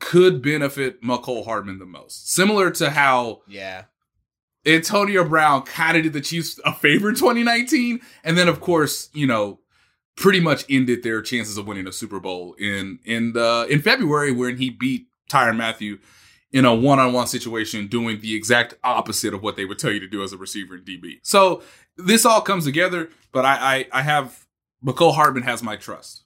could 0.00 0.42
benefit 0.42 1.02
Mecole 1.02 1.44
Hardman 1.44 1.78
the 1.78 1.86
most. 1.86 2.30
Similar 2.30 2.70
to 2.72 2.90
how 2.90 3.42
Yeah. 3.48 3.84
Antonio 4.66 5.24
Brown 5.24 5.62
kind 5.62 5.96
of 5.96 6.02
did 6.02 6.14
the 6.14 6.20
Chiefs 6.20 6.58
a 6.64 6.72
favor 6.72 7.10
in 7.10 7.14
2019, 7.14 8.00
and 8.24 8.36
then 8.36 8.48
of 8.48 8.60
course, 8.60 9.10
you 9.12 9.26
know, 9.26 9.60
pretty 10.16 10.40
much 10.40 10.64
ended 10.70 11.02
their 11.02 11.20
chances 11.20 11.58
of 11.58 11.66
winning 11.66 11.86
a 11.86 11.92
Super 11.92 12.20
Bowl 12.20 12.54
in 12.58 12.98
in 13.04 13.32
the 13.34 13.66
in 13.68 13.82
February 13.82 14.32
when 14.32 14.56
he 14.56 14.70
beat 14.70 15.06
Tyrann 15.30 15.56
Mathieu 15.56 15.98
in 16.52 16.64
a 16.64 16.74
one-on-one 16.74 17.26
situation, 17.26 17.88
doing 17.88 18.20
the 18.20 18.34
exact 18.34 18.74
opposite 18.84 19.34
of 19.34 19.42
what 19.42 19.56
they 19.56 19.64
would 19.64 19.78
tell 19.78 19.90
you 19.90 19.98
to 19.98 20.06
do 20.06 20.22
as 20.22 20.32
a 20.32 20.36
receiver 20.38 20.76
in 20.76 20.82
DB. 20.82 21.18
So 21.22 21.62
this 21.96 22.24
all 22.24 22.40
comes 22.40 22.64
together, 22.64 23.10
but 23.32 23.44
I 23.44 23.86
I, 23.92 24.00
I 24.00 24.02
have 24.02 24.46
Mecole 24.84 25.14
Hardman 25.14 25.44
has 25.44 25.62
my 25.62 25.76
trust. 25.76 26.24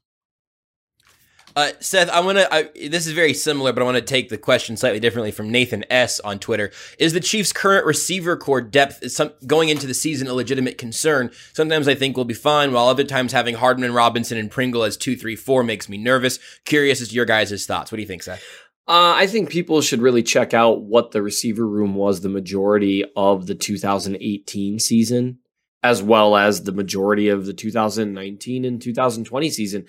Uh, 1.56 1.72
Seth, 1.80 2.08
I 2.10 2.20
want 2.20 2.38
to. 2.38 2.88
This 2.88 3.08
is 3.08 3.14
very 3.14 3.34
similar, 3.34 3.72
but 3.72 3.82
I 3.82 3.84
want 3.84 3.96
to 3.96 4.02
take 4.02 4.28
the 4.28 4.38
question 4.38 4.76
slightly 4.76 5.00
differently 5.00 5.32
from 5.32 5.50
Nathan 5.50 5.84
S 5.90 6.20
on 6.20 6.38
Twitter. 6.38 6.70
Is 7.00 7.14
the 7.14 7.20
Chiefs' 7.20 7.52
current 7.52 7.84
receiver 7.84 8.36
core 8.36 8.60
depth 8.60 9.02
is 9.02 9.16
some, 9.16 9.32
going 9.44 9.68
into 9.68 9.88
the 9.88 9.94
season 9.94 10.28
a 10.28 10.34
legitimate 10.34 10.78
concern? 10.78 11.32
Sometimes 11.52 11.88
I 11.88 11.96
think 11.96 12.16
we'll 12.16 12.24
be 12.24 12.34
fine, 12.34 12.70
while 12.72 12.86
other 12.86 13.02
times 13.02 13.32
having 13.32 13.56
Hardman, 13.56 13.92
Robinson, 13.92 14.38
and 14.38 14.50
Pringle 14.50 14.84
as 14.84 14.96
two, 14.96 15.16
three, 15.16 15.34
four 15.34 15.64
makes 15.64 15.88
me 15.88 15.98
nervous. 15.98 16.38
Curious 16.64 17.00
as 17.00 17.08
to 17.08 17.14
your 17.16 17.24
guys' 17.24 17.66
thoughts. 17.66 17.90
What 17.90 17.96
do 17.96 18.02
you 18.02 18.08
think, 18.08 18.22
Seth? 18.22 18.44
Uh, 18.86 19.14
I 19.16 19.26
think 19.26 19.50
people 19.50 19.80
should 19.80 20.00
really 20.00 20.22
check 20.22 20.54
out 20.54 20.82
what 20.82 21.10
the 21.10 21.22
receiver 21.22 21.66
room 21.66 21.96
was 21.96 22.20
the 22.20 22.28
majority 22.28 23.04
of 23.16 23.46
the 23.46 23.56
2018 23.56 24.78
season, 24.78 25.40
as 25.82 26.02
well 26.02 26.36
as 26.36 26.62
the 26.62 26.72
majority 26.72 27.28
of 27.28 27.46
the 27.46 27.52
2019 27.52 28.64
and 28.64 28.82
2020 28.82 29.50
season. 29.50 29.86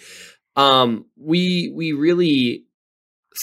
Um, 0.56 1.06
we 1.16 1.72
we 1.76 1.94
really 1.94 2.66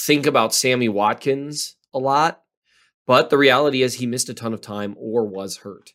think 0.07 0.27
about 0.27 0.55
Sammy 0.55 0.89
Watkins 0.89 1.77
a 1.95 1.99
lot, 1.99 2.43
but 3.07 3.31
the 3.31 3.39
reality 3.39 3.83
is 3.83 3.95
he 3.95 4.07
missed 4.07 4.29
a 4.29 4.35
ton 4.35 4.53
of 4.53 4.61
time 4.61 4.95
or 4.99 5.27
was 5.27 5.59
hurt. 5.59 5.93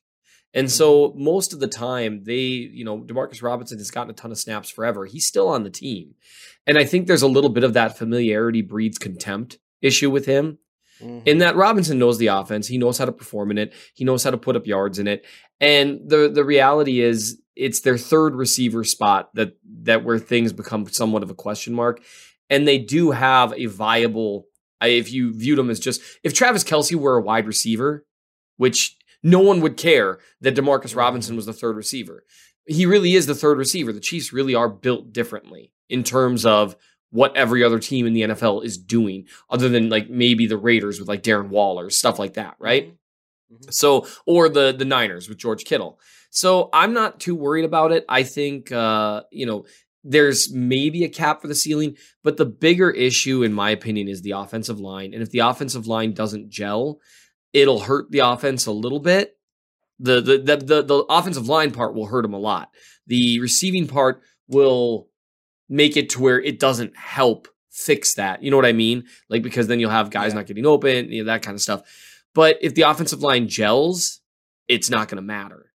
And 0.54 0.70
so 0.70 1.14
most 1.16 1.54
of 1.54 1.60
the 1.60 1.68
time 1.68 2.24
they, 2.26 2.40
you 2.40 2.84
know, 2.84 3.00
Demarcus 3.00 3.42
Robinson 3.42 3.78
has 3.78 3.92
gotten 3.92 4.12
a 4.12 4.14
ton 4.14 4.32
of 4.32 4.38
snaps 4.38 4.70
forever. 4.70 5.06
He's 5.06 5.26
still 5.26 5.48
on 5.48 5.64
the 5.64 5.70
team. 5.70 6.16
And 6.68 6.78
I 6.78 6.84
think 6.84 7.08
there's 7.08 7.22
a 7.22 7.28
little 7.28 7.50
bit 7.50 7.64
of 7.64 7.74
that 7.74 7.98
familiarity 7.98 8.62
breeds 8.62 8.98
contempt 8.98 9.60
issue 9.82 10.10
with 10.10 10.26
him. 10.26 10.58
Mm-hmm. 11.02 11.20
In 11.26 11.38
that 11.40 11.56
Robinson 11.56 12.00
knows 12.00 12.18
the 12.18 12.28
offense, 12.28 12.68
he 12.68 12.78
knows 12.78 12.98
how 12.98 13.06
to 13.06 13.12
perform 13.12 13.52
in 13.52 13.58
it, 13.58 13.74
he 13.94 14.04
knows 14.04 14.24
how 14.24 14.32
to 14.32 14.38
put 14.38 14.56
up 14.56 14.68
yards 14.68 15.00
in 15.00 15.08
it. 15.08 15.26
And 15.60 16.00
the 16.06 16.30
the 16.30 16.44
reality 16.44 17.02
is 17.02 17.42
it's 17.56 17.82
their 17.82 17.98
third 17.98 18.36
receiver 18.36 18.84
spot 18.84 19.30
that 19.36 19.58
that 19.84 20.04
where 20.04 20.20
things 20.20 20.54
become 20.54 20.88
somewhat 20.88 21.24
of 21.24 21.30
a 21.30 21.36
question 21.36 21.74
mark. 21.74 22.02
And 22.50 22.68
they 22.68 22.78
do 22.78 23.12
have 23.12 23.54
a 23.54 23.68
viable 23.68 24.48
if 24.82 25.12
you 25.12 25.34
viewed 25.34 25.60
them 25.60 25.70
as 25.70 25.80
just 25.80 26.02
if 26.24 26.34
Travis 26.34 26.64
Kelce 26.64 26.96
were 26.96 27.18
a 27.18 27.22
wide 27.22 27.48
receiver, 27.48 28.06
which 28.58 28.98
no 29.24 29.40
one 29.40 29.62
would 29.62 29.78
care 29.78 30.20
that 30.42 30.56
Demarcus 30.56 30.90
mm-hmm. 30.90 31.00
Robinson 31.00 31.36
was 31.36 31.46
the 31.46 31.54
third 31.54 31.76
receiver. 31.76 32.24
He 32.66 32.86
really 32.86 33.14
is 33.14 33.26
the 33.26 33.36
third 33.36 33.58
receiver. 33.58 33.92
The 33.92 34.00
Chiefs 34.00 34.34
really 34.34 34.56
are 34.56 34.70
built 34.70 35.14
differently 35.14 35.72
in 35.90 36.04
terms 36.04 36.46
of 36.46 36.76
what 37.12 37.36
every 37.36 37.64
other 37.64 37.80
team 37.80 38.08
in 38.08 38.14
the 38.14 38.22
NFL 38.22 38.66
is 38.66 38.78
doing, 38.78 39.28
other 39.50 39.70
than 39.70 39.90
like 39.90 40.10
maybe 40.10 40.48
the 40.48 40.58
Raiders 40.58 41.00
with 41.00 41.08
like 41.08 41.24
Darren 41.24 41.50
Waller, 41.50 41.90
stuff 41.90 42.18
like 42.18 42.34
that, 42.34 42.56
right? 42.58 42.96
So, 43.70 44.08
or 44.26 44.50
the 44.50 44.72
the 44.72 44.86
Niners 44.86 45.30
with 45.30 45.38
George 45.38 45.66
Kittle. 45.66 46.00
So 46.30 46.70
I'm 46.74 46.94
not 46.94 47.20
too 47.20 47.36
worried 47.36 47.66
about 47.66 47.92
it. 47.92 48.06
I 48.08 48.24
think 48.24 48.72
uh, 48.72 49.24
you 49.32 49.46
know, 49.46 49.66
there's 50.04 50.52
maybe 50.54 51.04
a 51.04 51.10
cap 51.10 51.42
for 51.42 51.48
the 51.48 51.56
ceiling, 51.56 51.98
but 52.24 52.38
the 52.38 52.46
bigger 52.46 52.90
issue, 52.90 53.44
in 53.44 53.54
my 53.54 53.70
opinion, 53.70 54.08
is 54.08 54.22
the 54.22 54.32
offensive 54.32 54.80
line. 54.80 55.14
And 55.14 55.22
if 55.22 55.30
the 55.30 55.40
offensive 55.40 55.88
line 55.88 56.14
doesn't 56.14 56.50
gel, 56.50 57.00
it'll 57.54 57.82
hurt 57.82 58.10
the 58.12 58.20
offense 58.20 58.66
a 58.66 58.72
little 58.72 59.00
bit. 59.00 59.38
The 60.00 60.22
the 60.22 60.38
the 60.38 60.58
the, 60.58 60.82
the 60.84 61.06
offensive 61.10 61.48
line 61.48 61.72
part 61.72 61.94
will 61.94 62.08
hurt 62.08 62.24
them 62.24 62.34
a 62.34 62.40
lot. 62.40 62.70
The 63.08 63.40
receiving 63.40 63.88
part 63.88 64.22
will 64.48 65.10
make 65.72 65.98
it 65.98 66.10
to 66.12 66.22
where 66.22 66.40
it 66.40 66.60
doesn't 66.60 66.96
help 66.96 67.48
fix 67.72 68.16
that. 68.16 68.44
You 68.44 68.52
know 68.52 68.58
what 68.58 68.66
I 68.66 68.74
mean? 68.74 69.06
Like 69.30 69.42
because 69.42 69.68
then 69.68 69.80
you'll 69.80 69.90
have 69.90 70.12
guys 70.12 70.34
Yeah. 70.34 70.40
not 70.40 70.46
getting 70.48 70.66
open, 70.66 71.12
you 71.12 71.24
know, 71.24 71.32
that 71.32 71.42
kind 71.42 71.56
of 71.56 71.62
stuff. 71.62 71.82
But 72.36 72.58
if 72.62 72.76
the 72.76 72.84
offensive 72.84 73.24
line 73.24 73.48
gels, 73.48 74.20
it's 74.68 74.90
not 74.90 75.08
going 75.08 75.16
to 75.18 75.22
matter. 75.24 75.72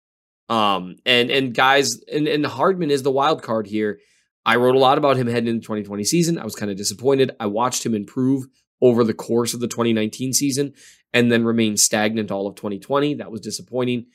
Um, 0.49 0.97
and 1.07 1.31
and 1.31 1.55
guys, 1.55 1.99
and 2.13 2.29
and 2.29 2.45
Hardman 2.45 2.91
is 2.91 3.03
the 3.03 3.11
wild 3.11 3.43
card 3.43 3.67
here. 3.67 4.01
I 4.45 4.57
wrote 4.57 4.75
a 4.75 4.79
lot 4.79 4.99
about 4.99 5.17
him 5.17 5.27
heading 5.27 5.49
into 5.49 5.61
the 5.61 5.65
2020 5.65 6.05
season. 6.05 6.39
I 6.39 6.45
was 6.45 6.55
kind 6.55 6.71
of 6.71 6.77
disappointed. 6.77 7.31
I 7.41 7.47
watched 7.47 7.87
him 7.87 7.95
improve 7.95 8.45
over 8.83 9.03
the 9.05 9.15
course 9.15 9.55
of 9.55 9.61
the 9.61 9.69
2019 9.69 10.35
season 10.35 10.75
and 11.15 11.33
then 11.33 11.45
remain 11.45 11.77
stagnant 11.79 12.31
all 12.31 12.47
of 12.47 12.57
2020. 12.57 13.15
That 13.15 13.31
was 13.31 13.41
disappointing. 13.41 14.07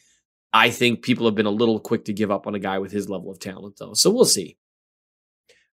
I 0.53 0.69
think 0.69 1.01
people 1.01 1.25
have 1.25 1.33
been 1.35 1.47
a 1.47 1.51
little 1.51 1.79
quick 1.79 2.05
to 2.05 2.13
give 2.13 2.29
up 2.29 2.45
on 2.45 2.53
a 2.53 2.59
guy 2.59 2.77
with 2.77 2.91
his 2.91 3.09
level 3.09 3.31
of 3.31 3.39
talent, 3.39 3.77
though. 3.79 3.93
So 3.93 4.11
we'll 4.11 4.25
see. 4.25 4.57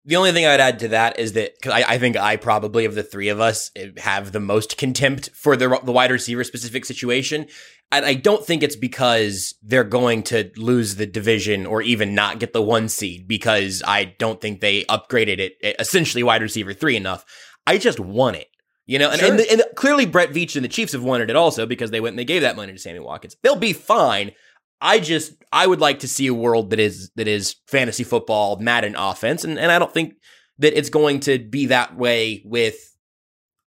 The 0.07 0.17
only 0.17 0.31
thing 0.31 0.47
I'd 0.47 0.61
add 0.61 0.79
to 0.79 0.89
that 0.89 1.19
is 1.19 1.33
that 1.33 1.61
cause 1.61 1.73
I, 1.73 1.83
I 1.95 1.99
think 1.99 2.17
I 2.17 2.37
probably 2.37 2.85
of 2.85 2.95
the 2.95 3.03
three 3.03 3.29
of 3.29 3.41
us 3.41 3.73
eh, 3.75 3.91
have 3.99 4.31
the 4.31 4.41
most 4.41 4.79
contempt 4.79 5.31
for 5.35 5.57
the 5.57 5.81
the 5.83 5.93
wide 5.93 6.13
receiver 6.13 6.45
specific 6.45 6.85
situation, 6.85 7.47
and 7.91 8.07
I 8.07 8.15
don't 8.15 8.47
think 8.47 8.63
it's 8.63 8.77
because 8.77 9.55
they're 9.63 9.85
going 9.85 10.23
to 10.25 10.51
lose 10.57 10.95
the 10.95 11.07
division 11.07 11.67
or 11.67 11.83
even 11.83 12.15
not 12.15 12.39
get 12.39 12.53
the 12.53 12.63
one 12.63 12.89
seed 12.89 13.27
because 13.27 13.83
I 13.85 14.05
don't 14.05 14.41
think 14.41 14.61
they 14.61 14.85
upgraded 14.85 15.41
it 15.41 15.57
eh, 15.63 15.73
essentially 15.81 16.23
wide 16.23 16.43
receiver 16.43 16.73
three 16.73 16.97
enough. 16.97 17.25
I 17.67 17.79
just 17.79 17.99
want 17.99 18.37
it. 18.37 18.47
You 18.89 19.01
know, 19.01 19.11
and, 19.11 19.21
and, 19.21 19.41
and 19.41 19.63
clearly 19.75 20.07
Brett 20.07 20.31
Veach 20.31 20.55
and 20.55 20.65
the 20.65 20.69
Chiefs 20.69 20.93
have 20.93 21.03
wanted 21.03 21.29
it 21.29 21.35
also 21.35 21.67
because 21.67 21.91
they 21.91 22.01
went 22.01 22.13
and 22.13 22.19
they 22.21 22.25
gave 22.25 22.43
that 22.43 22.55
money 22.55 22.73
to 22.73 22.79
Sammy 22.79 23.01
Watkins. 23.01 23.35
They'll 23.43 23.57
be 23.57 23.73
fine. 23.73 24.31
I 24.81 24.99
just 25.01 25.33
I 25.53 25.67
would 25.67 25.81
like 25.81 26.01
to 26.01 26.09
see 26.09 26.27
a 26.27 26.35
world 26.35 26.71
that 26.71 26.81
is 26.81 27.11
that 27.17 27.29
is 27.29 27.57
fantasy 27.67 28.05
football, 28.05 28.57
Madden 28.59 28.95
offense, 28.97 29.45
and, 29.45 29.59
and 29.59 29.73
I 29.73 29.79
don't 29.79 29.93
think 29.93 30.15
that 30.59 30.77
it's 30.77 30.91
going 30.91 31.21
to 31.21 31.39
be 31.39 31.67
that 31.67 31.97
way 31.97 32.43
with 32.45 32.97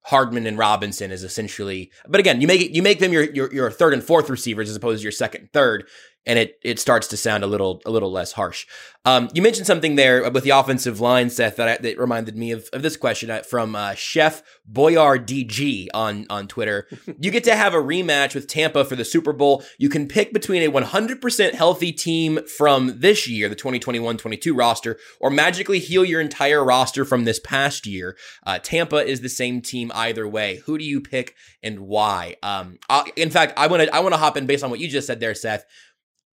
Hardman 0.05 0.47
and 0.47 0.57
Robinson 0.57 1.11
is 1.11 1.23
essentially 1.23 1.93
but 2.09 2.21
again, 2.21 2.41
you 2.41 2.47
make 2.47 2.61
it 2.61 2.71
you 2.73 2.83
make 2.83 2.99
them 2.99 3.13
your 3.13 3.25
your 3.25 3.53
your 3.53 3.71
third 3.71 3.95
and 3.95 4.03
fourth 4.03 4.31
receivers 4.31 4.71
as 4.71 4.77
opposed 4.77 5.01
to 5.01 5.03
your 5.03 5.13
second 5.13 5.51
third, 5.53 5.87
and 6.29 6.39
it 6.39 6.61
it 6.63 6.79
starts 6.79 7.09
to 7.09 7.17
sound 7.17 7.43
a 7.43 7.47
little 7.47 7.81
a 7.85 7.91
little 7.91 8.13
less 8.13 8.33
harsh. 8.33 8.67
Um, 9.05 9.31
you 9.33 9.41
mentioned 9.41 9.67
something 9.67 9.97
there 9.97 10.31
with 10.31 10.45
the 10.45 10.51
offensive 10.51 11.01
line, 11.01 11.31
Seth, 11.31 11.57
that, 11.57 11.69
I, 11.69 11.77
that 11.79 11.99
reminded 11.99 12.37
me 12.37 12.51
of, 12.51 12.69
of 12.75 12.83
this 12.83 12.97
question 12.97 13.31
uh, 13.31 13.43
from 13.43 13.75
uh, 13.75 13.95
Chef 13.95 14.43
Boyar 14.71 15.19
DG 15.19 15.89
on 15.95 16.27
on 16.29 16.47
Twitter. 16.47 16.87
you 17.19 17.31
get 17.31 17.45
to 17.45 17.57
have 17.57 17.73
a 17.73 17.79
rematch 17.79 18.35
with 18.35 18.47
Tampa 18.47 18.85
for 18.85 18.97
the 18.97 19.05
Super 19.05 19.33
Bowl. 19.33 19.65
You 19.79 19.89
can 19.89 20.07
pick 20.07 20.35
between 20.35 20.63
a 20.63 20.71
100% 20.71 21.55
healthy 21.55 21.91
team 21.91 22.41
from 22.45 23.01
this 23.01 23.27
year, 23.27 23.49
the 23.49 23.57
2021-22 23.57 24.57
roster, 24.57 24.99
or 25.21 25.31
magically 25.31 25.79
heal 25.79 26.05
your 26.05 26.21
entire 26.21 26.63
roster 26.63 27.07
from 27.07 27.25
this 27.25 27.41
past 27.41 27.87
year. 27.87 28.15
Uh, 28.45 28.59
Tampa 28.59 28.99
is 28.99 29.23
the 29.23 29.31
same 29.31 29.63
team 29.63 29.91
either 29.95 30.29
way. 30.29 30.57
Who 30.67 30.77
do 30.77 30.85
you 30.85 31.01
pick 31.01 31.35
and 31.63 31.81
why? 31.81 32.37
Um, 32.43 32.79
I, 32.91 33.11
in 33.17 33.31
fact, 33.31 33.55
I 33.57 33.69
want 33.69 33.85
to 33.85 33.95
I 33.95 34.01
want 34.01 34.13
to 34.13 34.19
hop 34.19 34.37
in 34.37 34.47
based 34.47 34.63
on 34.63 34.69
what 34.69 34.81
you 34.81 34.89
just 34.89 35.07
said 35.07 35.21
there, 35.21 35.35
Seth 35.35 35.65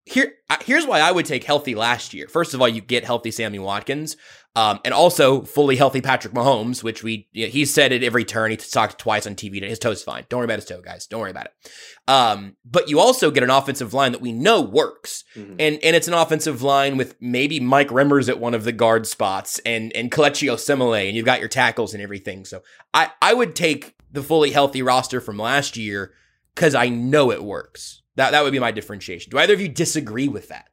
here 0.06 0.34
here's 0.64 0.86
why 0.86 1.00
I 1.00 1.12
would 1.12 1.26
take 1.26 1.44
healthy 1.44 1.76
last 1.76 2.14
year. 2.14 2.28
First 2.28 2.54
of 2.54 2.62
all, 2.62 2.70
you 2.70 2.82
get 2.82 3.04
healthy 3.04 3.32
Sammy 3.32 3.58
Watkins, 3.60 4.16
um, 4.56 4.80
and 4.86 4.94
also 4.94 5.42
fully 5.42 5.76
healthy 5.76 6.00
Patrick 6.00 6.34
Mahomes, 6.34 6.84
which 6.84 7.02
we 7.04 7.28
you 7.34 7.46
know, 7.46 7.52
he 7.52 7.66
said 7.66 7.92
at 7.92 8.04
every 8.04 8.24
turn. 8.24 8.52
He 8.52 8.58
talked 8.58 9.00
twice 9.00 9.26
on 9.26 9.34
TV. 9.36 9.62
His 9.68 9.80
toe's 9.80 10.04
fine. 10.04 10.26
Don't 10.30 10.38
worry 10.40 10.46
about 10.46 10.60
his 10.60 10.66
toe, 10.66 10.80
guys. 10.82 11.08
Don't 11.08 11.20
worry 11.22 11.32
about 11.32 11.48
it. 11.48 11.72
Um, 12.08 12.56
but 12.64 12.88
you 12.88 13.00
also 13.00 13.32
get 13.32 13.44
an 13.44 13.50
offensive 13.50 13.94
line 13.96 14.12
that 14.12 14.22
we 14.22 14.32
know 14.32 14.62
works, 14.62 15.24
Mhm. 15.36 15.56
and 15.60 15.80
and 15.84 15.96
it's 15.96 16.08
an 16.08 16.14
offensive 16.14 16.62
line 16.62 16.98
with 16.98 17.16
maybe 17.20 17.60
Mike 17.60 17.90
Remmers 17.90 18.30
at 18.30 18.40
one 18.40 18.54
of 18.54 18.64
the 18.64 18.72
guard 18.72 19.08
spots, 19.08 19.60
and 19.66 19.92
and 19.96 20.12
Kelechi 20.12 20.52
Osemele, 20.52 21.08
and 21.08 21.16
you've 21.18 21.26
got 21.26 21.40
your 21.40 21.50
tackles 21.50 21.94
and 21.96 22.04
everything. 22.04 22.46
So 22.46 22.62
I 22.94 23.10
I 23.22 23.34
would 23.34 23.56
take 23.56 23.96
the 24.12 24.22
fully 24.24 24.52
healthy 24.52 24.82
roster 24.84 25.20
from 25.20 25.38
last 25.38 25.76
year 25.76 26.14
because 26.54 26.76
I 26.76 26.90
know 26.90 27.32
it 27.32 27.44
works. 27.44 28.04
That 28.16 28.32
that 28.32 28.44
would 28.44 28.52
be 28.52 28.60
my 28.60 28.72
differentiation. 28.72 29.30
Do 29.30 29.38
either 29.38 29.54
of 29.54 29.62
you 29.62 29.68
disagree 29.68 30.28
with 30.28 30.48
that? 30.50 30.70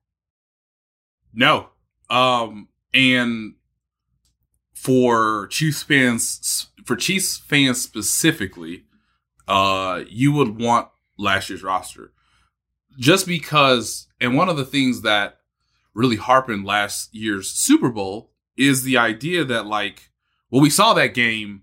No. 1.32 1.70
Um, 2.10 2.68
and 2.92 3.54
for 4.74 5.46
Chiefs 5.48 5.82
fans, 5.82 6.68
for 6.84 6.96
Chiefs 6.96 7.38
fans 7.38 7.80
specifically, 7.80 8.84
uh, 9.48 10.02
you 10.08 10.32
would 10.32 10.60
want 10.60 10.88
last 11.16 11.50
year's 11.50 11.62
roster 11.62 12.12
just 12.98 13.26
because. 13.26 14.06
And 14.20 14.36
one 14.36 14.48
of 14.48 14.56
the 14.56 14.64
things 14.64 15.02
that 15.02 15.38
really 15.94 16.16
harpened 16.16 16.64
last 16.64 17.14
year's 17.14 17.50
Super 17.50 17.90
Bowl 17.90 18.30
is 18.56 18.82
the 18.82 18.96
idea 18.96 19.44
that 19.44 19.66
like, 19.66 20.10
well, 20.50 20.62
we 20.62 20.70
saw 20.70 20.94
that 20.94 21.14
game 21.14 21.62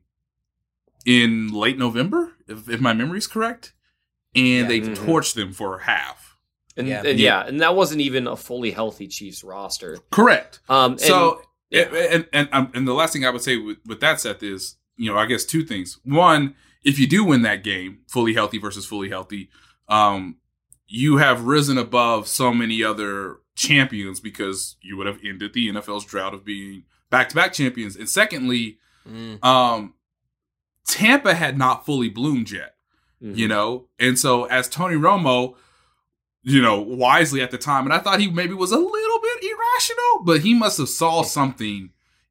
in 1.05 1.51
late 1.53 1.77
November, 1.77 2.33
if, 2.47 2.69
if 2.69 2.81
my 2.81 2.93
memory's 2.93 3.27
correct, 3.27 3.73
and 4.35 4.45
Yeah. 4.45 4.67
they 4.67 4.81
Mhm. 4.81 4.95
torched 4.97 5.33
them 5.35 5.51
for 5.53 5.79
half. 5.79 6.37
And 6.77 6.87
Yeah. 6.87 7.03
and 7.05 7.19
yeah. 7.19 7.45
and 7.45 7.59
that 7.61 7.75
wasn't 7.75 8.01
even 8.01 8.27
a 8.27 8.35
fully 8.37 8.71
healthy 8.71 9.07
Chiefs 9.07 9.43
roster. 9.43 9.97
Correct. 10.11 10.59
Um, 10.69 10.91
and, 10.93 11.01
so 11.01 11.41
yeah. 11.69 11.81
and 11.83 11.95
and 12.05 12.27
and, 12.33 12.49
um, 12.53 12.71
and 12.73 12.87
the 12.87 12.93
last 12.93 13.13
thing 13.13 13.25
I 13.25 13.29
would 13.31 13.41
say 13.41 13.57
with, 13.57 13.77
with 13.85 13.99
that 14.01 14.21
Seth 14.21 14.43
is 14.43 14.77
you 14.95 15.11
know 15.11 15.17
I 15.17 15.25
guess 15.25 15.43
two 15.45 15.63
things. 15.63 15.99
One, 16.03 16.55
if 16.83 16.97
you 16.99 17.07
do 17.07 17.23
win 17.25 17.41
that 17.41 17.63
game, 17.63 17.99
fully 18.07 18.33
healthy 18.33 18.57
versus 18.59 18.85
fully 18.85 19.09
healthy, 19.09 19.49
um, 19.89 20.37
you 20.87 21.17
have 21.17 21.43
risen 21.43 21.77
above 21.77 22.27
so 22.27 22.53
many 22.53 22.83
other 22.83 23.37
champions 23.55 24.19
because 24.21 24.77
you 24.81 24.95
would 24.95 25.05
have 25.07 25.19
ended 25.23 25.53
the 25.53 25.67
NFL's 25.69 26.05
drought 26.05 26.33
of 26.33 26.45
being 26.45 26.83
back 27.09 27.27
to 27.29 27.35
back 27.35 27.51
champions. 27.53 27.95
And 27.97 28.07
secondly, 28.09 28.77
Mm. 29.07 29.43
um, 29.43 29.93
Tampa 30.87 31.33
had 31.35 31.57
not 31.57 31.85
fully 31.85 32.09
bloomed 32.09 32.51
yet 32.51 32.75
Mhm. 33.23 33.37
you 33.37 33.47
know? 33.47 33.87
And 33.99 34.17
so 34.17 34.45
as 34.45 34.67
Tony 34.69 34.95
Romo, 34.95 35.55
you 36.41 36.61
know, 36.61 36.79
wisely 36.79 37.41
at 37.41 37.51
the 37.51 37.57
time, 37.57 37.83
and 37.85 37.93
I 37.93 37.99
thought 37.99 38.19
he 38.19 38.29
maybe 38.29 38.53
was 38.53 38.71
a 38.71 38.77
little 38.77 39.19
bit 39.21 39.43
irrational, 39.43 40.23
but 40.23 40.41
he 40.41 40.53
must 40.53 40.77
have 40.77 40.89
saw 40.89 41.21
something 41.23 41.89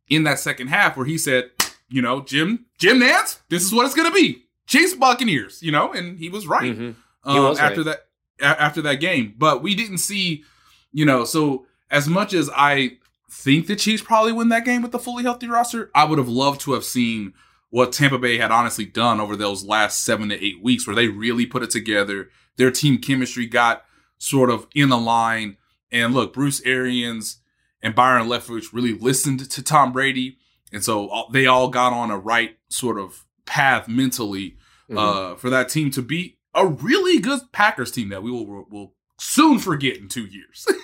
in 0.08 0.22
that 0.24 0.38
second 0.38 0.68
half 0.68 0.96
where 0.96 1.04
he 1.06 1.18
said, 1.18 1.50
you 1.90 2.00
know, 2.00 2.22
Jim, 2.22 2.64
Jim 2.78 3.00
Nantz, 3.00 3.38
this 3.50 3.62
is 3.62 3.72
what 3.72 3.84
it's 3.86 3.94
gonna 3.94 4.10
be. 4.10 4.44
Chiefs 4.66 4.94
Buccaneers, 4.94 5.62
you 5.62 5.72
know, 5.72 5.92
and 5.92 6.18
he 6.18 6.28
was 6.28 6.46
right. 6.46 6.76
Mhm. 6.76 6.94
Um, 7.24 7.42
was 7.42 7.58
after 7.58 7.82
right. 7.82 7.96
that 8.38 8.46
a- 8.46 8.62
after 8.62 8.80
that 8.82 8.96
game. 8.96 9.34
But 9.36 9.62
we 9.62 9.74
didn't 9.74 9.98
see, 9.98 10.44
you 10.92 11.04
know, 11.04 11.24
so 11.24 11.66
as 11.90 12.08
much 12.08 12.32
as 12.32 12.48
I 12.54 12.98
think 13.30 13.66
the 13.66 13.76
Chiefs 13.76 14.02
probably 14.02 14.32
win 14.32 14.48
that 14.50 14.64
game 14.64 14.80
with 14.82 14.92
the 14.92 14.98
fully 14.98 15.22
healthy 15.24 15.48
roster, 15.48 15.90
I 15.94 16.04
would 16.04 16.18
have 16.18 16.28
loved 16.28 16.60
to 16.62 16.72
have 16.72 16.84
seen 16.84 17.34
what 17.70 17.92
Tampa 17.92 18.18
Bay 18.18 18.38
had 18.38 18.50
honestly 18.50 18.84
done 18.86 19.20
over 19.20 19.36
those 19.36 19.64
last 19.64 20.02
seven 20.04 20.28
to 20.30 20.44
eight 20.44 20.62
weeks, 20.62 20.86
where 20.86 20.96
they 20.96 21.08
really 21.08 21.46
put 21.46 21.62
it 21.62 21.70
together. 21.70 22.28
Their 22.56 22.70
team 22.70 22.98
chemistry 22.98 23.46
got 23.46 23.84
sort 24.18 24.50
of 24.50 24.66
in 24.74 24.90
a 24.90 24.96
line. 24.98 25.56
And 25.92 26.14
look, 26.14 26.32
Bruce 26.32 26.60
Arians 26.64 27.40
and 27.82 27.94
Byron 27.94 28.26
Leftwich 28.28 28.72
really 28.72 28.94
listened 28.94 29.48
to 29.50 29.62
Tom 29.62 29.92
Brady. 29.92 30.38
And 30.72 30.84
so 30.84 31.26
they 31.32 31.46
all 31.46 31.68
got 31.68 31.92
on 31.92 32.10
a 32.10 32.18
right 32.18 32.56
sort 32.68 32.98
of 32.98 33.24
path 33.46 33.88
mentally 33.88 34.56
Mhm. 34.90 34.98
uh, 34.98 35.36
for 35.36 35.50
that 35.50 35.68
team 35.68 35.90
to 35.92 36.02
beat 36.02 36.38
a 36.54 36.66
really 36.66 37.18
good 37.18 37.40
Packers 37.52 37.90
team 37.92 38.08
that 38.08 38.22
we 38.22 38.30
will 38.30 38.46
will 38.70 38.94
soon 39.18 39.58
forget 39.58 39.96
in 39.96 40.08
two 40.08 40.26
years. 40.26 40.66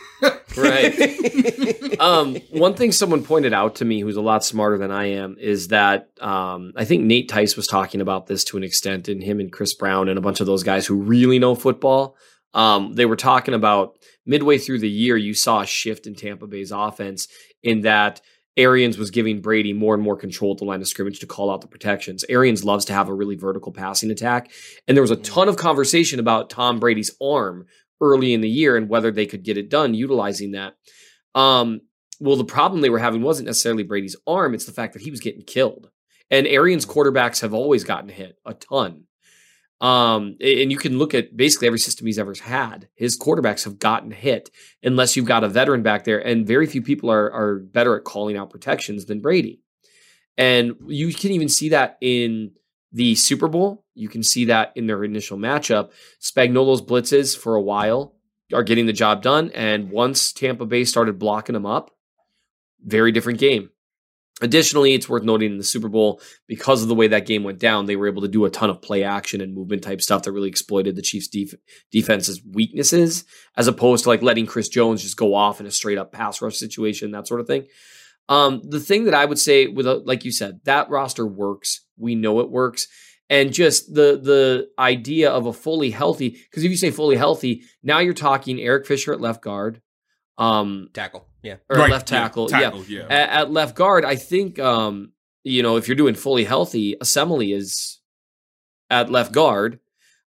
Right. 0.57 2.01
um, 2.01 2.37
one 2.51 2.75
thing 2.75 2.93
someone 2.93 3.25
pointed 3.25 3.53
out 3.53 3.75
to 3.77 3.85
me 3.85 4.01
who's 4.01 4.17
a 4.17 4.23
lot 4.23 4.45
smarter 4.45 4.79
than 4.79 4.91
I 4.91 5.07
am 5.07 5.37
is 5.39 5.69
that 5.69 6.09
um, 6.21 6.73
I 6.77 6.85
think 6.85 7.03
Nate 7.03 7.29
Tice 7.29 7.57
was 7.57 7.67
talking 7.67 8.01
about 8.01 8.27
this 8.27 8.45
to 8.45 8.57
an 8.57 8.63
extent, 8.63 9.09
and 9.09 9.23
him 9.23 9.41
and 9.41 9.53
Chris 9.53 9.75
Brown 9.75 10.09
and 10.09 10.17
a 10.17 10.23
bunch 10.23 10.41
of 10.41 10.47
those 10.47 10.63
guys 10.63 10.87
who 10.87 10.95
really 10.95 11.39
know 11.39 11.55
football. 11.55 12.17
Um, 12.55 12.95
they 12.95 13.05
were 13.05 13.17
talking 13.17 13.53
about 13.53 13.99
midway 14.25 14.59
through 14.59 14.79
the 14.79 14.89
year, 14.89 15.17
you 15.17 15.35
saw 15.35 15.61
a 15.61 15.67
shift 15.67 16.07
in 16.07 16.15
Tampa 16.15 16.47
Bay's 16.47 16.71
offense 16.71 17.29
in 17.63 17.83
that 17.83 18.21
Arians 18.57 18.97
was 18.97 19.11
giving 19.11 19.41
Brady 19.41 19.73
more 19.73 19.95
and 19.95 20.03
more 20.03 20.17
control 20.17 20.53
at 20.53 20.59
the 20.59 20.65
line 20.65 20.81
of 20.81 20.87
scrimmage 20.87 21.19
to 21.21 21.27
call 21.27 21.51
out 21.51 21.61
the 21.61 21.67
protections. 21.67 22.25
Arians 22.29 22.65
loves 22.65 22.85
to 22.85 22.93
have 22.93 23.09
a 23.09 23.15
really 23.15 23.35
vertical 23.35 23.73
passing 23.73 24.11
attack. 24.11 24.51
And 24.87 24.97
there 24.97 25.03
was 25.03 25.11
a 25.11 25.17
ton 25.17 25.49
of 25.49 25.57
conversation 25.57 26.21
about 26.21 26.51
Tom 26.51 26.79
Brady's 26.79 27.11
arm 27.21 27.67
early 28.05 28.35
in 28.35 28.41
the 28.41 28.49
year 28.49 28.77
and 28.77 28.89
whether 28.89 29.11
they 29.11 29.27
could 29.27 29.43
get 29.43 29.59
it 29.59 29.71
done 29.71 29.95
utilizing 29.95 30.53
that. 30.53 30.75
Um, 31.35 31.81
well, 32.21 32.37
the 32.37 32.45
problem 32.45 32.81
they 32.81 32.91
were 32.91 32.99
having 32.99 33.23
wasn't 33.23 33.47
necessarily 33.47 33.83
Brady's 33.83 34.17
arm, 34.27 34.55
it's 34.55 34.67
the 34.67 34.73
fact 34.73 34.93
that 34.93 35.03
he 35.03 35.11
was 35.11 35.21
getting 35.21 35.43
killed. 35.43 35.91
And 36.31 36.47
Arians 36.47 36.87
quarterbacks 36.87 37.41
have 37.41 37.55
always 37.55 37.85
gotten 37.85 38.09
hit 38.09 38.39
a 38.45 38.55
ton. 38.55 39.05
Um, 39.81 40.37
and 40.41 40.71
you 40.71 40.79
can 40.79 40.99
look 40.99 41.15
at 41.15 41.37
basically 41.37 41.67
every 41.67 41.79
system 41.79 42.07
he's 42.07 42.19
ever 42.19 42.33
had. 42.43 42.89
His 42.95 43.19
quarterbacks 43.19 43.65
have 43.65 43.79
gotten 43.79 44.11
hit 44.11 44.51
unless 44.83 45.17
you've 45.17 45.27
got 45.27 45.45
a 45.45 45.49
veteran 45.49 45.83
back 45.83 46.05
there, 46.05 46.25
and 46.25 46.47
very 46.47 46.67
few 46.67 46.81
people 46.81 47.11
are 47.11 47.31
are 47.31 47.59
better 47.59 47.97
at 47.97 48.05
calling 48.05 48.37
out 48.37 48.51
protections 48.51 49.05
than 49.05 49.21
Brady. 49.21 49.61
And 50.39 50.77
you 50.87 51.13
can 51.13 51.33
even 51.33 51.49
see 51.49 51.71
that 51.71 51.99
in 52.01 52.53
the 52.95 53.15
Super 53.17 53.49
Bowl. 53.49 53.85
You 53.95 54.09
can 54.09 54.23
see 54.23 54.47
that 54.47 54.73
in 54.77 54.87
their 54.87 55.05
initial 55.05 55.37
matchup. 55.37 55.91
Spagnuolo's 56.23 56.81
blitzes 56.81 57.37
for 57.37 57.57
a 57.57 57.63
while 57.63 58.15
are 58.53 58.63
getting 58.63 58.87
the 58.87 58.93
job 58.93 59.21
done, 59.21 59.51
and 59.53 59.91
once 59.91 60.33
Tampa 60.33 60.65
Bay 60.65 60.85
started 60.85 61.19
blocking 61.19 61.55
them 61.55 61.67
up, 61.67 61.91
very 62.83 63.11
different 63.13 63.41
game. 63.41 63.71
Additionally, 64.41 64.95
it's 64.95 65.09
worth 65.09 65.23
noting 65.23 65.53
in 65.53 65.59
the 65.59 65.65
Super 65.65 65.89
Bowl, 65.89 66.21
because 66.47 66.83
of 66.83 66.89
the 66.89 66.95
way 66.95 67.09
that 67.09 67.27
game 67.27 67.45
went 67.45 67.59
down, 67.59 67.87
they 67.87 67.97
were 67.97 68.09
able 68.09 68.23
to 68.23 68.29
do 68.29 68.45
a 68.45 68.51
ton 68.51 68.71
of 68.71 68.83
play 68.83 69.03
action 69.03 69.41
and 69.41 69.55
movement 69.55 69.83
type 69.83 70.01
stuff 70.01 70.23
that 70.23 70.33
really 70.33 70.49
exploited 70.49 70.95
the 70.97 71.03
Chiefs' 71.03 71.29
def- 71.29 71.55
defense's 71.91 72.43
weaknesses, 72.45 73.25
as 73.57 73.69
opposed 73.69 74.05
to 74.05 74.11
like 74.11 74.23
letting 74.23 74.47
Chris 74.47 74.69
Jones 74.69 75.03
just 75.03 75.17
go 75.17 75.35
off 75.35 75.61
in 75.61 75.67
a 75.67 75.71
straight 75.71 75.99
up 75.99 76.13
pass 76.13 76.43
rush 76.43 76.57
situation, 76.57 77.13
that 77.13 77.27
sort 77.27 77.41
of 77.41 77.47
thing. 77.47 77.67
Um, 78.29 78.61
the 78.65 78.81
thing 78.81 79.05
that 79.05 79.15
I 79.15 79.25
would 79.25 79.39
say, 79.39 79.67
with 79.67 79.87
a, 79.87 79.95
like 79.95 80.25
you 80.25 80.33
said, 80.33 80.61
that 80.65 80.91
roster 80.91 81.27
works. 81.27 81.84
We 81.97 82.15
know 82.15 82.41
it 82.41 82.51
works, 82.51 82.89
and 83.31 83.53
just 83.53 83.95
the 83.95 84.19
the 84.21 84.69
idea 84.79 85.31
of 85.31 85.47
a 85.47 85.53
fully 85.53 85.91
healthy. 85.91 86.31
Because 86.31 86.65
if 86.65 86.71
you 86.71 86.77
say 86.77 86.91
fully 86.91 87.17
healthy, 87.17 87.63
now 87.83 87.99
you're 87.99 88.15
talking 88.15 88.61
Eric 88.61 88.87
Fisher 88.87 89.13
at 89.13 89.21
left 89.21 89.43
guard, 89.43 89.81
um, 90.39 90.89
Tackle. 90.93 91.27
Yeah. 91.43 91.57
or 91.69 91.77
Right, 91.79 91.91
left 91.91 92.11
yeah, 92.11 92.21
tackle. 92.21 92.49
tackle, 92.49 92.85
yeah. 92.85 93.01
yeah. 93.01 93.15
At, 93.15 93.29
at 93.31 93.51
left 93.51 93.77
guard, 93.77 94.05
I 94.05 94.17
think 94.17 94.59
um, 94.59 95.13
you 95.43 95.63
know 95.63 95.77
if 95.77 95.89
you're 95.89 95.97
doing 95.97 96.15
fully 96.15 96.45
healthy, 96.45 96.97
Osemele 97.03 97.55
is 97.55 98.01
at 98.91 99.11
left 99.11 99.33
guard, 99.33 99.79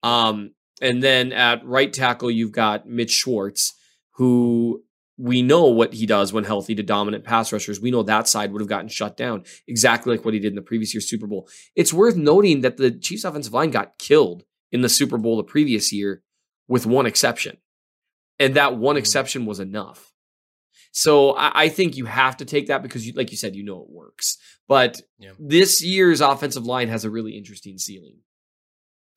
um, 0.02 0.52
and 0.80 1.02
then 1.02 1.32
at 1.32 1.64
right 1.64 1.92
tackle 1.92 2.30
you've 2.30 2.52
got 2.52 2.86
Mitch 2.86 3.10
Schwartz, 3.10 3.74
who 4.12 4.82
we 5.18 5.42
know 5.42 5.66
what 5.66 5.92
he 5.92 6.06
does 6.06 6.32
when 6.32 6.44
healthy 6.44 6.76
to 6.76 6.82
dominant 6.82 7.24
pass 7.24 7.52
rushers. 7.52 7.80
We 7.80 7.90
know 7.90 8.04
that 8.04 8.28
side 8.28 8.52
would 8.52 8.62
have 8.62 8.68
gotten 8.68 8.88
shut 8.88 9.16
down 9.16 9.44
exactly 9.66 10.16
like 10.16 10.24
what 10.24 10.32
he 10.32 10.40
did 10.40 10.52
in 10.52 10.56
the 10.56 10.62
previous 10.62 10.94
year's 10.94 11.10
Super 11.10 11.26
Bowl. 11.26 11.48
It's 11.74 11.92
worth 11.92 12.16
noting 12.16 12.60
that 12.60 12.76
the 12.76 12.92
Chiefs 12.92 13.24
offensive 13.24 13.52
line 13.52 13.70
got 13.70 13.98
killed 13.98 14.44
in 14.70 14.80
the 14.80 14.88
Super 14.88 15.18
Bowl 15.18 15.36
the 15.36 15.42
previous 15.42 15.92
year, 15.92 16.22
with 16.68 16.86
one 16.86 17.04
exception, 17.06 17.56
and 18.38 18.54
that 18.54 18.76
one 18.76 18.94
mm-hmm. 18.94 19.00
exception 19.00 19.44
was 19.44 19.58
enough. 19.58 20.12
So 20.92 21.32
I, 21.32 21.64
I 21.64 21.68
think 21.68 21.96
you 21.96 22.06
have 22.06 22.36
to 22.38 22.44
take 22.44 22.68
that 22.68 22.82
because, 22.82 23.06
you, 23.06 23.12
like 23.14 23.30
you 23.30 23.36
said, 23.36 23.56
you 23.56 23.64
know 23.64 23.82
it 23.82 23.90
works. 23.90 24.38
But 24.68 25.00
Yeah. 25.18 25.32
this 25.38 25.82
year's 25.82 26.20
offensive 26.20 26.64
line 26.64 26.88
has 26.88 27.04
a 27.04 27.10
really 27.10 27.36
interesting 27.36 27.78
ceiling. 27.78 28.18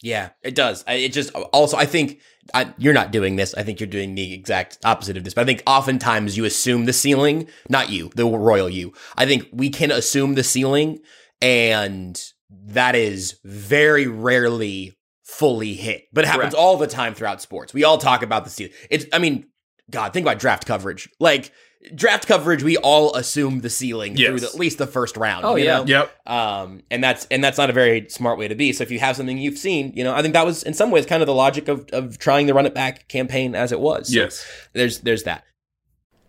Yeah, 0.01 0.29
it 0.41 0.55
does. 0.55 0.83
I- 0.87 0.93
It 0.95 1.13
just 1.13 1.33
also 1.33 1.77
I 1.77 1.85
think 1.85 2.19
I, 2.53 2.73
you're 2.77 2.93
not 2.93 3.11
doing 3.11 3.35
this. 3.35 3.53
I 3.53 3.63
think 3.63 3.79
you're 3.79 3.87
doing 3.87 4.15
the 4.15 4.33
exact 4.33 4.77
opposite 4.83 5.15
of 5.15 5.23
this. 5.23 5.33
But 5.35 5.41
I 5.43 5.45
think 5.45 5.61
oftentimes 5.67 6.35
you 6.35 6.45
assume 6.45 6.85
the 6.85 6.93
ceiling, 6.93 7.47
not 7.69 7.89
you, 7.89 8.09
the 8.15 8.25
royal 8.25 8.69
you. 8.69 8.93
I 9.15 9.25
think 9.27 9.47
we 9.53 9.69
can 9.69 9.91
assume 9.91 10.33
the 10.33 10.43
ceiling, 10.43 10.99
and 11.41 12.19
that 12.49 12.95
is 12.95 13.39
very 13.43 14.07
rarely 14.07 14.97
fully 15.23 15.73
hit. 15.75 16.05
But 16.11 16.23
it 16.25 16.27
happens 16.27 16.53
Correct. 16.53 16.55
all 16.55 16.77
the 16.77 16.87
time 16.87 17.13
throughout 17.13 17.41
sports. 17.41 17.73
We 17.73 17.83
all 17.83 17.97
talk 17.99 18.23
about 18.23 18.43
the 18.43 18.49
ceiling. 18.49 18.73
It's 18.89 19.05
I 19.13 19.19
mean, 19.19 19.45
God, 19.89 20.11
think 20.13 20.25
about 20.25 20.39
draft 20.39 20.65
coverage. 20.65 21.09
Like 21.19 21.51
draft 21.95 22.27
coverage, 22.27 22.63
we 22.63 22.77
all 22.77 23.15
assume 23.15 23.61
the 23.61 23.69
ceiling 23.69 24.15
Yes. 24.17 24.27
through 24.29 24.39
the, 24.41 24.47
at 24.47 24.55
least 24.55 24.77
the 24.77 24.87
first 24.87 25.17
round. 25.17 25.45
Oh, 25.45 25.55
you 25.55 25.65
yeah. 25.65 25.77
know? 25.77 25.85
Yep. 25.85 26.27
um, 26.27 26.83
and 26.91 27.03
that's 27.03 27.25
and 27.31 27.43
that's 27.43 27.57
not 27.57 27.69
a 27.69 27.73
very 27.73 28.07
smart 28.09 28.37
way 28.37 28.47
to 28.47 28.55
be. 28.55 28.71
So 28.73 28.83
if 28.83 28.91
you 28.91 28.99
have 28.99 29.15
something 29.15 29.37
you've 29.37 29.57
seen, 29.57 29.93
you 29.95 30.03
know, 30.03 30.13
I 30.13 30.21
think 30.21 30.33
that 30.33 30.45
was 30.45 30.63
in 30.63 30.73
some 30.73 30.91
ways 30.91 31.05
kind 31.05 31.21
of 31.21 31.27
the 31.27 31.33
logic 31.33 31.67
of 31.67 31.87
of 31.91 32.17
trying 32.17 32.47
the 32.47 32.53
run 32.53 32.65
it 32.65 32.73
back 32.73 33.07
campaign 33.07 33.55
as 33.55 33.71
it 33.71 33.79
was. 33.79 34.07
So 34.13 34.19
Yes. 34.21 34.45
there's 34.73 34.99
there's 34.99 35.23
that. 35.23 35.43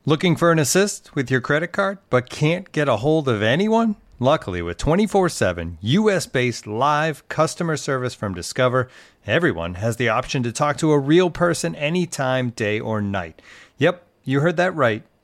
Looking 0.04 0.34
for 0.34 0.50
an 0.50 0.58
assist 0.58 1.14
with 1.14 1.30
your 1.30 1.40
credit 1.40 1.68
card 1.68 1.98
but 2.10 2.28
can't 2.28 2.70
get 2.72 2.88
a 2.88 2.96
hold 2.96 3.28
of 3.28 3.42
anyone? 3.42 3.96
Luckily, 4.18 4.62
with 4.62 4.78
24 4.78 5.28
7 5.28 5.78
US 5.80 6.26
based 6.26 6.66
live 6.66 7.26
customer 7.28 7.76
service 7.76 8.14
from 8.14 8.34
Discover, 8.34 8.88
everyone 9.26 9.74
has 9.74 9.96
the 9.96 10.08
option 10.08 10.42
to 10.44 10.52
talk 10.52 10.76
to 10.78 10.92
a 10.92 10.98
real 10.98 11.28
person 11.28 11.74
anytime, 11.74 12.50
day 12.50 12.78
or 12.78 13.00
night. 13.02 13.42
Yep, 13.78 14.04
you 14.24 14.40
heard 14.40 14.56
that 14.58 14.74
right. 14.76 15.02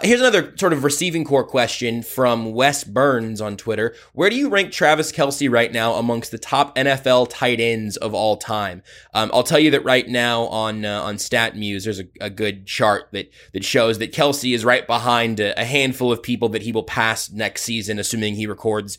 Here's 0.00 0.20
another 0.20 0.54
sort 0.56 0.72
of 0.72 0.84
receiving 0.84 1.22
core 1.22 1.44
question 1.44 2.02
from 2.02 2.54
Wes 2.54 2.82
Burns 2.82 3.42
on 3.42 3.58
Twitter. 3.58 3.94
Where 4.14 4.30
do 4.30 4.36
you 4.36 4.48
rank 4.48 4.72
Travis 4.72 5.12
Kelce 5.12 5.50
right 5.50 5.70
now 5.70 5.94
amongst 5.94 6.30
the 6.30 6.38
top 6.38 6.74
NFL 6.76 7.28
tight 7.28 7.60
ends 7.60 7.98
of 7.98 8.14
all 8.14 8.38
time? 8.38 8.82
Um, 9.12 9.30
I'll 9.34 9.42
tell 9.42 9.58
you 9.58 9.70
that 9.72 9.84
right 9.84 10.08
now 10.08 10.44
on 10.44 10.86
uh, 10.86 11.02
on 11.02 11.16
StatMuse, 11.16 11.84
there's 11.84 12.00
a, 12.00 12.06
a, 12.22 12.30
good 12.30 12.66
chart 12.66 13.08
that 13.12 13.30
that 13.52 13.64
shows 13.64 13.98
that 13.98 14.14
Kelce 14.14 14.54
is 14.54 14.64
right 14.64 14.86
behind 14.86 15.40
a, 15.40 15.60
a 15.60 15.64
handful 15.66 16.10
of 16.10 16.22
people 16.22 16.48
that 16.48 16.62
he 16.62 16.72
will 16.72 16.84
pass 16.84 17.30
next 17.30 17.62
season, 17.62 17.98
assuming 17.98 18.36
he 18.36 18.46
records 18.46 18.96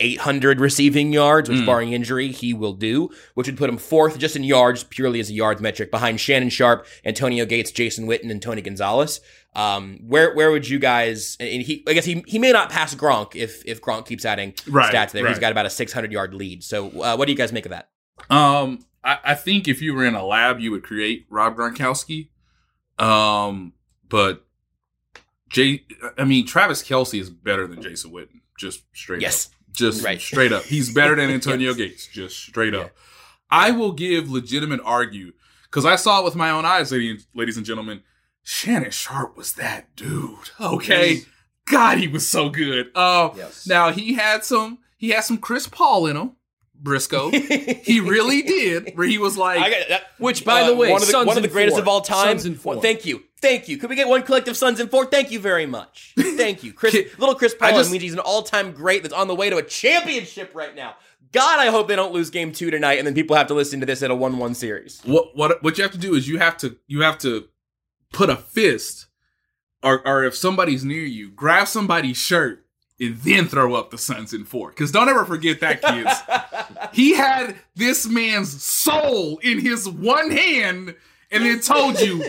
800 0.00 0.60
receiving 0.60 1.12
yards, 1.12 1.48
which 1.48 1.58
Mm. 1.58 1.66
barring 1.66 1.92
injury, 1.92 2.28
he 2.30 2.54
will 2.54 2.72
do, 2.72 3.10
which 3.34 3.48
would 3.48 3.56
put 3.56 3.68
him 3.68 3.78
fourth 3.78 4.18
just 4.18 4.36
in 4.36 4.44
yards, 4.44 4.84
purely 4.84 5.18
as 5.18 5.30
a 5.30 5.32
yards 5.34 5.60
metric, 5.60 5.90
behind 5.90 6.20
Shannon 6.20 6.50
Sharpe, 6.50 6.86
Antonio 7.04 7.44
Gates, 7.44 7.72
Jason 7.72 8.06
Witten, 8.06 8.30
and 8.30 8.40
Tony 8.40 8.62
Gonzalez. 8.62 9.20
Um, 9.58 9.98
where 10.06 10.34
where 10.34 10.50
would 10.52 10.68
you 10.68 10.78
guys? 10.78 11.36
And 11.40 11.62
he, 11.62 11.82
I 11.88 11.92
guess 11.92 12.04
he 12.04 12.22
he 12.26 12.38
may 12.38 12.52
not 12.52 12.70
pass 12.70 12.94
Gronk 12.94 13.34
if 13.34 13.62
if 13.66 13.80
Gronk 13.82 14.06
keeps 14.06 14.24
adding 14.24 14.54
Right, 14.68 14.94
stats 14.94 15.10
there. 15.10 15.26
He's 15.26 15.38
got 15.40 15.50
about 15.52 15.66
a 15.66 15.70
600 15.70 16.12
yard 16.12 16.32
lead. 16.32 16.62
So 16.62 16.88
uh, 17.02 17.16
what 17.16 17.26
do 17.26 17.32
you 17.32 17.38
guys 17.38 17.52
make 17.52 17.66
of 17.66 17.70
that? 17.70 17.90
Um, 18.30 18.84
I, 19.02 19.18
I 19.24 19.34
think 19.34 19.66
if 19.66 19.82
you 19.82 19.94
were 19.94 20.04
in 20.04 20.14
a 20.14 20.24
lab, 20.24 20.60
you 20.60 20.70
would 20.70 20.84
create 20.84 21.26
Rob 21.28 21.56
Gronkowski. 21.56 22.28
Um, 22.98 23.72
but 24.08 24.46
Jay, 25.50 25.84
I 26.16 26.24
mean, 26.24 26.46
Travis 26.46 26.82
Kelce 26.82 27.20
is 27.20 27.30
better 27.30 27.66
than 27.66 27.80
Jason 27.82 28.10
Witten, 28.12 28.40
just 28.58 28.82
straight 28.94 29.22
Yes. 29.22 29.46
up. 29.46 29.52
Just 29.72 30.04
Right. 30.04 30.20
straight 30.20 30.52
up. 30.52 30.64
He's 30.64 30.92
better 30.92 31.14
than 31.16 31.30
Antonio 31.38 31.68
Yes. 31.70 31.76
Gates, 31.76 32.06
just 32.06 32.38
straight 32.38 32.74
up. 32.74 32.92
I 33.50 33.70
will 33.70 33.92
give 33.92 34.30
legitimate 34.30 34.80
argue 34.84 35.32
because 35.64 35.84
I 35.84 35.96
saw 35.96 36.20
it 36.20 36.24
with 36.24 36.34
my 36.36 36.50
own 36.50 36.64
eyes, 36.64 36.92
ladies, 36.92 37.26
ladies 37.34 37.56
and 37.56 37.64
gentlemen. 37.64 38.02
Shannon 38.42 38.90
Sharpe 38.90 39.36
was 39.36 39.52
that 39.54 39.94
dude. 39.96 40.50
Okay. 40.60 41.22
God, 41.70 41.98
he 41.98 42.08
was 42.08 42.26
so 42.28 42.48
good. 42.48 42.90
Uh, 42.94 43.30
Yes. 43.36 43.66
Now 43.66 43.90
he 43.92 44.14
had 44.14 44.44
some, 44.44 44.78
he 44.96 45.10
had 45.10 45.24
some 45.24 45.36
Chris 45.38 45.66
Paul 45.66 46.06
in 46.06 46.16
him, 46.16 46.32
Briscoe. 46.74 47.30
he 47.30 48.00
really 48.00 48.40
did, 48.42 48.96
where 48.96 49.06
he 49.06 49.18
was 49.18 49.36
like, 49.36 49.58
I 49.60 49.68
got 49.70 49.88
that. 49.90 50.02
Which, 50.18 50.44
by 50.44 50.62
the 50.64 50.74
way, 50.74 50.90
one 50.90 51.02
of 51.02 51.06
the, 51.06 51.12
Suns 51.12 51.26
one 51.26 51.36
of 51.36 51.42
the 51.42 51.48
greatest 51.48 51.74
four. 51.76 51.82
of 51.82 51.88
all 51.88 52.00
time. 52.00 52.38
Suns 52.38 52.58
four. 52.60 52.74
Well, 52.74 52.82
thank 52.82 53.04
you, 53.04 53.22
thank 53.42 53.68
you. 53.68 53.76
Could 53.76 53.90
we 53.90 53.96
get 53.96 54.08
one 54.08 54.22
collective 54.22 54.56
Suns 54.56 54.80
in 54.80 54.88
four? 54.88 55.04
Thank 55.04 55.30
you 55.30 55.40
very 55.40 55.66
much. 55.66 56.14
Thank 56.16 56.62
you, 56.64 56.72
Chris. 56.72 56.94
Little 57.18 57.34
Chris 57.34 57.54
I 57.60 57.70
Paul 57.70 57.78
just- 57.80 57.90
means 57.90 58.02
he's 58.02 58.12
an 58.14 58.18
all-time 58.20 58.72
great 58.72 59.02
that's 59.02 59.12
on 59.14 59.26
the 59.28 59.34
way 59.34 59.50
to 59.50 59.56
a 59.58 59.62
championship 59.62 60.52
right 60.54 60.74
now. 60.74 60.94
God, 61.32 61.58
I 61.58 61.66
hope 61.66 61.88
they 61.88 61.96
don't 61.96 62.14
lose 62.14 62.30
Game 62.30 62.52
Two 62.52 62.70
tonight, 62.70 62.94
and 62.98 63.06
then 63.06 63.12
people 63.14 63.36
have 63.36 63.48
to 63.48 63.54
listen 63.54 63.80
to 63.80 63.86
this 63.86 64.02
at 64.02 64.10
a 64.10 64.14
one-one 64.14 64.54
series. 64.54 65.02
what 65.04 65.36
what 65.36 65.62
what 65.62 65.76
you 65.76 65.82
have 65.82 65.92
to 65.92 65.98
do 65.98 66.14
is 66.14 66.26
you 66.26 66.38
have 66.38 66.56
to 66.58 66.78
you 66.86 67.02
have 67.02 67.18
to 67.18 67.48
put 68.12 68.30
a 68.30 68.36
fist 68.36 69.06
or 69.82 70.06
or 70.06 70.24
if 70.24 70.34
somebody's 70.36 70.84
near 70.84 71.04
you 71.04 71.30
grab 71.30 71.68
somebody's 71.68 72.16
shirt 72.16 72.64
and 73.00 73.16
then 73.18 73.46
throw 73.46 73.74
up 73.74 73.90
the 73.90 73.98
Suns 73.98 74.32
in 74.34 74.44
four 74.44 74.70
because 74.70 74.90
don't 74.90 75.08
ever 75.08 75.24
forget 75.24 75.60
that 75.60 75.82
kids 75.82 76.10
he 76.92 77.14
had 77.14 77.54
this 77.76 78.06
man's 78.08 78.62
soul 78.62 79.38
in 79.38 79.60
his 79.60 79.88
one 79.88 80.30
hand 80.30 80.94
and 81.30 81.44
then 81.44 81.60
told 81.60 82.00
you 82.00 82.22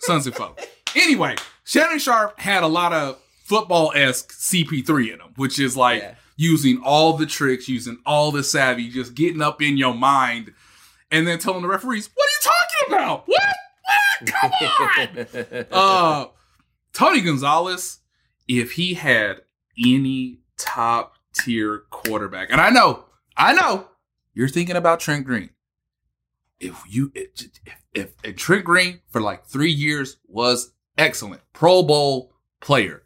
Suns 0.00 0.26
in 0.26 0.32
four 0.32 0.54
anyway 0.94 1.34
Shannon 1.64 1.98
Sharpe 1.98 2.38
had 2.38 2.62
a 2.62 2.68
lot 2.68 2.92
of 2.92 3.18
football-esque 3.44 4.32
CP3 4.32 5.14
in 5.14 5.20
him 5.20 5.32
which 5.36 5.58
is 5.58 5.76
like 5.76 6.02
Yeah. 6.02 6.14
using 6.36 6.80
all 6.84 7.14
the 7.14 7.26
tricks 7.26 7.68
using 7.68 7.98
all 8.04 8.32
the 8.32 8.42
savvy 8.42 8.88
just 8.90 9.14
getting 9.14 9.40
up 9.40 9.62
in 9.62 9.76
your 9.76 9.94
mind 9.94 10.52
and 11.10 11.24
then 11.26 11.38
telling 11.38 11.62
the 11.62 11.68
referees, 11.68 12.10
"What 12.12 12.24
are 12.24 12.32
you 12.50 12.52
talking 12.88 12.94
about? 12.94 13.28
What? 13.28 13.56
What? 14.20 14.32
Come 14.32 14.52
on!" 14.52 15.66
uh, 15.72 16.26
Tony 16.92 17.20
Gonzalez, 17.20 17.98
if 18.48 18.72
he 18.72 18.94
had 18.94 19.42
any 19.78 20.40
top 20.56 21.16
tier 21.34 21.84
quarterback, 21.90 22.50
and 22.50 22.60
I 22.60 22.70
know, 22.70 23.04
I 23.36 23.52
know, 23.52 23.88
you're 24.34 24.48
thinking 24.48 24.76
about 24.76 25.00
Trent 25.00 25.24
Green. 25.24 25.50
If 26.58 26.82
you, 26.88 27.12
if, 27.14 27.28
if, 27.92 28.12
if 28.24 28.36
Trent 28.36 28.64
Green 28.64 29.00
for 29.10 29.20
like 29.20 29.44
three 29.44 29.70
years 29.70 30.16
was 30.26 30.72
excellent, 30.96 31.42
Pro 31.52 31.82
Bowl 31.82 32.32
player, 32.60 33.02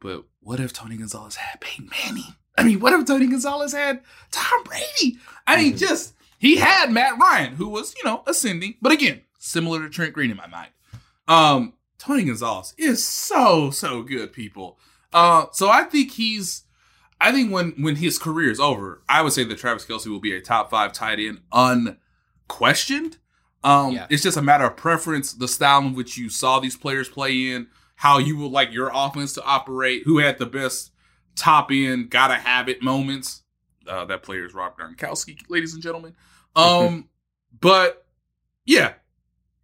but 0.00 0.24
what 0.40 0.60
if 0.60 0.72
Tony 0.72 0.96
Gonzalez 0.96 1.36
had 1.36 1.60
Peyton 1.60 1.90
Manning? 1.90 2.34
I 2.56 2.62
mean, 2.62 2.80
what 2.80 2.92
if 2.92 3.04
Tony 3.04 3.26
Gonzalez 3.26 3.72
had 3.72 4.00
Tom 4.30 4.64
Brady? 4.64 5.18
I 5.46 5.62
mean, 5.62 5.76
just 5.76 6.14
he 6.38 6.56
had 6.56 6.90
Matt 6.90 7.18
Ryan, 7.18 7.56
who 7.56 7.68
was, 7.68 7.94
you 7.96 8.04
know, 8.04 8.22
ascending, 8.26 8.76
but 8.80 8.92
again, 8.92 9.22
similar 9.38 9.80
to 9.82 9.88
Trent 9.88 10.12
Green 10.12 10.30
in 10.30 10.36
my 10.36 10.46
mind. 10.46 10.70
Um, 11.28 11.74
Tony 11.98 12.24
Gonzalez 12.24 12.74
is 12.78 13.04
so, 13.04 13.70
so 13.70 14.02
good, 14.02 14.32
people. 14.32 14.78
Uh, 15.12 15.46
so 15.52 15.68
I 15.70 15.84
think 15.84 16.12
he's 16.12 16.64
I 17.20 17.32
think 17.32 17.50
when 17.50 17.70
when 17.82 17.96
his 17.96 18.18
career 18.18 18.50
is 18.50 18.60
over, 18.60 19.02
I 19.08 19.22
would 19.22 19.32
say 19.32 19.44
that 19.44 19.58
Travis 19.58 19.86
Kelce 19.86 20.06
will 20.06 20.20
be 20.20 20.34
a 20.36 20.40
top 20.40 20.70
five 20.70 20.92
tight 20.92 21.18
end 21.18 21.40
unquestioned. 22.48 23.18
Um, 23.64 23.92
Yeah. 23.94 24.06
it's 24.10 24.22
just 24.22 24.36
a 24.36 24.42
matter 24.42 24.64
of 24.64 24.76
preference, 24.76 25.32
the 25.32 25.48
style 25.48 25.80
in 25.80 25.94
which 25.94 26.16
you 26.18 26.28
saw 26.28 26.60
these 26.60 26.76
players 26.76 27.08
play 27.08 27.50
in, 27.52 27.68
how 27.96 28.18
you 28.18 28.36
would 28.36 28.52
like 28.52 28.72
your 28.72 28.90
offense 28.94 29.32
to 29.34 29.42
operate, 29.44 30.02
who 30.04 30.18
had 30.18 30.38
the 30.38 30.46
best 30.46 30.92
top 31.34 31.70
end, 31.72 32.10
gotta 32.10 32.34
have 32.36 32.68
it 32.68 32.82
moments. 32.82 33.42
Uh, 33.88 34.04
that 34.04 34.22
player 34.22 34.44
is 34.44 34.52
Rob 34.54 34.76
Gronkowski, 34.76 35.38
ladies 35.48 35.74
and 35.74 35.82
gentlemen. 35.82 36.14
Um, 36.56 37.10
but 37.60 38.06
yeah, 38.64 38.94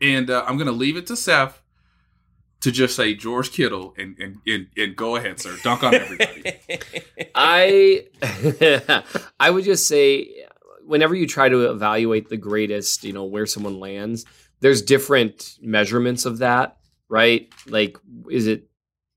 and 0.03 0.29
uh, 0.29 0.45
I'm 0.47 0.59
gonna 0.59 0.73
leave 0.73 0.97
it 0.99 1.07
to 1.07 1.17
Seth 1.17 1.63
to 2.61 2.71
just 2.71 2.95
say 2.95 3.15
George 3.15 3.51
Kittle 3.53 3.95
and 3.97 4.19
and 4.19 4.37
and, 4.47 4.67
and 4.77 4.95
go 4.97 5.17
ahead, 5.17 5.41
sir, 5.41 5.57
dunk 5.63 5.83
on 5.83 5.95
everybody. 5.95 6.43
I 7.35 8.07
I 9.41 9.51
would 9.51 9.65
just 9.65 9.87
say 9.89 10.45
whenever 10.85 11.15
you 11.15 11.27
try 11.27 11.49
to 11.49 11.71
evaluate 11.71 12.29
the 12.29 12.37
greatest, 12.37 13.05
you 13.05 13.13
know, 13.13 13.25
where 13.25 13.47
someone 13.47 13.79
lands, 13.81 14.25
there's 14.61 14.83
different 14.83 15.57
measurements 15.63 16.27
of 16.27 16.39
that, 16.39 16.77
right? 17.09 17.49
Like 17.67 17.97
is 18.31 18.47
it 18.47 18.69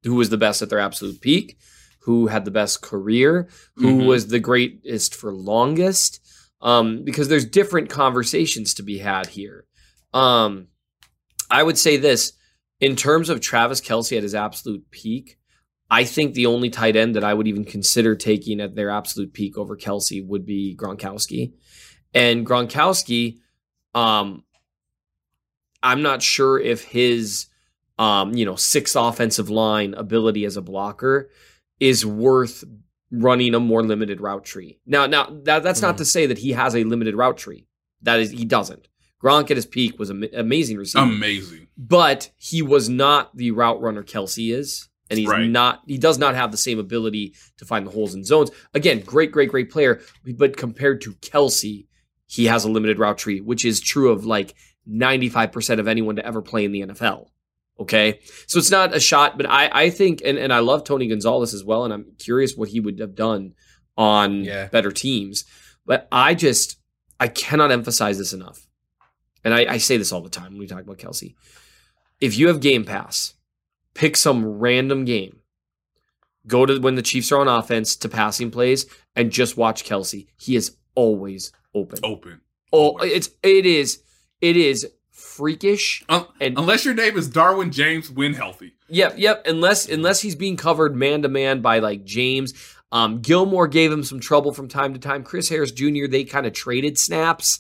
who 0.03 0.15
was 0.15 0.29
the 0.29 0.37
best 0.37 0.61
at 0.61 0.69
their 0.69 0.79
absolute 0.79 1.19
peak? 1.21 1.57
Who 2.01 2.27
had 2.27 2.45
the 2.45 2.51
best 2.51 2.83
career? 2.83 3.47
Who 3.77 3.95
Mhm. 4.01 4.05
was 4.05 4.27
the 4.27 4.39
greatest 4.39 5.15
for 5.15 5.33
longest? 5.33 6.21
Um, 6.61 7.03
because 7.03 7.27
there's 7.27 7.45
different 7.45 7.89
conversations 7.89 8.75
to 8.75 8.83
be 8.83 8.99
had 8.99 9.25
here. 9.27 9.65
Um, 10.13 10.67
I 11.49 11.63
would 11.63 11.77
say 11.77 11.97
this 11.97 12.33
in 12.79 12.95
terms 12.95 13.29
of 13.29 13.39
Travis 13.39 13.81
Kelce 13.81 14.17
at 14.17 14.23
his 14.23 14.35
absolute 14.35 14.89
peak, 14.91 15.37
I 15.89 16.03
think 16.03 16.33
the 16.33 16.47
only 16.47 16.69
tight 16.69 16.95
end 16.95 17.15
that 17.15 17.23
I 17.23 17.33
would 17.33 17.47
even 17.47 17.63
consider 17.63 18.15
taking 18.15 18.59
at 18.59 18.75
their 18.75 18.89
absolute 18.89 19.33
peak 19.33 19.57
over 19.57 19.77
Kelce 19.77 20.25
would 20.25 20.45
be 20.45 20.75
Gronkowski. 20.75 21.53
And 22.13 22.45
Gronkowski, 22.45 23.37
um, 23.93 24.43
I'm 25.83 26.01
not 26.01 26.23
sure 26.23 26.59
if 26.59 26.83
his, 26.83 27.47
um, 27.99 28.33
you 28.33 28.45
know, 28.45 28.55
sixth 28.55 28.95
offensive 28.95 29.49
line 29.49 29.93
ability 29.93 30.45
as 30.45 30.57
a 30.57 30.61
blocker 30.61 31.29
is 31.79 32.05
worth 32.05 32.63
running 33.11 33.53
a 33.53 33.59
more 33.59 33.83
limited 33.83 34.19
route 34.19 34.43
tree. 34.43 34.79
Now, 34.85 35.05
now 35.05 35.29
that, 35.43 35.61
that's 35.61 35.81
not 35.81 35.99
to 35.99 36.05
say 36.05 36.25
that 36.25 36.39
he 36.39 36.53
has 36.53 36.75
a 36.75 36.83
limited 36.83 37.15
route 37.15 37.37
tree. 37.37 37.67
That 38.01 38.19
is, 38.19 38.31
he 38.31 38.45
doesn't. 38.45 38.87
Gronk 39.25 39.49
at 39.49 39.57
his 39.57 39.65
peak 39.65 39.97
was 39.97 40.09
an 40.11 40.27
amazing 40.33 40.77
receiver. 40.77 41.03
Amazing. 41.05 41.67
But 41.77 42.29
he 42.37 42.61
was 42.61 42.87
not 42.89 43.35
the 43.35 43.51
route 43.51 43.81
runner 43.81 44.03
Kelce 44.03 44.53
is. 44.53 44.87
And 45.09 45.19
he's 45.19 45.27
Right. 45.27 45.47
not, 45.49 45.81
he 45.87 45.97
does 45.99 46.17
not 46.17 46.33
have 46.35 46.51
the 46.51 46.57
same 46.57 46.79
ability 46.79 47.33
to 47.57 47.65
find 47.65 47.85
the 47.85 47.91
holes 47.91 48.15
in 48.15 48.23
zones. 48.23 48.49
Again, 48.73 49.01
great, 49.01 49.31
great, 49.31 49.49
great 49.49 49.69
player. 49.69 50.01
But 50.25 50.57
compared 50.57 51.01
to 51.01 51.13
Kelce, 51.15 51.85
he 52.27 52.45
has 52.45 52.65
a 52.65 52.71
limited 52.71 52.97
route 52.97 53.17
tree, 53.19 53.39
which 53.39 53.65
is 53.65 53.79
true 53.79 54.09
of 54.11 54.25
like 54.25 54.55
95% 54.89 55.79
of 55.79 55.87
anyone 55.87 56.15
to 56.15 56.25
ever 56.25 56.41
play 56.41 56.65
in 56.65 56.71
the 56.71 56.81
NFL. 56.81 57.27
Okay. 57.79 58.19
So 58.47 58.57
it's 58.57 58.71
not 58.71 58.95
a 58.95 58.99
shot, 58.99 59.37
but 59.37 59.47
I, 59.49 59.69
I 59.71 59.89
think, 59.91 60.21
and, 60.25 60.37
and 60.37 60.51
I 60.53 60.59
love 60.59 60.83
Tony 60.83 61.07
Gonzalez 61.07 61.53
as 61.53 61.63
well. 61.63 61.83
And 61.83 61.93
I'm 61.93 62.13
curious 62.17 62.55
what 62.55 62.69
he 62.69 62.79
would 62.79 62.99
have 62.99 63.15
done 63.15 63.53
on 63.97 64.43
Yeah. 64.43 64.67
better 64.69 64.91
teams. 64.91 65.45
But 65.85 66.07
I 66.11 66.33
just, 66.33 66.77
I 67.19 67.27
cannot 67.27 67.71
emphasize 67.71 68.17
this 68.17 68.33
enough. 68.33 68.64
And 69.45 69.53
I, 69.53 69.73
I 69.73 69.77
say 69.77 69.95
this 69.95 70.11
all 70.11 70.21
the 70.21 70.29
time 70.29 70.51
when 70.51 70.57
we 70.57 70.67
talk 70.67 70.81
about 70.81 70.97
Kelce. 70.97 71.35
If 72.19 72.37
you 72.37 72.47
have 72.47 72.59
Game 72.59 72.83
Pass, 72.83 73.35
pick 73.93 74.17
some 74.17 74.57
random 74.59 75.05
game. 75.05 75.39
Go 76.47 76.65
to 76.65 76.79
when 76.79 76.95
the 76.95 77.01
Chiefs 77.01 77.31
are 77.31 77.39
on 77.39 77.47
offense 77.47 77.95
to 77.97 78.09
passing 78.09 78.51
plays 78.51 78.85
and 79.15 79.31
just 79.31 79.55
watch 79.55 79.85
Kelce. 79.85 80.27
He 80.35 80.55
is 80.55 80.75
always 80.95 81.51
open. 81.73 81.99
Open. 82.03 82.41
Oh, 82.73 82.97
it's 82.97 83.29
it 83.41 83.65
is 83.65 84.01
it 84.41 84.57
is 84.57 84.87
freakish. 85.11 86.03
Un- 86.09 86.25
unless 86.41 86.83
your 86.83 86.93
name 86.93 87.17
is 87.17 87.29
Derwin 87.29 87.71
James, 87.71 88.09
win 88.11 88.33
healthy. 88.33 88.73
Yep, 88.89 89.15
yep. 89.17 89.47
Unless 89.47 89.89
unless 89.89 90.21
he's 90.21 90.35
being 90.35 90.57
covered 90.57 90.95
man 90.95 91.21
to 91.21 91.29
man 91.29 91.61
by 91.61 91.79
like 91.79 92.03
James. 92.03 92.53
Um, 92.91 93.21
Gilmore 93.21 93.67
gave 93.67 93.91
him 93.91 94.03
some 94.03 94.19
trouble 94.19 94.53
from 94.53 94.67
time 94.67 94.93
to 94.93 94.99
time. 94.99 95.23
Chris 95.23 95.49
Harris 95.49 95.71
Jr. 95.71 96.07
They 96.07 96.23
kind 96.23 96.45
of 96.45 96.53
traded 96.53 96.97
snaps. 96.97 97.59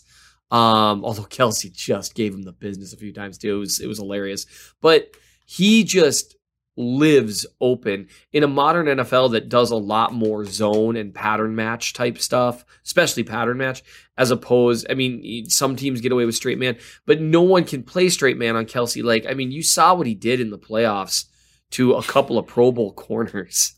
Um, 0.51 1.03
although 1.03 1.23
Kelce 1.29 1.71
just 1.71 2.15
gave 2.15 2.33
him 2.33 2.43
the 2.43 2.51
business 2.51 2.93
a 2.93 2.97
few 2.97 3.13
times 3.13 3.37
too. 3.37 3.55
It 3.55 3.59
was 3.59 3.79
it 3.79 3.87
was 3.87 3.97
hilarious. 3.97 4.45
But 4.81 5.15
he 5.45 5.83
just 5.83 6.35
lives 6.77 7.45
open 7.61 8.07
in 8.33 8.43
a 8.43 8.47
modern 8.47 8.87
NFL 8.87 9.31
that 9.31 9.49
does 9.49 9.71
a 9.71 9.75
lot 9.75 10.13
more 10.13 10.45
zone 10.45 10.95
and 10.95 11.13
pattern 11.13 11.55
match 11.55 11.93
type 11.93 12.17
stuff, 12.17 12.65
especially 12.83 13.23
pattern 13.23 13.57
match, 13.57 13.83
as 14.17 14.31
opposed, 14.31 14.85
I 14.89 14.93
mean, 14.93 15.49
some 15.49 15.75
teams 15.75 16.01
get 16.01 16.11
away 16.11 16.25
with 16.25 16.35
straight 16.35 16.59
man, 16.59 16.77
but 17.05 17.21
no 17.21 17.41
one 17.41 17.63
can 17.63 17.83
play 17.83 18.09
straight 18.09 18.37
man 18.37 18.55
on 18.55 18.65
Kelce. 18.65 19.03
Like, 19.03 19.25
I 19.25 19.33
mean, 19.33 19.51
you 19.51 19.63
saw 19.63 19.93
what 19.93 20.07
he 20.07 20.15
did 20.15 20.41
in 20.41 20.49
the 20.49 20.59
playoffs 20.59 21.25
to 21.71 21.93
a 21.93 22.03
couple 22.03 22.37
of 22.37 22.47
Pro 22.47 22.71
Bowl 22.71 22.93
corners. 22.95 23.75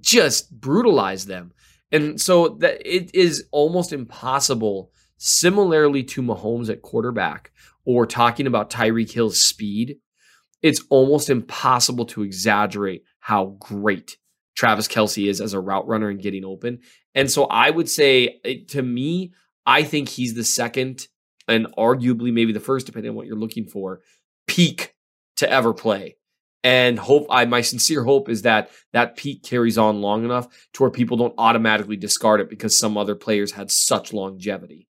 Just 0.00 0.50
brutalized 0.58 1.28
them. 1.28 1.52
And 1.92 2.20
so 2.20 2.48
that 2.60 2.80
it 2.84 3.14
is 3.14 3.44
almost 3.50 3.92
impossible, 3.92 4.92
similarly 5.20 6.02
to 6.02 6.22
Mahomes 6.22 6.68
at 6.68 6.82
quarterback, 6.82 7.52
or 7.84 8.06
talking 8.06 8.46
about 8.46 8.70
Tyreek 8.70 9.12
Hill's 9.12 9.44
speed 9.44 9.98
it's 10.62 10.82
almost 10.90 11.30
impossible 11.30 12.04
to 12.06 12.22
exaggerate 12.22 13.04
how 13.20 13.56
great 13.58 14.16
Travis 14.56 14.88
Kelce 14.88 15.28
is 15.28 15.40
as 15.40 15.54
a 15.54 15.60
route 15.60 15.86
runner 15.88 16.08
and 16.08 16.20
getting 16.20 16.44
open. 16.44 16.80
And 17.14 17.30
so 17.30 17.44
I 17.44 17.70
would 17.70 17.88
say, 17.88 18.40
to 18.68 18.82
me, 18.82 19.32
I 19.64 19.82
think 19.82 20.08
he's 20.08 20.34
the 20.34 20.44
second 20.44 21.06
and 21.48 21.66
arguably 21.78 22.32
maybe 22.32 22.52
the 22.52 22.60
first, 22.60 22.86
depending 22.86 23.10
on 23.10 23.16
what 23.16 23.26
you're 23.26 23.38
looking 23.38 23.66
for, 23.66 24.00
peak 24.46 24.94
to 25.36 25.50
ever 25.50 25.72
play. 25.72 26.16
And 26.62 26.98
hope 26.98 27.26
I 27.30 27.46
my 27.46 27.62
sincere 27.62 28.04
hope 28.04 28.28
is 28.28 28.42
that 28.42 28.70
that 28.92 29.16
peak 29.16 29.42
carries 29.42 29.78
on 29.78 30.02
long 30.02 30.24
enough 30.24 30.46
to 30.74 30.82
where 30.82 30.90
people 30.90 31.16
don't 31.16 31.34
automatically 31.38 31.96
discard 31.96 32.42
it 32.42 32.50
because 32.50 32.78
some 32.78 32.98
other 32.98 33.14
players 33.14 33.52
had 33.52 33.70
such 33.70 34.12
longevity. 34.12 34.89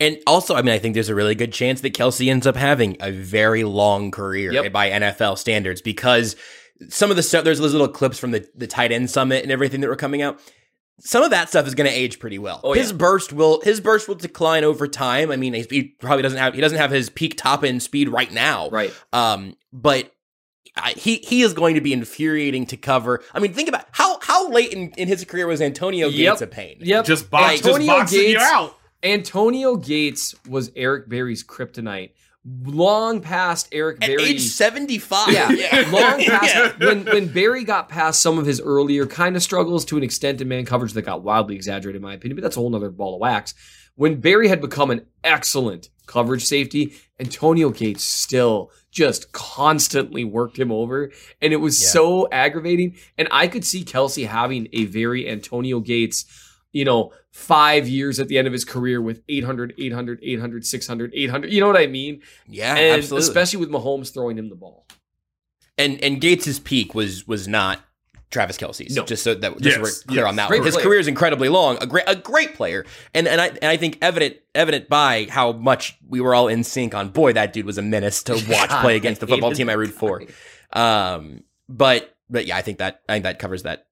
And 0.00 0.18
also, 0.26 0.54
I 0.54 0.62
mean, 0.62 0.74
I 0.74 0.78
think 0.78 0.94
there's 0.94 1.08
a 1.08 1.14
really 1.14 1.34
good 1.34 1.52
chance 1.52 1.80
that 1.82 1.94
Kelce 1.94 2.28
ends 2.28 2.46
up 2.46 2.56
having 2.56 2.96
a 3.00 3.10
very 3.12 3.64
long 3.64 4.10
career 4.10 4.52
Yep. 4.52 4.72
by 4.72 4.90
NFL 4.90 5.38
standards 5.38 5.80
because 5.82 6.36
some 6.88 7.10
of 7.10 7.16
the 7.16 7.22
stuff, 7.22 7.44
there's 7.44 7.58
those 7.60 7.72
little 7.72 7.88
clips 7.88 8.18
from 8.18 8.32
the, 8.32 8.46
the 8.56 8.66
tight 8.66 8.90
end 8.92 9.10
summit 9.10 9.42
and 9.44 9.52
everything 9.52 9.80
that 9.80 9.88
were 9.88 9.96
coming 9.96 10.22
out. 10.22 10.40
Some 11.00 11.22
of 11.22 11.30
that 11.30 11.48
stuff 11.48 11.66
is 11.66 11.74
going 11.74 11.88
to 11.90 11.96
age 11.96 12.18
pretty 12.18 12.38
well. 12.38 12.60
Oh, 12.62 12.72
his 12.72 12.90
yeah. 12.92 12.96
burst 12.96 13.32
will 13.32 13.60
his 13.62 13.80
burst 13.80 14.06
will 14.06 14.14
decline 14.14 14.62
over 14.62 14.86
time. 14.86 15.30
I 15.32 15.36
mean, 15.36 15.52
he's- 15.54 15.66
he 15.70 15.82
probably 15.84 16.22
doesn't 16.22 16.38
have 16.38 16.54
he 16.54 16.60
doesn't 16.60 16.78
have 16.78 16.90
his 16.92 17.10
peak 17.10 17.36
top 17.36 17.64
end 17.64 17.82
speed 17.82 18.08
right 18.08 18.32
now. 18.32 18.68
Right. 18.70 18.92
Um, 19.12 19.56
but 19.72 20.12
I, 20.76 20.92
he 20.92 21.16
he 21.16 21.42
is 21.42 21.52
going 21.52 21.74
to 21.74 21.80
be 21.80 21.92
infuriating 21.92 22.66
to 22.66 22.76
cover. 22.76 23.22
I 23.32 23.40
mean, 23.40 23.52
think 23.52 23.68
about 23.68 23.86
how 23.92 24.18
how 24.20 24.48
late 24.50 24.72
in, 24.72 24.90
in 24.96 25.08
his 25.08 25.24
career 25.24 25.46
was 25.48 25.60
Antonio 25.60 26.06
Yep. 26.08 26.32
Gates 26.32 26.42
a 26.42 26.46
pain? 26.46 26.76
Yep. 26.80 27.04
Just 27.06 27.28
box, 27.30 27.60
just 27.60 27.86
boxing 27.86 28.30
you 28.30 28.38
out. 28.40 28.76
Antonio 29.04 29.76
Gates 29.76 30.34
was 30.48 30.72
Eric 30.74 31.08
Berry's 31.08 31.44
kryptonite. 31.44 32.10
Long 32.64 33.20
past 33.20 33.68
Eric 33.72 33.98
At 34.02 34.08
Berry. 34.08 34.22
age 34.24 34.42
seventy 34.42 34.98
five. 34.98 35.32
Yeah, 35.32 35.48
long 35.90 36.22
past 36.24 36.78
when 36.78 37.04
when 37.06 37.28
Berry 37.28 37.64
got 37.64 37.88
past 37.88 38.20
some 38.20 38.38
of 38.38 38.44
his 38.44 38.60
earlier 38.60 39.06
kind 39.06 39.34
of 39.34 39.42
struggles 39.42 39.84
to 39.86 39.96
an 39.96 40.02
extent 40.02 40.40
in 40.42 40.48
man 40.48 40.66
coverage 40.66 40.92
that 40.92 41.02
got 41.02 41.22
wildly 41.22 41.54
exaggerated 41.54 41.96
in 41.96 42.02
my 42.02 42.12
opinion, 42.14 42.36
but 42.36 42.42
that's 42.42 42.56
a 42.56 42.60
whole 42.60 42.68
nother 42.68 42.90
ball 42.90 43.14
of 43.14 43.20
wax. 43.20 43.54
When 43.96 44.20
Berry 44.20 44.48
had 44.48 44.60
become 44.60 44.90
an 44.90 45.06
excellent 45.22 45.88
coverage 46.06 46.44
safety, 46.44 46.92
Antonio 47.18 47.70
Gates 47.70 48.02
still 48.04 48.70
just 48.90 49.32
constantly 49.32 50.24
worked 50.24 50.58
him 50.58 50.70
over, 50.70 51.12
and 51.40 51.52
it 51.54 51.56
was 51.56 51.80
Yeah. 51.80 51.88
so 51.88 52.28
aggravating. 52.30 52.96
And 53.16 53.26
I 53.30 53.46
could 53.48 53.64
see 53.64 53.84
Kelce 53.84 54.26
having 54.26 54.68
a 54.74 54.84
very 54.84 55.26
Antonio 55.30 55.80
Gates, 55.80 56.26
you 56.74 56.84
know, 56.84 57.12
five 57.30 57.88
years 57.88 58.20
at 58.20 58.28
the 58.28 58.36
end 58.36 58.46
of 58.46 58.52
his 58.52 58.66
career 58.66 59.00
with 59.00 59.22
800, 59.28 59.72
800, 59.78 60.20
800, 60.22 60.66
600, 60.66 61.12
800. 61.14 61.50
You 61.50 61.60
know 61.60 61.68
what 61.68 61.78
I 61.78 61.86
mean? 61.86 62.20
Yeah, 62.46 62.74
and 62.76 62.98
absolutely. 62.98 63.28
especially 63.28 63.60
with 63.60 63.70
Mahomes 63.70 64.12
throwing 64.12 64.36
him 64.36 64.50
the 64.50 64.56
ball. 64.56 64.86
and 65.78 65.98
and 66.04 66.20
Gates's 66.20 66.58
peak 66.58 66.94
was 66.94 67.26
was 67.26 67.48
not 67.48 67.80
Travis 68.30 68.58
Kelce's. 68.58 68.96
No. 68.96 69.04
Just 69.04 69.22
so 69.22 69.34
that 69.34 69.52
just 69.60 69.78
Yes, 69.78 69.78
we're 69.78 70.12
clear 70.12 70.24
yes. 70.24 70.28
on 70.28 70.36
that 70.36 70.48
Great 70.48 70.60
one. 70.60 70.66
His 70.66 70.74
player. 70.74 70.84
career 70.86 70.98
is 70.98 71.06
incredibly 71.08 71.48
long. 71.48 71.78
A 71.80 71.86
great 71.86 72.04
a 72.08 72.16
great 72.16 72.54
player, 72.54 72.84
and 73.14 73.28
and 73.28 73.40
I 73.40 73.46
and 73.46 73.66
I 73.66 73.76
think 73.76 73.98
evident 74.02 74.36
evident 74.54 74.88
by 74.88 75.28
how 75.30 75.52
much 75.52 75.96
we 76.08 76.20
were 76.20 76.34
all 76.34 76.48
in 76.48 76.64
sync 76.64 76.94
on. 76.94 77.10
Boy, 77.10 77.32
that 77.34 77.52
dude 77.52 77.66
was 77.66 77.78
a 77.78 77.82
menace 77.82 78.24
to 78.24 78.32
watch 78.48 78.70
God, 78.70 78.82
play 78.82 78.96
against 78.96 79.22
I 79.22 79.26
the 79.26 79.30
football 79.32 79.52
team 79.58 79.68
I 79.70 79.74
root 79.74 79.90
for. 79.92 80.22
Um, 80.72 81.44
but 81.68 82.16
but 82.28 82.46
yeah, 82.46 82.56
I 82.56 82.62
think 82.62 82.78
that 82.78 83.02
I 83.08 83.14
think 83.14 83.22
that 83.24 83.38
covers 83.38 83.62
that 83.62 83.86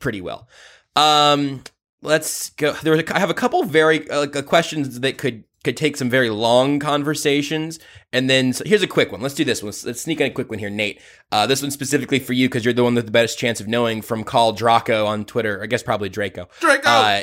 pretty 0.00 0.20
well. 0.20 0.48
Um, 0.96 1.62
let's 2.02 2.50
go. 2.50 2.72
There 2.82 2.92
was 2.92 3.02
a, 3.02 3.16
I 3.16 3.18
have 3.20 3.30
a 3.30 3.34
couple 3.34 3.62
very 3.64 4.08
uh, 4.10 4.26
questions 4.42 5.00
that 5.00 5.18
could 5.18 5.44
could 5.64 5.76
take 5.76 5.96
some 5.96 6.08
very 6.08 6.30
long 6.30 6.78
conversations, 6.78 7.78
and 8.12 8.30
then 8.30 8.52
so 8.52 8.64
here's 8.64 8.82
a 8.82 8.86
quick 8.86 9.10
one. 9.10 9.20
Let's 9.20 9.34
do 9.34 9.44
this 9.44 9.62
one. 9.62 9.68
Let's, 9.68 9.84
let's 9.84 10.00
sneak 10.02 10.20
in 10.20 10.26
a 10.26 10.30
quick 10.30 10.50
one 10.50 10.58
here, 10.60 10.70
Nate. 10.70 11.00
Uh, 11.32 11.46
this 11.46 11.62
one's 11.62 11.74
specifically 11.74 12.18
for 12.20 12.32
you 12.32 12.48
because 12.48 12.64
you're 12.64 12.74
the 12.74 12.84
one 12.84 12.94
with 12.94 13.06
the 13.06 13.10
best 13.12 13.38
chance 13.38 13.60
of 13.60 13.66
knowing 13.68 14.00
from 14.02 14.22
Call 14.24 14.52
Draco 14.52 15.06
on 15.06 15.24
Twitter. 15.24 15.62
I 15.62 15.66
guess 15.66 15.82
probably 15.82 16.08
Draco. 16.08 16.48
Draco. 16.60 16.88
Uh, 16.88 17.22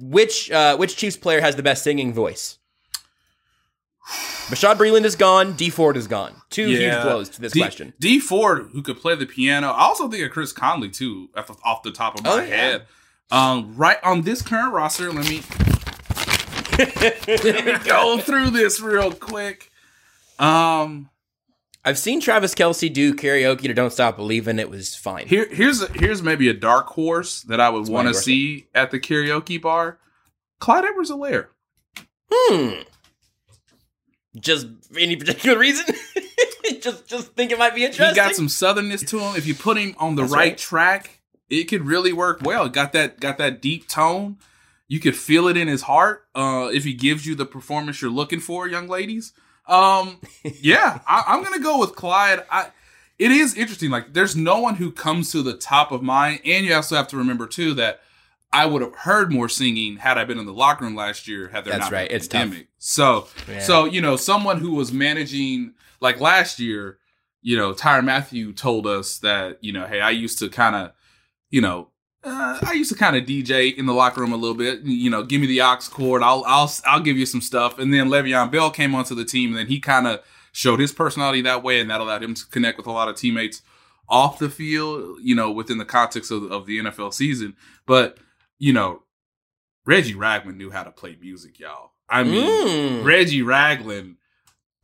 which 0.00 0.50
uh, 0.50 0.76
which 0.76 0.96
Chiefs 0.96 1.16
player 1.16 1.40
has 1.40 1.56
the 1.56 1.62
best 1.62 1.84
singing 1.84 2.12
voice? 2.12 2.58
Bashaud 4.50 4.76
Breeland 4.76 5.04
is 5.04 5.14
gone. 5.14 5.52
Dee 5.52 5.70
Ford 5.70 5.96
is 5.96 6.08
gone. 6.08 6.34
Two 6.50 6.66
huge 6.66 7.02
blows 7.02 7.28
to 7.30 7.40
this 7.40 7.52
D, 7.52 7.60
question. 7.60 7.92
Dee 8.00 8.18
Ford, 8.18 8.68
who 8.72 8.82
could 8.82 8.98
play 8.98 9.14
the 9.14 9.26
piano. 9.26 9.68
I 9.68 9.82
also 9.82 10.08
think 10.08 10.24
of 10.24 10.32
Chris 10.32 10.52
Conley 10.52 10.88
too, 10.90 11.28
off 11.36 11.46
the, 11.46 11.54
off 11.64 11.82
the 11.84 11.92
top 11.92 12.18
of 12.18 12.24
my 12.24 12.30
Oh, 12.30 12.36
yeah. 12.40 12.46
head. 12.46 12.82
Um, 13.30 13.74
right 13.76 13.98
on 14.02 14.22
this 14.22 14.42
current 14.42 14.72
roster, 14.72 15.12
let 15.12 15.28
me 15.28 15.42
let 16.78 17.64
me 17.64 17.78
go 17.84 18.18
through 18.18 18.50
this 18.50 18.80
real 18.80 19.12
quick. 19.12 19.70
Um, 20.38 21.10
I've 21.84 21.98
seen 21.98 22.20
Travis 22.20 22.54
Kelce 22.54 22.92
do 22.92 23.14
karaoke 23.14 23.62
to 23.62 23.74
"Don't 23.74 23.92
Stop 23.92 24.16
Believing." 24.16 24.58
It 24.58 24.68
was 24.68 24.94
fine. 24.94 25.26
here 25.26 25.46
here's 25.50 25.82
a, 25.82 25.92
here's 25.92 26.22
maybe 26.22 26.48
a 26.48 26.54
dark 26.54 26.88
horse 26.88 27.42
that 27.42 27.60
I 27.60 27.70
would 27.70 27.88
want 27.88 28.08
to 28.08 28.14
see 28.14 28.66
at 28.74 28.90
the 28.90 28.98
karaoke 28.98 29.60
bar. 29.60 29.98
Clyde 30.58 30.84
Edwards-Helaire. 30.84 31.46
Hmm. 32.30 32.82
Just 34.38 34.66
for 34.92 34.98
any 34.98 35.16
particular 35.16 35.58
reason? 35.58 35.86
just 36.80 37.06
just 37.06 37.32
think 37.32 37.50
it 37.50 37.58
might 37.58 37.74
be 37.74 37.84
interesting. 37.84 38.08
He 38.08 38.14
got 38.14 38.34
some 38.34 38.48
southernness 38.48 39.06
to 39.08 39.18
him. 39.18 39.36
If 39.36 39.46
you 39.46 39.54
put 39.54 39.78
him 39.78 39.94
on 39.98 40.16
the 40.16 40.24
right, 40.24 40.32
right. 40.32 40.58
track, 40.58 41.19
it 41.50 41.64
could 41.64 41.84
really 41.86 42.12
work 42.12 42.40
well. 42.42 42.68
Got 42.68 42.92
that 42.92 43.20
got 43.20 43.38
that 43.38 43.60
deep 43.60 43.88
tone. 43.88 44.38
You 44.88 44.98
could 45.00 45.16
feel 45.16 45.46
it 45.48 45.56
in 45.56 45.68
his 45.68 45.82
heart. 45.82 46.24
Uh, 46.34 46.70
if 46.72 46.84
he 46.84 46.94
gives 46.94 47.26
you 47.26 47.34
the 47.34 47.46
performance 47.46 48.00
you're 48.02 48.10
looking 48.10 48.40
for, 48.40 48.66
young 48.66 48.88
ladies. 48.88 49.32
Um, 49.68 50.20
yeah, 50.60 51.00
I, 51.06 51.24
I'm 51.28 51.42
gonna 51.42 51.58
go 51.60 51.78
with 51.78 51.94
Clyde. 51.94 52.44
I. 52.50 52.68
It 53.18 53.30
is 53.32 53.54
interesting. 53.54 53.90
Like, 53.90 54.14
there's 54.14 54.34
no 54.34 54.60
one 54.60 54.76
who 54.76 54.90
comes 54.90 55.30
to 55.32 55.42
the 55.42 55.52
top 55.52 55.92
of 55.92 56.02
mind, 56.02 56.40
and 56.46 56.64
you 56.64 56.72
also 56.74 56.96
have 56.96 57.06
to 57.08 57.18
remember 57.18 57.46
too 57.46 57.74
that 57.74 58.00
I 58.50 58.64
would 58.64 58.80
have 58.80 58.94
heard 58.94 59.30
more 59.30 59.46
singing 59.46 59.98
had 59.98 60.16
I 60.16 60.24
been 60.24 60.38
in 60.38 60.46
the 60.46 60.54
locker 60.54 60.86
room 60.86 60.96
last 60.96 61.28
year. 61.28 61.48
Had 61.48 61.66
there 61.66 61.72
That's 61.74 61.90
not 61.90 61.92
right. 61.92 62.08
been 62.08 62.14
a 62.14 62.16
It's 62.16 62.26
tough. 62.28 62.40
pandemic. 62.40 62.68
So, 62.78 63.28
Yeah. 63.46 63.58
so 63.60 63.84
you 63.84 64.00
know, 64.00 64.16
someone 64.16 64.58
who 64.58 64.70
was 64.74 64.90
managing 64.90 65.74
like 66.00 66.18
last 66.18 66.58
year, 66.60 66.96
you 67.42 67.58
know, 67.58 67.74
Tyrann 67.74 68.04
Mathieu 68.06 68.54
told 68.54 68.86
us 68.86 69.18
that, 69.18 69.62
you 69.62 69.74
know, 69.74 69.86
hey, 69.86 70.00
I 70.00 70.10
used 70.10 70.38
to 70.38 70.48
kind 70.48 70.74
of, 70.74 70.92
you 71.50 71.60
know, 71.60 71.88
uh, 72.22 72.58
I 72.62 72.72
used 72.74 72.92
to 72.92 72.98
kind 72.98 73.16
of 73.16 73.24
DJ 73.24 73.74
in 73.76 73.86
the 73.86 73.94
locker 73.94 74.20
room 74.20 74.32
a 74.32 74.36
little 74.36 74.56
bit. 74.56 74.80
You 74.82 75.10
know, 75.10 75.22
give 75.22 75.40
me 75.40 75.46
the 75.46 75.62
aux 75.62 75.78
cord. 75.90 76.22
I'll 76.22 76.44
I'll 76.46 76.70
I'll 76.84 77.00
give 77.00 77.16
you 77.16 77.26
some 77.26 77.40
stuff. 77.40 77.78
And 77.78 77.92
then 77.92 78.08
Le'Veon 78.08 78.50
Bell 78.50 78.70
came 78.70 78.94
onto 78.94 79.14
the 79.14 79.24
team, 79.24 79.50
and 79.50 79.58
then 79.58 79.66
he 79.66 79.80
kind 79.80 80.06
of 80.06 80.20
showed 80.52 80.80
his 80.80 80.92
personality 80.92 81.40
that 81.42 81.62
way, 81.62 81.80
and 81.80 81.90
that 81.90 82.00
allowed 82.00 82.22
him 82.22 82.34
to 82.34 82.46
connect 82.46 82.76
with 82.78 82.86
a 82.86 82.92
lot 82.92 83.08
of 83.08 83.16
teammates 83.16 83.62
off 84.08 84.38
the 84.38 84.50
field. 84.50 85.18
You 85.22 85.34
know, 85.34 85.50
within 85.50 85.78
the 85.78 85.84
context 85.84 86.30
of, 86.30 86.50
of 86.50 86.66
the 86.66 86.78
NFL 86.78 87.14
season. 87.14 87.56
But 87.86 88.18
you 88.58 88.72
know, 88.72 89.02
Reggie 89.86 90.14
Ragland 90.14 90.58
knew 90.58 90.70
how 90.70 90.82
to 90.84 90.90
play 90.90 91.16
music, 91.20 91.58
y'all. 91.58 91.92
I 92.08 92.24
mean, 92.24 93.02
Mm. 93.02 93.04
Reggie 93.04 93.42
Ragland 93.42 94.16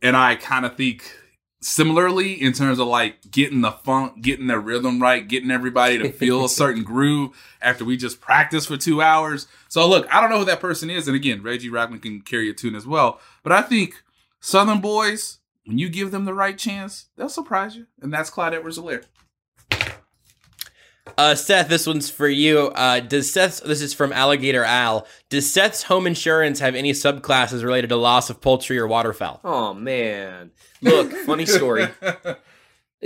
and 0.01 0.15
I 0.15 0.35
kind 0.35 0.65
of 0.65 0.75
think 0.75 1.13
similarly 1.59 2.33
in 2.33 2.53
terms 2.53 2.79
of 2.79 2.87
like 2.87 3.31
getting 3.31 3.61
the 3.61 3.71
funk, 3.71 4.21
getting 4.21 4.47
the 4.47 4.59
rhythm 4.59 5.01
right, 5.01 5.27
getting 5.27 5.51
everybody 5.51 5.97
to 5.97 6.11
feel 6.11 6.45
a 6.45 6.49
certain 6.63 6.83
groove 6.83 7.31
after 7.61 7.83
we 7.83 7.97
just 7.97 8.21
practice 8.21 8.65
for 8.65 8.77
two 8.77 9.01
hours. 9.01 9.47
So 9.67 9.87
look, 9.87 10.13
I 10.13 10.21
don't 10.21 10.29
know 10.29 10.39
who 10.39 10.45
that 10.45 10.59
person 10.59 10.89
is, 10.89 11.07
and 11.07 11.15
again, 11.15 11.41
Reggie 11.41 11.69
Ragland 11.69 12.03
can 12.03 12.21
carry 12.21 12.49
a 12.49 12.53
tune 12.53 12.75
as 12.75 12.85
well. 12.85 13.19
But 13.43 13.51
I 13.51 13.61
think 13.61 14.03
Southern 14.39 14.81
boys, 14.81 15.39
when 15.65 15.77
you 15.77 15.89
give 15.89 16.11
them 16.11 16.25
the 16.25 16.33
right 16.33 16.57
chance, 16.57 17.07
they'll 17.15 17.29
surprise 17.29 17.75
you, 17.75 17.87
and 18.01 18.13
that's 18.13 18.29
Clyde 18.29 18.53
Edwards-Helaire. 18.53 19.05
Uh, 21.17 21.35
Seth, 21.35 21.67
this 21.69 21.85
one's 21.87 22.09
for 22.09 22.27
you. 22.27 22.67
Uh, 22.75 22.99
does 22.99 23.31
Seth's, 23.31 23.59
this 23.61 23.81
is 23.81 23.93
from 23.93 24.13
Alligator 24.13 24.63
Al, 24.63 25.07
does 25.29 25.51
Seth's 25.51 25.83
home 25.83 26.07
insurance 26.07 26.59
have 26.59 26.75
any 26.75 26.91
subclasses 26.93 27.63
related 27.63 27.87
to 27.89 27.95
loss 27.95 28.29
of 28.29 28.39
poultry 28.41 28.77
or 28.77 28.87
waterfowl? 28.87 29.41
Oh 29.43 29.73
man! 29.73 30.51
Look, 30.81 31.11
funny 31.11 31.45
story. 31.45 31.87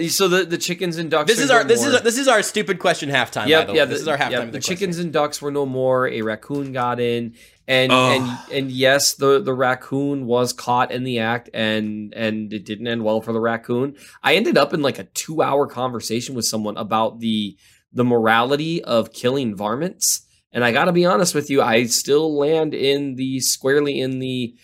So 0.08 0.30
the, 0.30 0.46
the 0.46 0.58
chickens 0.58 0.98
and 0.98 1.12
ducks. 1.12 1.28
This 1.28 1.40
are 1.40 1.44
is 1.44 1.50
no 1.50 1.56
our 1.58 1.64
this 1.66 1.82
more. 1.82 1.90
is 1.96 2.02
this 2.02 2.18
is 2.18 2.30
our 2.30 2.42
stupid 2.44 2.80
question 2.80 3.10
halftime. 3.10 3.48
Yep, 3.48 3.60
by 3.60 3.66
the 3.66 3.72
way. 3.74 3.78
yeah, 3.80 3.84
this 3.86 3.98
the- 3.98 4.02
is 4.04 4.08
our 4.08 4.18
halftime. 4.18 4.32
yep, 4.32 4.40
of 4.44 4.46
the 4.48 4.52
the 4.54 4.58
question. 4.60 4.76
chickens 4.78 5.00
and 5.00 5.12
ducks 5.12 5.42
were 5.42 5.52
no 5.52 5.66
more. 5.66 6.08
A 6.08 6.22
raccoon 6.22 6.72
got 6.72 7.02
in, 7.02 7.36
and 7.68 7.92
Oh. 7.92 8.10
and 8.10 8.54
and 8.54 8.72
yes, 8.72 9.16
the 9.16 9.42
the 9.42 9.54
raccoon 9.54 10.28
was 10.28 10.54
caught 10.54 10.94
in 10.94 11.04
the 11.04 11.20
act, 11.20 11.50
and 11.54 12.14
and 12.16 12.54
it 12.54 12.64
didn't 12.66 12.88
end 12.88 13.04
well 13.04 13.20
for 13.20 13.34
the 13.34 13.42
raccoon. 13.42 13.98
I 14.24 14.36
ended 14.36 14.58
up 14.58 14.74
in 14.74 14.82
like 14.82 14.98
a 14.98 15.04
two 15.04 15.42
hour 15.42 15.68
conversation 15.68 16.36
with 16.36 16.46
someone 16.46 16.78
about 16.78 17.20
the 17.20 17.58
the 17.94 18.04
morality 18.04 18.84
of 18.84 19.14
killing 19.14 19.56
varmints, 19.56 20.22
and 20.52 20.64
I 20.64 20.72
got 20.72 20.86
to 20.86 20.92
be 20.92 21.06
honest 21.06 21.34
with 21.36 21.50
you, 21.50 21.62
I 21.62 21.86
still 21.86 22.38
land 22.38 22.74
in 22.74 23.16
the 23.16 23.40
squarely 23.40 24.00
in 24.00 24.20
the. 24.20 24.56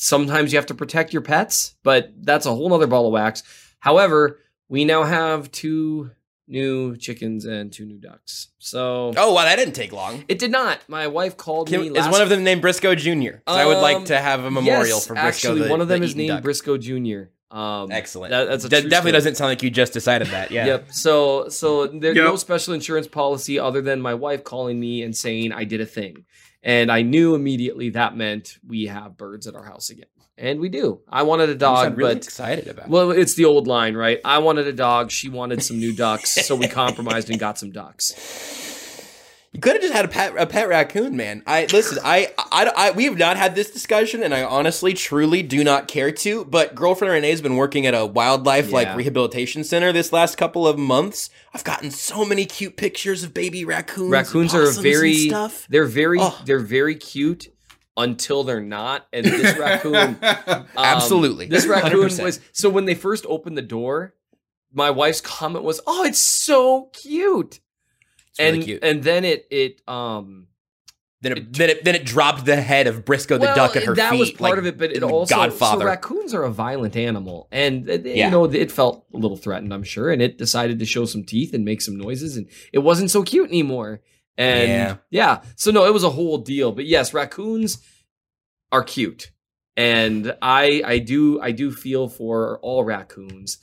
Sometimes 0.00 0.52
you 0.52 0.58
have 0.58 0.66
to 0.66 0.74
protect 0.74 1.12
your 1.12 1.22
pets, 1.22 1.74
but 1.82 2.12
that's 2.20 2.46
a 2.46 2.54
whole 2.54 2.68
nother 2.68 2.86
ball 2.86 3.06
of 3.06 3.12
wax. 3.12 3.42
However, 3.80 4.38
we 4.68 4.84
now 4.84 5.02
have 5.02 5.50
two 5.50 6.10
new 6.46 6.96
chickens 6.96 7.44
and 7.44 7.72
two 7.72 7.84
new 7.84 7.98
ducks. 7.98 8.48
So 8.58 9.12
Oh 9.16 9.32
wow, 9.34 9.42
that 9.44 9.56
didn't 9.56 9.74
take 9.74 9.92
long. 9.92 10.24
it 10.28 10.38
did 10.38 10.50
not. 10.52 10.78
My 10.88 11.08
wife 11.08 11.36
called 11.36 11.68
Can- 11.68 11.80
me. 11.80 11.88
is 11.98 12.06
one 12.08 12.22
of 12.22 12.28
them 12.28 12.44
named 12.44 12.62
Briscoe 12.62 12.94
Jr.? 12.94 13.38
'Cause 13.44 13.56
I 13.56 13.66
would 13.66 13.78
like 13.82 13.96
Um, 13.98 14.04
to 14.04 14.18
have 14.18 14.44
a 14.44 14.50
memorial 14.50 14.86
yes, 14.98 15.06
for 15.06 15.14
Briscoe. 15.14 15.26
Actually, 15.48 15.62
the- 15.64 15.68
one 15.68 15.80
of 15.80 15.88
them 15.88 16.00
the 16.00 16.06
is 16.06 16.14
named 16.16 16.28
duck. 16.28 16.42
Briscoe 16.44 16.78
Jr. 16.78 17.22
Um, 17.50 17.90
Excellent. 17.90 18.30
that- 18.30 18.46
that's 18.48 18.64
a 18.64 18.68
That 18.68 18.76
definitely 18.82 18.98
story. 19.00 19.12
doesn't 19.12 19.34
sound 19.36 19.48
like 19.50 19.62
you 19.62 19.70
just 19.70 19.92
decided 19.94 20.28
that. 20.28 20.50
Yeah. 20.50 20.66
Yep. 20.66 20.88
So 20.92 21.48
so 21.48 21.86
there's 21.86 22.16
Yep. 22.16 22.24
no 22.26 22.36
special 22.36 22.74
insurance 22.74 23.06
policy 23.08 23.58
other 23.58 23.80
than 23.80 24.00
my 24.00 24.12
wife 24.14 24.44
calling 24.44 24.78
me 24.78 25.02
and 25.02 25.16
saying 25.16 25.52
I 25.52 25.64
did 25.64 25.80
a 25.80 25.86
thing, 25.86 26.24
and 26.62 26.92
I 26.92 27.00
knew 27.02 27.34
immediately 27.34 27.88
that 27.90 28.14
meant 28.16 28.58
we 28.66 28.86
have 28.86 29.16
birds 29.16 29.46
at 29.46 29.54
our 29.54 29.64
house 29.64 29.88
again, 29.88 30.06
and 30.36 30.60
we 30.60 30.68
do. 30.68 31.00
I 31.08 31.22
wanted 31.22 31.48
a 31.48 31.54
dog, 31.54 31.96
really 31.96 32.14
but 32.16 32.24
excited 32.26 32.68
about. 32.68 32.86
it. 32.86 32.90
well, 32.90 33.10
it's 33.12 33.32
the 33.34 33.46
old 33.46 33.66
line, 33.66 33.96
right? 33.96 34.20
I 34.26 34.38
wanted 34.38 34.66
a 34.66 34.72
dog. 34.74 35.10
She 35.10 35.30
wanted 35.30 35.62
some 35.62 35.78
new 35.78 35.94
ducks, 35.94 36.34
so 36.46 36.54
we 36.54 36.68
compromised 36.82 37.30
and 37.30 37.38
got 37.40 37.58
some 37.58 37.70
ducks. 37.72 38.12
You 39.58 39.62
could 39.62 39.72
have 39.72 39.82
just 39.82 39.92
had 39.92 40.04
a 40.04 40.08
pet, 40.08 40.34
a 40.38 40.46
pet 40.46 40.68
raccoon, 40.68 41.16
man. 41.16 41.42
I 41.44 41.66
listen. 41.72 41.98
I, 42.04 42.32
I, 42.38 42.70
I, 42.76 42.90
we 42.92 43.06
have 43.06 43.18
not 43.18 43.36
had 43.36 43.56
this 43.56 43.72
discussion, 43.72 44.22
and 44.22 44.32
I 44.32 44.44
honestly, 44.44 44.94
truly 44.94 45.42
do 45.42 45.64
not 45.64 45.88
care 45.88 46.12
to. 46.12 46.44
But 46.44 46.76
girlfriend 46.76 47.12
Renee 47.12 47.30
has 47.30 47.40
been 47.40 47.56
working 47.56 47.84
at 47.84 47.92
a 47.92 48.06
wildlife 48.06 48.70
like 48.70 48.86
Yeah. 48.86 48.94
rehabilitation 48.94 49.64
center 49.64 49.92
this 49.92 50.12
last 50.12 50.36
couple 50.38 50.64
of 50.64 50.78
months. 50.78 51.28
I've 51.52 51.64
gotten 51.64 51.90
so 51.90 52.24
many 52.24 52.46
cute 52.46 52.76
pictures 52.76 53.24
of 53.24 53.34
baby 53.34 53.64
raccoons. 53.64 54.12
Raccoons 54.12 54.54
and 54.54 54.62
are 54.62 54.66
possums 54.66 54.82
very, 54.84 55.10
and 55.22 55.30
stuff. 55.30 55.66
they're 55.68 55.86
very, 55.86 56.18
Oh. 56.20 56.40
they're 56.44 56.60
very 56.60 56.94
cute 56.94 57.48
until 57.96 58.44
they're 58.44 58.60
not. 58.60 59.08
And 59.12 59.26
this 59.26 59.58
raccoon, 59.58 60.18
um, 60.46 60.66
Absolutely. 60.76 61.46
this 61.46 61.66
raccoon 61.66 62.08
100%. 62.10 62.22
was. 62.22 62.38
So 62.52 62.70
when 62.70 62.84
they 62.84 62.94
first 62.94 63.26
opened 63.28 63.58
the 63.58 63.62
door, 63.62 64.14
my 64.72 64.92
wife's 64.92 65.20
comment 65.20 65.64
was, 65.64 65.80
"Oh, 65.84 66.04
it's 66.04 66.20
so 66.20 66.90
cute." 66.92 67.58
Really 68.38 68.56
and 68.56 68.64
cute. 68.64 68.84
and 68.84 69.02
then 69.02 69.24
it 69.24 69.46
it 69.50 69.82
um 69.88 70.46
Then 71.20 71.32
it, 71.36 71.52
then 71.52 71.70
it 71.70 71.84
then 71.84 71.94
it 71.96 72.04
dropped 72.04 72.44
the 72.44 72.60
head 72.60 72.86
of 72.86 73.04
Briscoe 73.04 73.38
the 73.38 73.46
duck 73.46 73.74
at 73.76 73.82
her 73.84 73.94
that 73.96 74.10
feet. 74.10 74.16
That 74.16 74.20
was 74.20 74.30
part 74.30 74.50
like 74.52 74.58
of 74.58 74.66
it, 74.66 74.78
but 74.78 74.92
it 74.92 75.02
also 75.02 75.34
Godfather. 75.34 75.80
so 75.80 75.86
raccoons 75.86 76.32
are 76.34 76.44
a 76.44 76.50
violent 76.50 76.94
animal, 76.96 77.48
and 77.50 77.90
uh, 77.90 77.94
Yeah. 78.04 78.26
you 78.26 78.30
know 78.30 78.44
it 78.44 78.70
felt 78.70 79.04
a 79.12 79.16
little 79.18 79.36
threatened, 79.36 79.74
I'm 79.74 79.82
sure, 79.82 80.10
and 80.12 80.22
it 80.22 80.38
decided 80.38 80.78
to 80.78 80.86
show 80.86 81.04
some 81.06 81.24
teeth 81.24 81.52
and 81.54 81.64
make 81.64 81.80
some 81.80 81.96
noises, 81.96 82.36
and 82.36 82.46
it 82.72 82.78
wasn't 82.80 83.10
so 83.10 83.22
cute 83.24 83.48
anymore. 83.48 84.00
And 84.36 84.70
Yeah. 84.70 84.96
yeah, 85.10 85.42
so 85.56 85.72
no, 85.72 85.84
it 85.86 85.92
was 85.92 86.04
a 86.04 86.10
whole 86.10 86.38
deal. 86.38 86.70
But 86.70 86.86
yes, 86.86 87.12
raccoons 87.12 87.78
are 88.70 88.84
cute, 88.84 89.32
and 89.76 90.36
I 90.40 90.82
I 90.84 90.98
do 91.00 91.40
I 91.40 91.50
do 91.50 91.72
feel 91.72 92.08
for 92.08 92.60
all 92.62 92.84
raccoons. 92.84 93.58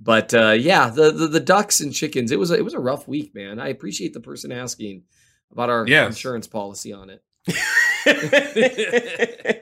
But 0.00 0.32
uh, 0.32 0.52
yeah, 0.52 0.90
the, 0.90 1.10
the 1.10 1.26
the 1.26 1.40
ducks 1.40 1.80
and 1.80 1.92
chickens, 1.92 2.30
it 2.30 2.38
was 2.38 2.50
a, 2.50 2.54
it 2.54 2.64
was 2.64 2.74
a 2.74 2.78
rough 2.80 3.08
week, 3.08 3.34
man. 3.34 3.58
I 3.58 3.68
appreciate 3.68 4.12
the 4.14 4.20
person 4.20 4.52
asking 4.52 5.02
about 5.50 5.70
our 5.70 5.86
Yes. 5.88 6.06
insurance 6.08 6.46
policy 6.46 6.92
on 6.92 7.10
it. 7.10 7.22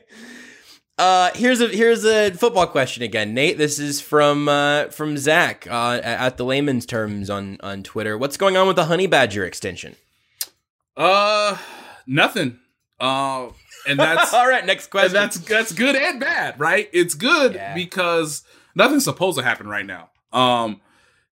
uh, 0.99 1.31
here's 1.35 1.61
a 1.61 1.69
here's 1.69 2.05
a 2.05 2.31
football 2.33 2.67
question 2.67 3.03
again, 3.03 3.35
Nate. 3.35 3.59
This 3.59 3.79
is 3.79 4.01
from 4.01 4.49
uh, 4.49 4.87
from 4.89 5.17
Zach 5.19 5.67
uh, 5.71 6.01
at 6.03 6.37
the 6.37 6.45
layman's 6.45 6.87
terms 6.87 7.31
on 7.31 7.59
on 7.63 7.83
Twitter. 7.83 8.17
What's 8.19 8.37
going 8.37 8.57
on 8.57 8.67
with 8.67 8.77
the 8.77 8.87
honey 8.87 9.07
badger 9.07 9.45
extension? 9.45 9.97
Uh, 10.97 11.57
nothing. 12.07 12.59
Uh, 12.99 13.49
and 13.87 13.99
that's 13.99 14.33
all 14.35 14.49
right. 14.49 14.65
Next 14.65 14.89
question. 14.89 15.13
that's 15.13 15.39
that's 15.39 15.73
good 15.73 15.97
and 15.97 16.19
bad, 16.21 16.59
right? 16.59 16.89
It's 16.93 17.15
good 17.15 17.55
Yeah. 17.55 17.75
because 17.75 18.43
nothing's 18.75 19.05
supposed 19.05 19.39
to 19.39 19.45
happen 19.45 19.69
right 19.69 19.87
now. 19.87 20.11
Um, 20.37 20.81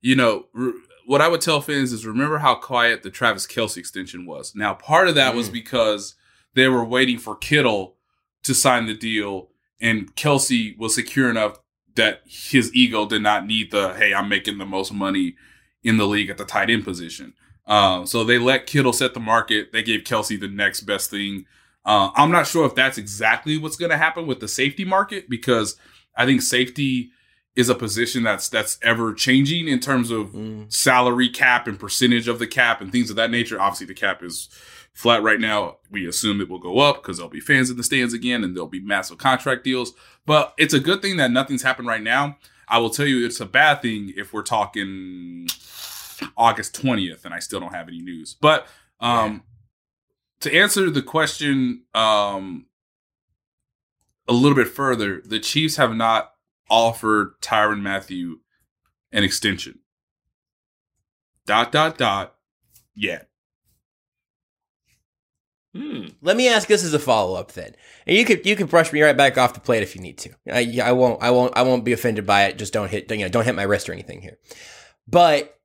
you 0.00 0.16
know, 0.16 0.46
r- 0.56 0.72
what 1.06 1.20
I 1.20 1.28
would 1.28 1.40
tell 1.40 1.60
fans 1.60 1.92
is 1.92 2.06
remember 2.06 2.38
how 2.38 2.54
quiet 2.54 3.02
the 3.02 3.10
Travis 3.10 3.46
Kelce 3.46 3.76
extension 3.76 4.26
was. 4.26 4.54
Now, 4.54 4.74
part 4.74 5.08
of 5.08 5.14
that 5.14 5.34
was 5.34 5.48
because 5.48 6.14
they 6.54 6.68
were 6.68 6.84
waiting 6.84 7.18
for 7.18 7.36
Kittle 7.36 7.96
to 8.42 8.54
sign 8.54 8.86
the 8.86 8.94
deal, 8.94 9.50
and 9.80 10.14
Kelce 10.16 10.76
was 10.78 10.94
secure 10.94 11.28
enough 11.28 11.58
that 11.96 12.22
his 12.26 12.74
ego 12.74 13.06
did 13.06 13.22
not 13.22 13.46
need 13.46 13.70
the 13.70 13.94
hey, 13.94 14.14
I'm 14.14 14.28
making 14.28 14.58
the 14.58 14.66
most 14.66 14.92
money 14.92 15.36
in 15.82 15.96
the 15.96 16.06
league 16.06 16.30
at 16.30 16.38
the 16.38 16.44
tight 16.44 16.70
end 16.70 16.84
position. 16.84 17.34
Um, 17.66 18.06
so 18.06 18.24
they 18.24 18.38
let 18.38 18.66
Kittle 18.66 18.92
set 18.92 19.14
the 19.14 19.20
market. 19.20 19.72
They 19.72 19.82
gave 19.82 20.00
Kelce 20.00 20.38
the 20.38 20.48
next 20.48 20.82
best 20.82 21.10
thing. 21.10 21.46
Uh, 21.84 22.10
I'm 22.14 22.30
not 22.30 22.46
sure 22.46 22.66
if 22.66 22.74
that's 22.74 22.98
exactly 22.98 23.58
what's 23.58 23.76
going 23.76 23.90
to 23.90 23.96
happen 23.98 24.26
with 24.26 24.40
the 24.40 24.48
safety 24.48 24.84
market 24.84 25.28
because 25.28 25.76
I 26.16 26.24
think 26.24 26.42
safety 26.42 27.10
is 27.56 27.68
a 27.68 27.74
position 27.74 28.22
that's 28.24 28.48
that's 28.48 28.78
ever 28.82 29.12
changing 29.14 29.68
in 29.68 29.78
terms 29.80 30.10
of 30.10 30.32
Mm. 30.32 30.72
salary 30.72 31.28
cap 31.28 31.68
and 31.68 31.78
percentage 31.78 32.26
of 32.28 32.38
the 32.38 32.46
cap 32.46 32.80
and 32.80 32.90
things 32.90 33.10
of 33.10 33.16
that 33.16 33.30
nature. 33.30 33.60
Obviously, 33.60 33.86
the 33.86 33.94
cap 33.94 34.22
is 34.22 34.48
flat 34.92 35.22
right 35.22 35.38
now. 35.40 35.76
We 35.90 36.06
assume 36.08 36.40
it 36.40 36.48
will 36.48 36.58
go 36.58 36.78
up 36.80 37.02
because 37.02 37.16
there'll 37.18 37.30
be 37.30 37.40
fans 37.40 37.70
in 37.70 37.76
the 37.76 37.82
stands 37.84 38.12
again 38.14 38.42
and 38.44 38.54
there'll 38.56 38.68
be 38.68 38.80
massive 38.80 39.18
contract 39.18 39.62
deals. 39.64 39.92
But 40.26 40.52
it's 40.58 40.74
a 40.74 40.80
good 40.80 41.00
thing 41.02 41.16
that 41.18 41.30
nothing's 41.30 41.62
happened 41.62 41.88
right 41.88 42.02
now. 42.02 42.38
I 42.68 42.78
will 42.78 42.90
tell 42.90 43.06
you, 43.06 43.24
it's 43.26 43.40
a 43.40 43.46
bad 43.46 43.82
thing 43.82 44.12
if 44.16 44.32
we're 44.32 44.42
talking 44.42 45.48
August 46.36 46.80
20th 46.80 47.24
and 47.24 47.34
I 47.34 47.38
still 47.40 47.60
don't 47.60 47.74
have 47.74 47.88
any 47.88 48.00
news. 48.00 48.34
But 48.40 48.66
um, 49.00 49.42
to 50.40 50.52
answer 50.54 50.90
the 50.90 51.02
question 51.02 51.82
um, 51.94 52.66
a 54.28 54.32
little 54.32 54.56
bit 54.56 54.68
further, 54.68 55.20
the 55.24 55.38
Chiefs 55.40 55.76
have 55.76 55.94
not 55.94 56.33
offered 56.70 57.40
Tyrann 57.40 57.82
Mathieu 57.82 58.38
an 59.12 59.24
extension. 59.24 59.78
Dot 61.46 61.72
dot 61.72 61.98
dot. 61.98 62.34
Yeah. 62.94 63.22
Hmm. 65.74 66.06
Let 66.22 66.36
me 66.36 66.48
ask 66.48 66.68
this 66.68 66.84
as 66.84 66.94
a 66.94 67.00
follow 67.00 67.34
up 67.34 67.52
then, 67.52 67.74
and 68.06 68.16
you 68.16 68.24
could 68.24 68.46
you 68.46 68.54
could 68.54 68.68
brush 68.68 68.92
me 68.92 69.02
right 69.02 69.16
back 69.16 69.36
off 69.36 69.54
the 69.54 69.60
plate 69.60 69.82
if 69.82 69.96
you 69.96 70.00
need 70.00 70.18
to. 70.18 70.30
I, 70.50 70.78
I 70.82 70.92
won't 70.92 71.20
I 71.20 71.30
won't 71.32 71.56
I 71.56 71.62
won't 71.62 71.84
be 71.84 71.92
offended 71.92 72.24
by 72.24 72.44
it. 72.44 72.58
Just 72.58 72.72
don't 72.72 72.90
hit 72.90 73.10
you 73.10 73.18
know 73.18 73.28
don't 73.28 73.44
hit 73.44 73.56
my 73.56 73.64
wrist 73.64 73.88
or 73.88 73.92
anything 73.92 74.22
here. 74.22 74.38
But 75.08 75.58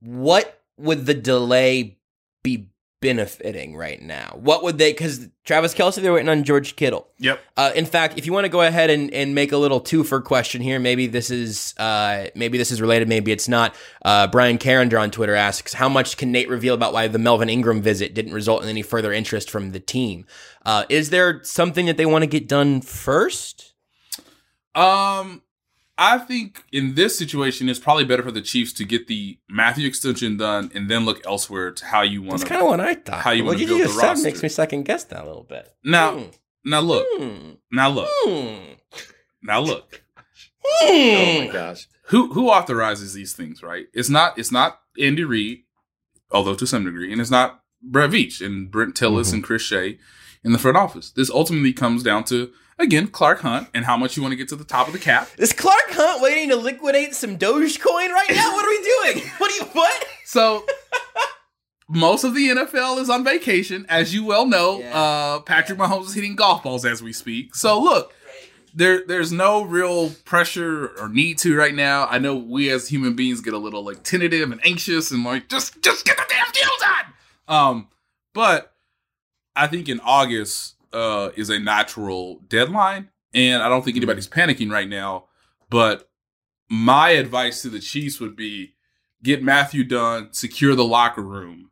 what 0.00 0.60
would 0.76 1.06
the 1.06 1.14
delay 1.14 1.98
be 2.42 2.70
benefiting 3.04 3.76
right 3.76 4.00
now? 4.00 4.38
What 4.40 4.62
would 4.62 4.78
they? 4.78 4.92
Because 4.92 5.28
Travis 5.44 5.74
Kelce, 5.74 6.00
they're 6.00 6.14
waiting 6.14 6.30
on 6.30 6.42
George 6.42 6.74
Kittle. 6.74 7.06
Yep. 7.18 7.38
Uh, 7.54 7.70
in 7.74 7.84
fact, 7.84 8.16
if 8.16 8.24
you 8.24 8.32
want 8.32 8.46
to 8.46 8.48
go 8.48 8.62
ahead 8.62 8.88
and, 8.88 9.12
and 9.12 9.34
make 9.34 9.52
a 9.52 9.58
little 9.58 9.78
twofer 9.78 10.24
question 10.24 10.62
here, 10.62 10.80
maybe 10.80 11.06
this 11.06 11.30
is 11.30 11.74
uh, 11.76 12.28
maybe 12.34 12.56
this 12.56 12.70
is 12.70 12.80
related, 12.80 13.06
maybe 13.06 13.30
it's 13.30 13.46
not. 13.46 13.74
Uh, 14.02 14.26
Brian 14.26 14.56
Carringer 14.56 14.98
on 14.98 15.10
Twitter 15.10 15.34
asks, 15.34 15.74
"How 15.74 15.88
much 15.88 16.16
can 16.16 16.32
Nate 16.32 16.48
reveal 16.48 16.72
about 16.72 16.94
why 16.94 17.06
the 17.06 17.18
Melvin 17.18 17.50
Ingram 17.50 17.82
visit 17.82 18.14
didn't 18.14 18.32
result 18.32 18.62
in 18.62 18.70
any 18.70 18.82
further 18.82 19.12
interest 19.12 19.50
from 19.50 19.72
the 19.72 19.80
team? 19.80 20.24
Uh, 20.64 20.84
is 20.88 21.10
there 21.10 21.44
something 21.44 21.84
that 21.84 21.98
they 21.98 22.06
want 22.06 22.22
to 22.22 22.26
get 22.26 22.48
done 22.48 22.80
first? 22.80 23.74
Um, 24.74 25.42
I 25.96 26.18
think 26.18 26.64
in 26.72 26.94
this 26.96 27.16
situation, 27.16 27.68
it's 27.68 27.78
probably 27.78 28.04
better 28.04 28.22
for 28.24 28.32
the 28.32 28.40
Chiefs 28.42 28.72
to 28.74 28.84
get 28.84 29.06
the 29.06 29.38
Mathieu 29.48 29.86
extension 29.86 30.36
done 30.36 30.70
and 30.74 30.90
then 30.90 31.04
look 31.04 31.24
elsewhere 31.24 31.70
to 31.70 31.84
how 31.86 32.02
you 32.02 32.20
want 32.20 32.32
to. 32.32 32.36
That's 32.38 32.42
to. 32.44 32.48
kind 32.48 32.62
of 32.62 32.68
what 32.68 32.80
I 32.80 32.94
thought. 32.94 33.20
How 33.20 33.30
you 33.30 33.44
what 33.44 33.50
want 33.50 33.58
to 33.58 33.62
you 33.62 33.68
build 33.68 33.80
just 33.82 33.94
the 33.94 34.00
said 34.00 34.06
roster. 34.08 34.24
makes 34.24 34.42
me 34.42 34.48
second 34.48 34.82
guess 34.84 35.04
that 35.04 35.22
a 35.22 35.26
little 35.26 35.44
bit. 35.44 35.72
Now, 35.84 36.18
Hmm. 36.18 36.24
now 36.64 36.80
look, 36.80 37.06
Hmm. 37.16 37.50
now 37.70 37.90
look, 37.90 38.08
Hmm. 38.24 38.74
now 39.42 39.60
look. 39.60 40.02
Oh 40.82 41.36
my 41.46 41.52
gosh. 41.52 41.86
Who 42.08 42.32
who 42.32 42.48
authorizes 42.50 43.12
these 43.14 43.32
things? 43.32 43.62
Right? 43.62 43.86
It's 43.92 44.08
not 44.10 44.38
it's 44.38 44.50
not 44.52 44.80
Andy 45.00 45.24
Reid, 45.24 45.62
although 46.30 46.54
to 46.54 46.66
some 46.66 46.84
degree, 46.84 47.12
and 47.12 47.20
it's 47.20 47.30
not 47.30 47.60
Brett 47.82 48.10
Veach 48.10 48.44
and 48.44 48.70
Brandt 48.70 48.94
Tilis 48.94 49.26
Mm-hmm. 49.26 49.34
and 49.34 49.44
Chris 49.44 49.62
Shea 49.62 49.98
in 50.42 50.52
the 50.52 50.58
front 50.58 50.76
office. 50.76 51.10
This 51.10 51.30
ultimately 51.30 51.72
comes 51.72 52.02
down 52.02 52.24
to 52.24 52.50
again 52.78 53.08
Clark 53.08 53.40
Hunt 53.40 53.68
and 53.74 53.84
how 53.84 53.96
much 53.96 54.16
you 54.16 54.22
want 54.22 54.32
to 54.32 54.36
get 54.36 54.48
to 54.48 54.56
the 54.56 54.64
top 54.64 54.86
of 54.86 54.92
the 54.92 54.98
cap. 54.98 55.28
Is 55.38 55.52
Clark 55.52 55.90
Hunt 55.90 56.22
waiting 56.22 56.48
to 56.50 56.56
liquidate 56.56 57.14
some 57.14 57.38
Dogecoin 57.38 58.10
right 58.10 58.30
now? 58.30 58.52
What 58.52 58.64
are 58.64 58.68
we 58.68 59.12
doing? 59.12 59.30
What 59.38 59.50
do 59.50 59.56
you 59.56 59.64
what? 59.72 60.06
So 60.24 60.64
most 61.88 62.24
of 62.24 62.34
the 62.34 62.48
NFL 62.48 62.98
is 62.98 63.10
on 63.10 63.24
vacation, 63.24 63.84
as 63.88 64.14
you 64.14 64.24
well 64.24 64.46
know. 64.46 64.80
Yeah. 64.80 64.96
Uh, 64.98 65.40
Patrick 65.40 65.78
Mahomes 65.78 66.06
is 66.06 66.14
hitting 66.14 66.34
golf 66.34 66.62
balls 66.62 66.84
as 66.84 67.02
we 67.02 67.12
speak. 67.12 67.54
So 67.54 67.80
look, 67.80 68.12
there 68.74 69.06
there's 69.06 69.32
no 69.32 69.62
real 69.64 70.10
pressure 70.24 70.88
or 70.98 71.08
need 71.08 71.38
to 71.38 71.56
right 71.56 71.74
now. 71.74 72.06
I 72.06 72.18
know 72.18 72.36
we 72.36 72.70
as 72.70 72.88
human 72.88 73.14
beings 73.14 73.40
get 73.40 73.54
a 73.54 73.58
little 73.58 73.84
like 73.84 74.02
tentative 74.02 74.50
and 74.50 74.64
anxious 74.64 75.10
and 75.10 75.24
like 75.24 75.48
just 75.48 75.80
just 75.82 76.04
get 76.04 76.16
the 76.16 76.24
damn 76.28 76.52
deal 76.52 76.70
done. 76.80 77.12
Um, 77.46 77.88
but 78.32 78.74
I 79.54 79.66
think 79.66 79.88
in 79.88 80.00
August 80.00 80.73
uh 80.94 81.30
is 81.36 81.50
a 81.50 81.58
natural 81.58 82.40
deadline, 82.48 83.10
and 83.34 83.62
I 83.62 83.68
don't 83.68 83.84
think 83.84 83.96
mm-hmm. 83.96 84.04
anybody's 84.04 84.28
panicking 84.28 84.70
right 84.70 84.88
now. 84.88 85.26
But 85.68 86.08
my 86.68 87.10
advice 87.10 87.62
to 87.62 87.68
the 87.68 87.80
Chiefs 87.80 88.20
would 88.20 88.36
be 88.36 88.74
get 89.22 89.42
Mathieu 89.42 89.84
done, 89.84 90.32
secure 90.32 90.74
the 90.74 90.84
locker 90.84 91.22
room, 91.22 91.70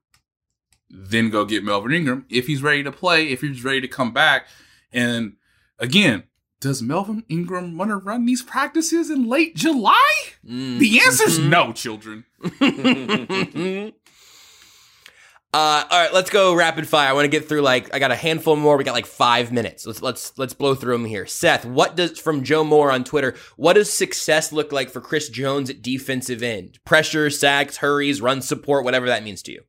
then 0.90 1.30
go 1.30 1.44
get 1.44 1.64
Melvin 1.64 1.92
Ingram 1.92 2.26
if 2.28 2.46
he's 2.46 2.62
ready 2.62 2.82
to 2.82 2.92
play, 2.92 3.28
if 3.28 3.40
he's 3.40 3.64
ready 3.64 3.80
to 3.80 3.88
come 3.88 4.12
back. 4.12 4.46
And 4.92 5.36
again, 5.78 6.24
does 6.60 6.82
Melvin 6.82 7.24
Ingram 7.28 7.76
want 7.76 7.90
to 7.90 7.96
run 7.96 8.26
these 8.26 8.42
practices 8.42 9.10
in 9.10 9.28
late 9.28 9.56
July? 9.56 10.12
Mm. 10.46 10.78
The 10.78 11.00
answer's 11.00 11.38
mm-hmm. 11.38 11.50
no, 11.50 11.72
children. 11.72 12.24
Uh, 15.54 15.84
all 15.90 16.02
right, 16.02 16.14
let's 16.14 16.30
go 16.30 16.54
rapid 16.54 16.88
fire. 16.88 17.10
I 17.10 17.12
want 17.12 17.26
to 17.26 17.28
get 17.30 17.46
through 17.46 17.60
like 17.60 17.94
I 17.94 17.98
got 17.98 18.10
a 18.10 18.16
handful 18.16 18.56
more. 18.56 18.78
We 18.78 18.84
got 18.84 18.94
like 18.94 19.04
five 19.04 19.52
minutes. 19.52 19.84
Let's 19.86 20.00
let's 20.00 20.32
let's 20.38 20.54
blow 20.54 20.74
through 20.74 20.94
them 20.96 21.04
here. 21.04 21.26
Seth, 21.26 21.66
what 21.66 21.94
does 21.94 22.18
from 22.18 22.42
Joe 22.42 22.64
Moore 22.64 22.90
on 22.90 23.04
Twitter? 23.04 23.34
What 23.56 23.74
does 23.74 23.92
success 23.92 24.50
look 24.50 24.72
like 24.72 24.88
for 24.88 25.02
Chris 25.02 25.28
Jones 25.28 25.68
at 25.68 25.82
defensive 25.82 26.42
end? 26.42 26.78
Pressure, 26.86 27.28
sacks, 27.28 27.76
hurries, 27.76 28.22
run 28.22 28.40
support, 28.40 28.84
whatever 28.84 29.06
that 29.08 29.24
means 29.24 29.42
to 29.42 29.52
you. 29.52 29.62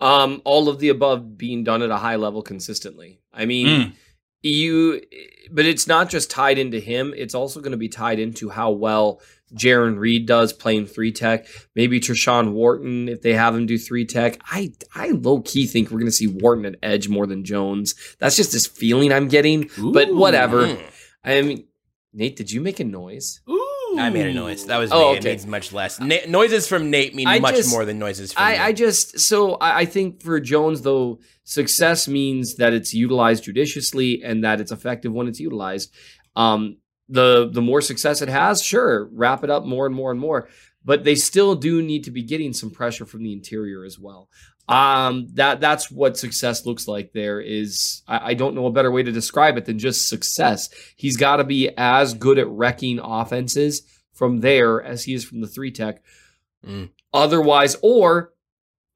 Um, 0.00 0.40
all 0.46 0.70
of 0.70 0.78
the 0.78 0.88
above 0.88 1.36
being 1.36 1.64
done 1.64 1.82
at 1.82 1.90
a 1.90 1.98
high 1.98 2.16
level 2.16 2.40
consistently. 2.40 3.20
I 3.34 3.44
mean, 3.44 3.66
Mm. 3.66 3.92
you, 4.40 5.02
but 5.50 5.66
it's 5.66 5.86
not 5.86 6.08
just 6.08 6.30
tied 6.30 6.56
into 6.56 6.80
him. 6.80 7.12
It's 7.14 7.34
also 7.34 7.60
going 7.60 7.72
to 7.72 7.76
be 7.76 7.90
tied 7.90 8.18
into 8.18 8.48
how 8.48 8.70
well 8.70 9.20
Jarran 9.54 9.98
Reed 9.98 10.26
does 10.26 10.52
playing 10.52 10.86
three 10.86 11.12
tech. 11.12 11.46
Maybe 11.74 12.00
Tershawn 12.00 12.52
Wharton 12.52 13.08
if 13.08 13.22
they 13.22 13.34
have 13.34 13.54
him 13.54 13.66
do 13.66 13.78
three 13.78 14.04
tech. 14.04 14.40
I 14.50 14.72
I 14.94 15.10
low 15.10 15.40
key 15.40 15.66
think 15.66 15.90
we're 15.90 15.98
going 15.98 16.06
to 16.06 16.12
see 16.12 16.26
Wharton 16.28 16.64
at 16.66 16.76
edge 16.82 17.08
more 17.08 17.26
than 17.26 17.44
Jones. 17.44 17.94
That's 18.18 18.36
just 18.36 18.52
this 18.52 18.66
feeling 18.66 19.12
I'm 19.12 19.28
getting. 19.28 19.70
But 19.92 20.08
Ooh. 20.08 20.16
whatever. 20.16 20.78
I 21.24 21.42
mean, 21.42 21.64
Nate, 22.12 22.36
did 22.36 22.50
you 22.50 22.60
make 22.60 22.80
a 22.80 22.84
noise? 22.84 23.40
Ooh. 23.48 23.66
I 23.98 24.08
made 24.08 24.26
a 24.26 24.32
noise. 24.32 24.66
That 24.66 24.78
was 24.78 24.92
Oh, 24.92 25.12
me. 25.14 25.18
okay. 25.18 25.30
It 25.30 25.32
means 25.32 25.46
much 25.48 25.72
less. 25.72 25.98
Na- 25.98 26.16
noises 26.28 26.68
from 26.68 26.90
Nate 26.90 27.12
mean 27.14 27.26
I 27.26 27.40
much 27.40 27.56
just- 27.56 27.70
more 27.70 27.84
than 27.84 27.98
noises 27.98 28.32
from 28.32 28.42
I, 28.44 28.52
me. 28.52 28.58
I 28.58 28.72
just 28.72 29.18
so 29.18 29.54
I, 29.54 29.80
I 29.80 29.84
think 29.84 30.22
for 30.22 30.38
Jones 30.38 30.82
though 30.82 31.18
success 31.42 32.06
means 32.06 32.54
that 32.56 32.72
it's 32.72 32.94
utilized 32.94 33.42
judiciously 33.44 34.22
and 34.22 34.44
that 34.44 34.60
it's 34.60 34.70
effective 34.70 35.12
when 35.12 35.26
it's 35.26 35.40
utilized. 35.40 35.92
Um, 36.36 36.76
the 37.10 37.50
the 37.52 37.60
more 37.60 37.80
success 37.80 38.22
it 38.22 38.28
has, 38.28 38.62
sure, 38.62 39.08
wrap 39.12 39.44
it 39.44 39.50
up 39.50 39.64
more 39.64 39.86
and 39.86 39.94
more 39.94 40.10
and 40.10 40.20
more. 40.20 40.48
But 40.84 41.04
they 41.04 41.14
still 41.14 41.54
do 41.56 41.82
need 41.82 42.04
to 42.04 42.10
be 42.10 42.22
getting 42.22 42.54
some 42.54 42.70
pressure 42.70 43.04
from 43.04 43.22
the 43.22 43.34
interior 43.34 43.84
as 43.84 43.98
well. 43.98 44.30
Um, 44.68 45.26
that 45.34 45.60
that's 45.60 45.90
what 45.90 46.16
success 46.16 46.64
looks 46.64 46.86
like. 46.86 47.12
There 47.12 47.40
is 47.40 48.02
I, 48.06 48.30
I 48.30 48.34
don't 48.34 48.54
know 48.54 48.66
a 48.66 48.72
better 48.72 48.90
way 48.90 49.02
to 49.02 49.12
describe 49.12 49.58
it 49.58 49.64
than 49.64 49.78
just 49.78 50.08
success. 50.08 50.70
He's 50.96 51.16
got 51.16 51.36
to 51.36 51.44
be 51.44 51.70
as 51.76 52.14
good 52.14 52.38
at 52.38 52.48
wrecking 52.48 53.00
offenses 53.02 53.82
from 54.12 54.40
there 54.40 54.80
as 54.82 55.04
he 55.04 55.14
is 55.14 55.24
from 55.24 55.40
the 55.40 55.48
three 55.48 55.72
tech. 55.72 56.02
Mm. 56.64 56.90
Otherwise, 57.12 57.76
or 57.82 58.32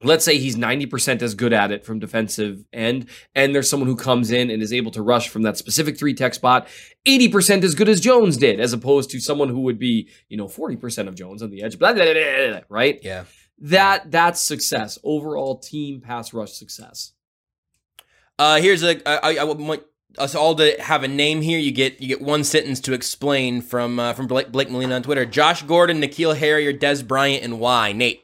let's 0.04 0.24
say 0.24 0.38
he's 0.38 0.56
90% 0.56 1.22
as 1.22 1.34
good 1.34 1.52
at 1.52 1.72
it 1.72 1.84
from 1.84 1.98
defensive 1.98 2.64
end, 2.72 3.06
and 3.34 3.54
there's 3.54 3.68
someone 3.68 3.88
who 3.88 3.96
comes 3.96 4.30
in 4.30 4.50
and 4.50 4.62
is 4.62 4.72
able 4.72 4.90
to 4.92 5.02
rush 5.02 5.28
from 5.28 5.42
that 5.42 5.56
specific 5.56 5.98
three 5.98 6.14
tech 6.14 6.34
spot 6.34 6.68
80% 7.06 7.64
as 7.64 7.74
good 7.74 7.88
as 7.88 8.00
Jones 8.00 8.36
did, 8.36 8.60
as 8.60 8.72
opposed 8.72 9.10
to 9.10 9.20
someone 9.20 9.48
who 9.48 9.60
would 9.60 9.78
be, 9.78 10.08
you 10.28 10.36
know, 10.36 10.46
40% 10.46 11.08
of 11.08 11.14
Jones 11.14 11.42
on 11.42 11.50
the 11.50 11.62
edge, 11.62 11.78
blah, 11.78 11.92
blah, 11.92 12.04
blah, 12.04 12.60
right? 12.68 12.98
yeah. 13.02 13.24
That 13.58 14.10
that's 14.10 14.40
success. 14.40 14.98
Overall 15.04 15.58
team 15.58 16.00
pass 16.00 16.34
rush 16.34 16.52
success. 16.52 17.12
Uh, 18.38 18.60
here's 18.60 18.82
a. 18.82 19.08
I, 19.08 19.30
I, 19.30 19.40
I 19.40 19.44
want 19.44 19.84
us 20.18 20.34
all 20.34 20.54
to 20.56 20.76
have 20.80 21.04
a 21.04 21.08
name 21.08 21.40
here. 21.40 21.58
You 21.58 21.70
get 21.70 22.00
you 22.00 22.08
get 22.08 22.20
one 22.20 22.44
sentence 22.44 22.80
to 22.80 22.92
explain 22.92 23.62
from 23.62 23.98
uh, 23.98 24.12
from 24.12 24.26
Blake, 24.26 24.50
Blake 24.50 24.70
Molina 24.70 24.96
on 24.96 25.02
Twitter. 25.02 25.24
Josh 25.24 25.62
Gordon, 25.62 26.00
N'Keal 26.00 26.36
Harry, 26.36 26.66
or 26.66 26.72
Dez 26.72 27.06
Bryant, 27.06 27.44
and 27.44 27.60
why? 27.60 27.92
Nate. 27.92 28.23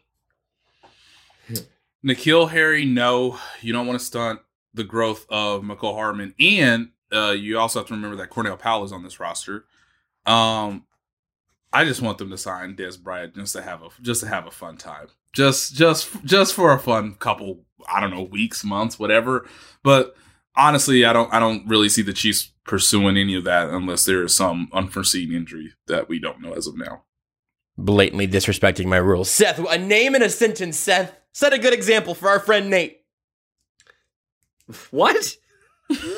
N'Keal 2.05 2.51
Harry, 2.51 2.85
no, 2.85 3.39
you 3.61 3.73
don't 3.73 3.87
want 3.87 3.99
to 3.99 4.05
stunt 4.05 4.41
the 4.73 4.85
growth 4.85 5.27
of 5.29 5.63
Mecole 5.63 5.95
Hardman, 5.95 6.35
and 6.39 6.91
uh, 7.13 7.33
you 7.33 7.59
also 7.59 7.81
have 7.81 7.89
to 7.89 7.95
remember 7.95 8.17
that 8.17 8.31
Cornell 8.31 8.57
Powell 8.57 8.85
is 8.85 8.93
on 8.93 9.03
this 9.03 9.21
roster. 9.21 9.65
Um, 10.27 10.85
I 11.73 11.85
just 11.85 12.03
want 12.03 12.19
them 12.19 12.31
to 12.31 12.39
sign 12.39 12.77
Dez 12.77 13.01
Bryant 13.01 13.35
just 13.35 13.53
to 13.55 13.63
have 13.63 13.83
a 13.83 13.89
just 14.01 14.23
to 14.23 14.29
have 14.29 14.47
a 14.47 14.51
fun 14.51 14.77
time, 14.77 15.09
just 15.33 15.75
just 15.75 16.25
just 16.25 16.55
for 16.55 16.73
a 16.73 16.79
fun 16.79 17.15
couple, 17.15 17.65
I 17.89 18.01
don't 18.01 18.11
know, 18.11 18.23
weeks, 18.23 18.65
months, 18.65 18.99
whatever. 18.99 19.47
But 19.83 20.17
honestly, 20.57 21.05
I 21.05 21.13
don't 21.13 21.33
I 21.33 21.39
don't 21.39 21.67
really 21.69 21.89
see 21.89 22.03
the 22.03 22.13
Chiefs 22.13 22.53
pursuing 22.65 23.17
any 23.17 23.35
of 23.35 23.45
that 23.45 23.69
unless 23.69 24.05
there 24.05 24.23
is 24.23 24.35
some 24.35 24.69
unforeseen 24.73 25.33
injury 25.33 25.73
that 25.87 26.09
we 26.09 26.19
don't 26.19 26.41
know 26.41 26.53
as 26.53 26.67
of 26.67 26.77
now. 26.77 27.03
Blatantly 27.77 28.29
disrespecting 28.29 28.87
my 28.87 28.99
rules. 28.99 29.31
Seth, 29.31 29.59
a 29.59 29.79
name 29.79 30.15
and 30.15 30.25
a 30.25 30.29
sentence. 30.29 30.77
Seth, 30.77 31.17
set 31.33 31.53
a 31.53 31.59
good 31.59 31.73
example 31.73 32.15
for 32.15 32.29
our 32.29 32.41
friend 32.41 32.71
Nate. 32.71 32.99
What? 34.91 35.37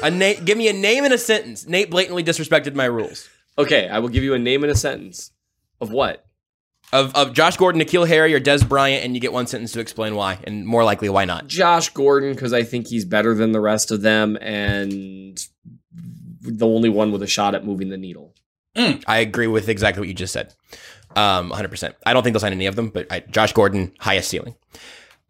A 0.02 0.10
Nate, 0.10 0.44
give 0.44 0.58
me 0.58 0.68
a 0.68 0.72
name 0.72 1.04
and 1.04 1.14
a 1.14 1.18
sentence. 1.18 1.66
Nate 1.66 1.90
blatantly 1.90 2.22
disrespected 2.22 2.74
my 2.74 2.84
rules. 2.84 3.28
Okay, 3.58 3.88
I 3.88 3.98
will 3.98 4.08
give 4.08 4.24
you 4.24 4.34
a 4.34 4.38
name 4.38 4.62
and 4.62 4.72
a 4.72 4.76
sentence. 4.76 5.30
Of 5.80 5.90
what? 5.90 6.24
Of 6.92 7.14
of 7.14 7.32
Josh 7.32 7.56
Gordon, 7.56 7.80
N'Keal 7.80 8.06
Harry, 8.06 8.34
or 8.34 8.40
Dez 8.40 8.68
Bryant, 8.68 9.04
and 9.04 9.14
you 9.14 9.20
get 9.20 9.32
one 9.32 9.46
sentence 9.46 9.72
to 9.72 9.80
explain 9.80 10.14
why, 10.14 10.38
and 10.44 10.66
more 10.66 10.84
likely 10.84 11.08
why 11.08 11.24
not. 11.24 11.46
Josh 11.46 11.88
Gordon, 11.88 12.34
because 12.34 12.52
I 12.52 12.64
think 12.64 12.86
he's 12.86 13.06
better 13.06 13.34
than 13.34 13.52
the 13.52 13.60
rest 13.60 13.90
of 13.90 14.02
them 14.02 14.36
and 14.40 15.38
the 16.42 16.66
only 16.66 16.88
one 16.88 17.12
with 17.12 17.22
a 17.22 17.26
shot 17.26 17.54
at 17.54 17.64
moving 17.64 17.88
the 17.88 17.96
needle. 17.96 18.34
I 18.76 19.18
agree 19.18 19.46
with 19.46 19.68
exactly 19.68 20.00
what 20.00 20.08
you 20.08 20.14
just 20.14 20.32
said. 20.32 20.54
Um, 21.14 21.50
100%. 21.50 21.94
I 22.06 22.14
don't 22.14 22.22
think 22.22 22.32
they'll 22.32 22.40
sign 22.40 22.52
any 22.52 22.66
of 22.66 22.74
them, 22.74 22.88
but 22.88 23.06
I, 23.12 23.20
Josh 23.20 23.52
Gordon, 23.52 23.92
highest 23.98 24.30
ceiling. 24.30 24.54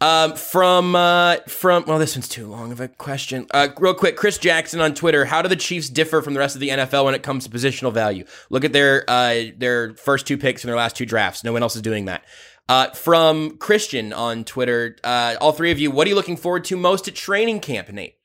Um, 0.02 0.34
from 0.34 0.96
uh, 0.96 1.36
from 1.46 1.84
well, 1.86 1.98
this 1.98 2.16
one's 2.16 2.28
too 2.28 2.46
long 2.48 2.72
of 2.72 2.80
a 2.80 2.88
question. 2.88 3.46
Uh, 3.52 3.68
real 3.78 3.94
quick, 3.94 4.16
Chris 4.16 4.36
Jackson 4.36 4.80
on 4.80 4.94
Twitter. 4.94 5.24
How 5.24 5.42
do 5.42 5.48
the 5.48 5.56
Chiefs 5.56 5.88
differ 5.88 6.22
from 6.22 6.34
the 6.34 6.40
rest 6.40 6.56
of 6.56 6.60
the 6.60 6.70
NFL 6.70 7.04
when 7.04 7.14
it 7.14 7.22
comes 7.22 7.44
to 7.46 7.50
positional 7.50 7.92
value? 7.92 8.24
Look 8.50 8.64
at 8.64 8.72
their 8.72 9.04
uh, 9.08 9.44
their 9.56 9.94
first 9.94 10.26
two 10.26 10.36
picks 10.36 10.64
in 10.64 10.68
their 10.68 10.76
last 10.76 10.96
two 10.96 11.06
drafts. 11.06 11.44
No 11.44 11.52
one 11.52 11.62
else 11.62 11.76
is 11.76 11.82
doing 11.82 12.06
that. 12.06 12.24
Uh, 12.68 12.90
from 12.90 13.58
Christian 13.58 14.12
on 14.12 14.44
Twitter. 14.44 14.96
Uh, 15.04 15.36
all 15.40 15.52
three 15.52 15.70
of 15.70 15.78
you. 15.78 15.90
What 15.90 16.06
are 16.06 16.10
you 16.10 16.16
looking 16.16 16.36
forward 16.36 16.64
to 16.64 16.76
most 16.76 17.06
at 17.06 17.14
training 17.14 17.60
camp, 17.60 17.88
Nate? 17.90 18.16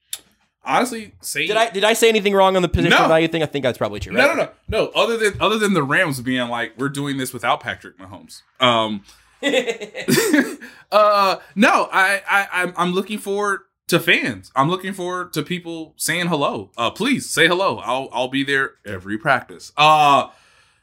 Honestly, 0.64 1.14
say 1.22 1.48
Did 1.48 1.58
I 1.58 1.70
did 1.70 1.84
I 1.84 1.94
say 1.94 2.10
anything 2.10 2.34
wrong 2.34 2.56
on 2.56 2.62
the 2.62 2.70
positional 2.70 2.90
No. 3.02 3.08
value 3.08 3.28
thing? 3.28 3.42
I 3.44 3.46
think 3.46 3.64
that's 3.64 3.78
probably 3.78 4.00
true. 4.00 4.16
Right? 4.16 4.28
No, 4.28 4.34
no, 4.34 4.44
no, 4.44 4.50
no. 4.68 4.88
Other 4.96 5.16
than 5.18 5.40
other 5.40 5.58
than 5.60 5.74
the 5.74 5.84
Rams 5.84 6.20
being 6.22 6.50
like, 6.50 6.74
we're 6.78 6.90
doing 6.90 7.18
this 7.18 7.34
without 7.34 7.62
Patrick 7.62 7.98
Mahomes. 7.98 8.42
Um, 8.60 9.04
uh, 10.92 11.38
no, 11.56 11.90
I, 11.92 12.22
I, 12.28 12.74
I'm, 12.76 12.92
looking 12.92 13.20
forward 13.20 13.62
to 13.88 14.00
fans. 14.00 14.52
I'm 14.56 14.70
looking 14.70 14.94
forward 14.94 15.34
to 15.34 15.44
people 15.44 15.94
saying 15.98 16.28
hello. 16.28 16.72
Uh, 16.78 16.90
please 16.90 17.30
say 17.30 17.48
hello. 17.48 17.78
I'll 17.78 18.10
I'll 18.12 18.30
be 18.30 18.44
there 18.44 18.76
every 18.86 19.18
practice. 19.18 19.72
Uh, 19.78 20.30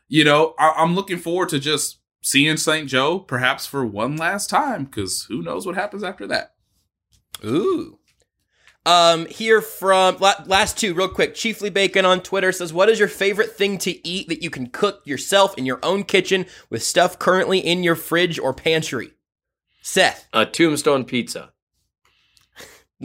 you 0.09 0.25
know, 0.25 0.55
I, 0.59 0.75
I'm 0.77 0.95
looking 0.95 1.19
forward 1.19 1.49
to 1.51 1.59
just 1.59 1.99
seeing 2.23 2.57
St. 2.57 2.89
Joe 2.89 3.19
perhaps 3.19 3.67
for 3.67 3.85
one 3.85 4.17
last 4.17 4.49
time 4.51 4.85
because 4.85 5.25
who 5.25 5.43
knows 5.43 5.67
what 5.67 5.75
happens 5.75 6.05
after 6.05 6.27
that. 6.29 6.55
Ooh. 7.45 7.99
Um, 8.87 9.27
here 9.27 9.63
from 9.63 10.19
la- 10.19 10.45
last 10.45 10.77
two, 10.77 10.93
real 10.93 11.09
quick. 11.09 11.35
Chiefly 11.35 11.71
Bacon 11.71 12.05
on 12.05 12.21
Twitter 12.21 12.53
says, 12.53 12.73
"What 12.73 12.91
is 12.91 12.99
your 12.99 13.09
favorite 13.09 13.57
thing 13.57 13.79
to 13.79 14.07
eat 14.07 14.29
that 14.29 14.43
you 14.43 14.51
can 14.51 14.67
cook 14.69 15.01
yourself 15.05 15.57
in 15.57 15.65
your 15.65 15.79
own 15.83 16.05
kitchen 16.05 16.45
with 16.69 16.83
stuff 16.83 17.19
currently 17.19 17.59
in 17.59 17.83
your 17.83 17.97
fridge 17.97 18.39
or 18.39 18.53
pantry?" 18.53 19.13
Seth, 19.81 20.27
A 20.33 20.45
tombstone 20.47 21.05
pizza. 21.05 21.53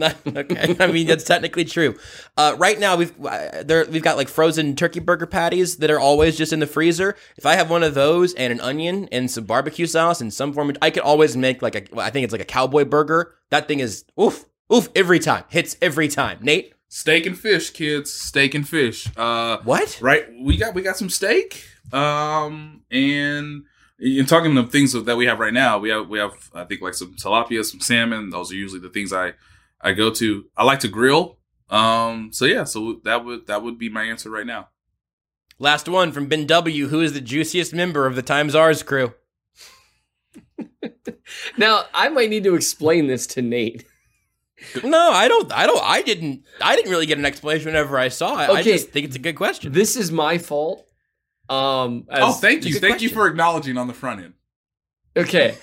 okay. 0.00 0.76
I 0.80 0.86
mean, 0.86 1.06
that's 1.06 1.24
technically 1.24 1.64
true. 1.64 1.98
Uh, 2.36 2.54
right 2.58 2.78
now, 2.78 2.96
we've 2.96 3.12
uh, 3.24 3.62
there 3.62 3.84
we've 3.86 4.02
got 4.02 4.16
like 4.16 4.28
frozen 4.28 4.76
turkey 4.76 5.00
burger 5.00 5.26
patties 5.26 5.78
that 5.78 5.90
are 5.90 5.98
always 5.98 6.36
just 6.36 6.52
in 6.52 6.60
the 6.60 6.66
freezer. 6.66 7.16
If 7.36 7.44
I 7.44 7.56
have 7.56 7.70
one 7.70 7.82
of 7.82 7.94
those 7.94 8.32
and 8.34 8.52
an 8.52 8.60
onion 8.60 9.08
and 9.12 9.30
some 9.30 9.44
barbecue 9.44 9.86
sauce 9.86 10.20
and 10.20 10.32
some 10.32 10.52
form, 10.52 10.70
of, 10.70 10.78
I 10.80 10.90
could 10.90 11.02
always 11.02 11.36
make 11.36 11.60
like 11.62 11.74
a. 11.74 12.00
I 12.00 12.10
think 12.10 12.24
it's 12.24 12.32
like 12.32 12.40
a 12.40 12.46
cowboy 12.46 12.84
burger. 12.84 13.34
That 13.50 13.66
thing 13.66 13.80
is 13.80 14.04
oof 14.20 14.46
oof 14.72 14.88
every 14.94 15.18
time. 15.18 15.44
Hits 15.48 15.76
every 15.82 16.08
time. 16.08 16.38
Nate, 16.42 16.74
Steak 16.88 17.24
and 17.26 17.38
fish, 17.38 17.70
kids. 17.70 18.12
Steak 18.12 18.54
and 18.54 18.68
fish. 18.68 19.08
Uh, 19.16 19.58
what? 19.64 19.98
Right. 20.00 20.26
We 20.42 20.56
got 20.56 20.74
we 20.74 20.82
got 20.82 20.96
some 20.96 21.08
steak. 21.10 21.64
Um, 21.92 22.82
and 22.90 23.64
in 24.00 24.26
talking 24.26 24.56
of 24.58 24.70
things 24.72 24.92
that 24.92 25.16
we 25.16 25.26
have 25.26 25.38
right 25.38 25.52
now, 25.54 25.78
we 25.78 25.90
have 25.90 26.08
we 26.08 26.18
have 26.18 26.32
I 26.54 26.64
think 26.64 26.80
like 26.80 26.94
some 26.94 27.14
tilapia, 27.14 27.64
some 27.64 27.80
salmon. 27.80 28.30
Those 28.30 28.50
are 28.50 28.56
usually 28.56 28.80
the 28.80 28.88
things 28.90 29.12
I 29.12 29.34
I 29.80 29.92
go 29.92 30.10
to. 30.10 30.44
I 30.56 30.64
like 30.64 30.80
to 30.80 30.88
grill. 30.88 31.38
Um, 31.68 32.30
so 32.32 32.44
yeah, 32.44 32.64
so 32.64 33.00
that 33.04 33.24
would 33.24 33.46
that 33.46 33.62
would 33.62 33.78
be 33.78 33.88
my 33.88 34.02
answer 34.02 34.28
right 34.30 34.46
now. 34.46 34.68
last 35.60 35.88
one 35.88 36.10
from 36.10 36.26
Ben 36.26 36.44
W. 36.46 36.88
Who 36.88 37.00
is 37.02 37.12
the 37.12 37.20
juiciest 37.20 37.72
member 37.72 38.06
of 38.06 38.16
the 38.16 38.22
Times 38.22 38.54
R's 38.56 38.82
crew? 38.82 39.14
Now, 41.56 41.84
I 41.94 42.08
might 42.08 42.30
need 42.30 42.44
to 42.44 42.54
explain 42.54 43.06
this 43.06 43.26
to 43.28 43.42
Nate. 43.42 43.84
No, 44.84 45.10
I 45.10 45.28
don't. 45.28 45.52
I 45.52 45.66
don't. 45.66 45.82
I 45.82 46.02
didn't. 46.02 46.44
I 46.60 46.76
didn't 46.76 46.90
really 46.90 47.06
get 47.06 47.18
an 47.18 47.24
explanation 47.24 47.66
whenever 47.66 47.98
I 47.98 48.08
saw 48.08 48.42
it. 48.42 48.50
I 48.50 48.62
just 48.62 48.90
think 48.90 49.06
it's 49.06 49.16
a 49.16 49.20
good 49.20 49.36
question. 49.36 49.72
This 49.72 49.96
is 49.96 50.12
my 50.12 50.38
fault. 50.38 50.86
Um, 51.48 52.06
as- 52.08 52.22
oh, 52.22 52.32
thank 52.32 52.64
you, 52.64 52.74
good 52.74 52.80
thank 52.80 53.02
you 53.02 53.08
for 53.08 53.26
acknowledging 53.26 53.76
on 53.76 53.88
the 53.88 53.94
front 53.94 54.22
end. 54.22 54.34
Okay. 55.16 55.56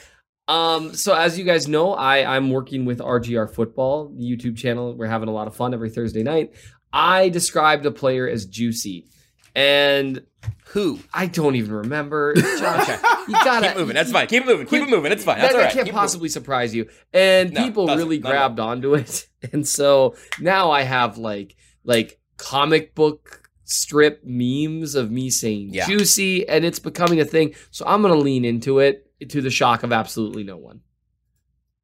Um, 0.49 0.93
so 0.93 1.13
as 1.13 1.37
you 1.37 1.43
guys 1.43 1.67
know, 1.67 1.93
I, 1.93 2.35
I'm 2.35 2.49
working 2.49 2.85
with 2.85 2.99
RGR 2.99 3.53
Football, 3.53 4.09
the 4.09 4.23
YouTube 4.23 4.57
channel. 4.57 4.95
We're 4.95 5.07
having 5.07 5.29
a 5.29 5.33
lot 5.33 5.47
of 5.47 5.55
fun 5.55 5.73
every 5.73 5.89
Thursday 5.89 6.23
night. 6.23 6.53
I 6.93 7.29
described 7.29 7.85
a 7.85 7.91
player 7.91 8.27
as 8.27 8.45
juicy. 8.45 9.07
And 9.55 10.21
Who? 10.69 10.99
I 11.13 11.27
don't 11.27 11.55
even 11.55 11.71
remember. 11.71 12.33
Josh, 12.35 12.87
you 13.27 13.33
gotta 13.43 13.67
Keep 13.69 13.77
moving. 13.77 13.95
That's 13.95 14.11
fine. 14.11 14.27
Keep 14.27 14.43
it 14.43 14.45
moving. 14.45 14.67
Keep 14.67 14.83
it 14.83 14.89
moving. 14.89 15.11
It's 15.11 15.23
fine. 15.23 15.37
that, 15.37 15.41
That's 15.43 15.53
all 15.55 15.59
that 15.61 15.65
right. 15.67 15.73
can't 15.73 15.85
Keep 15.85 15.93
possibly 15.95 16.29
surprise 16.29 16.75
you. 16.75 16.87
And 17.13 17.53
No, 17.53 17.63
people 17.63 17.87
really 17.87 18.19
Not 18.19 18.29
grabbed 18.29 18.59
onto 18.59 18.93
it. 18.95 19.27
And 19.53 19.67
so 19.67 20.15
now 20.41 20.71
I 20.71 20.81
have 20.81 21.17
like 21.19 21.55
like 21.83 22.19
comic 22.37 22.95
book 22.95 23.49
strip 23.65 24.21
memes 24.25 24.95
of 24.95 25.11
me 25.11 25.29
saying 25.29 25.69
Yeah. 25.73 25.85
juicy 25.87 26.47
and 26.49 26.65
it's 26.65 26.79
becoming 26.79 27.19
a 27.21 27.25
thing. 27.25 27.53
So 27.71 27.85
I'm 27.85 28.01
gonna 28.01 28.15
lean 28.15 28.45
into 28.45 28.79
it 28.79 29.03
to 29.29 29.41
the 29.41 29.49
shock 29.51 29.83
of 29.83 29.91
absolutely 29.93 30.43
no 30.43 30.57
one. 30.57 30.81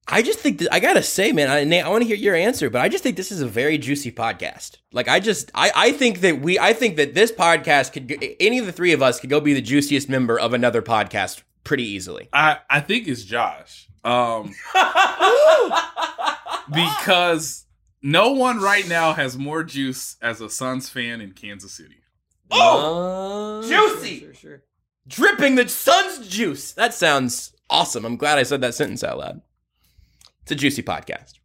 I 0.08 0.22
just 0.22 0.40
think 0.40 0.60
that 0.60 0.74
I 0.74 0.80
gotta 0.80 1.02
say, 1.02 1.32
man, 1.32 1.50
I, 1.50 1.64
Nate, 1.64 1.86
I 1.86 1.90
want 1.90 2.02
to 2.02 2.08
hear 2.08 2.18
your 2.18 2.36
answer, 2.36 2.70
but 2.70 2.82
I 2.82 2.90
just 2.90 3.04
think 3.04 3.16
this 3.16 3.32
is 3.32 3.42
a 3.42 3.48
very 3.48 3.78
juicy 3.78 4.12
podcast. 4.12 4.78
Like, 4.92 5.08
I 5.08 5.20
just, 5.20 5.50
I, 5.56 5.72
I 5.76 5.92
think 5.94 6.20
that 6.22 6.42
we, 6.42 6.60
I 6.60 6.74
think 6.74 6.98
that 6.98 7.14
this 7.14 7.32
podcast 7.32 7.94
could, 7.94 8.14
any 8.40 8.60
of 8.60 8.66
the 8.66 8.72
three 8.74 8.92
of 8.92 9.02
us 9.02 9.20
could 9.20 9.30
go 9.30 9.40
be 9.40 9.54
the 9.54 9.62
juiciest 9.62 10.10
member 10.10 10.38
of 10.38 10.54
another 10.54 10.82
podcast 10.82 11.42
pretty 11.64 11.84
easily. 11.84 12.28
I 12.34 12.58
I 12.70 12.82
think 12.82 13.08
it's 13.08 13.24
Josh. 13.24 13.88
Um, 14.04 14.54
because 16.72 17.66
no 18.02 18.32
one 18.32 18.60
right 18.60 18.88
now 18.88 19.14
has 19.14 19.38
more 19.38 19.64
juice 19.64 20.18
as 20.22 20.42
a 20.42 20.50
Suns 20.50 20.90
fan 20.90 21.22
in 21.22 21.32
Kansas 21.32 21.72
City. 21.74 21.98
Oh, 22.52 23.62
Uh, 23.64 23.68
juicy! 23.68 24.20
Sure, 24.20 24.34
sure, 24.34 24.50
sure. 24.50 24.64
dripping 25.08 25.56
the 25.56 25.68
sun's 25.68 26.28
juice. 26.28 26.74
That 26.74 26.94
sounds 26.94 27.54
awesome. 27.70 28.06
I'm 28.06 28.18
glad 28.18 28.38
I 28.38 28.44
said 28.44 28.62
that 28.62 28.76
sentence 28.76 29.04
out 29.04 29.18
loud. 29.18 29.42
It's 30.44 30.52
a 30.52 30.56
juicy 30.56 30.84
podcast. 30.84 31.40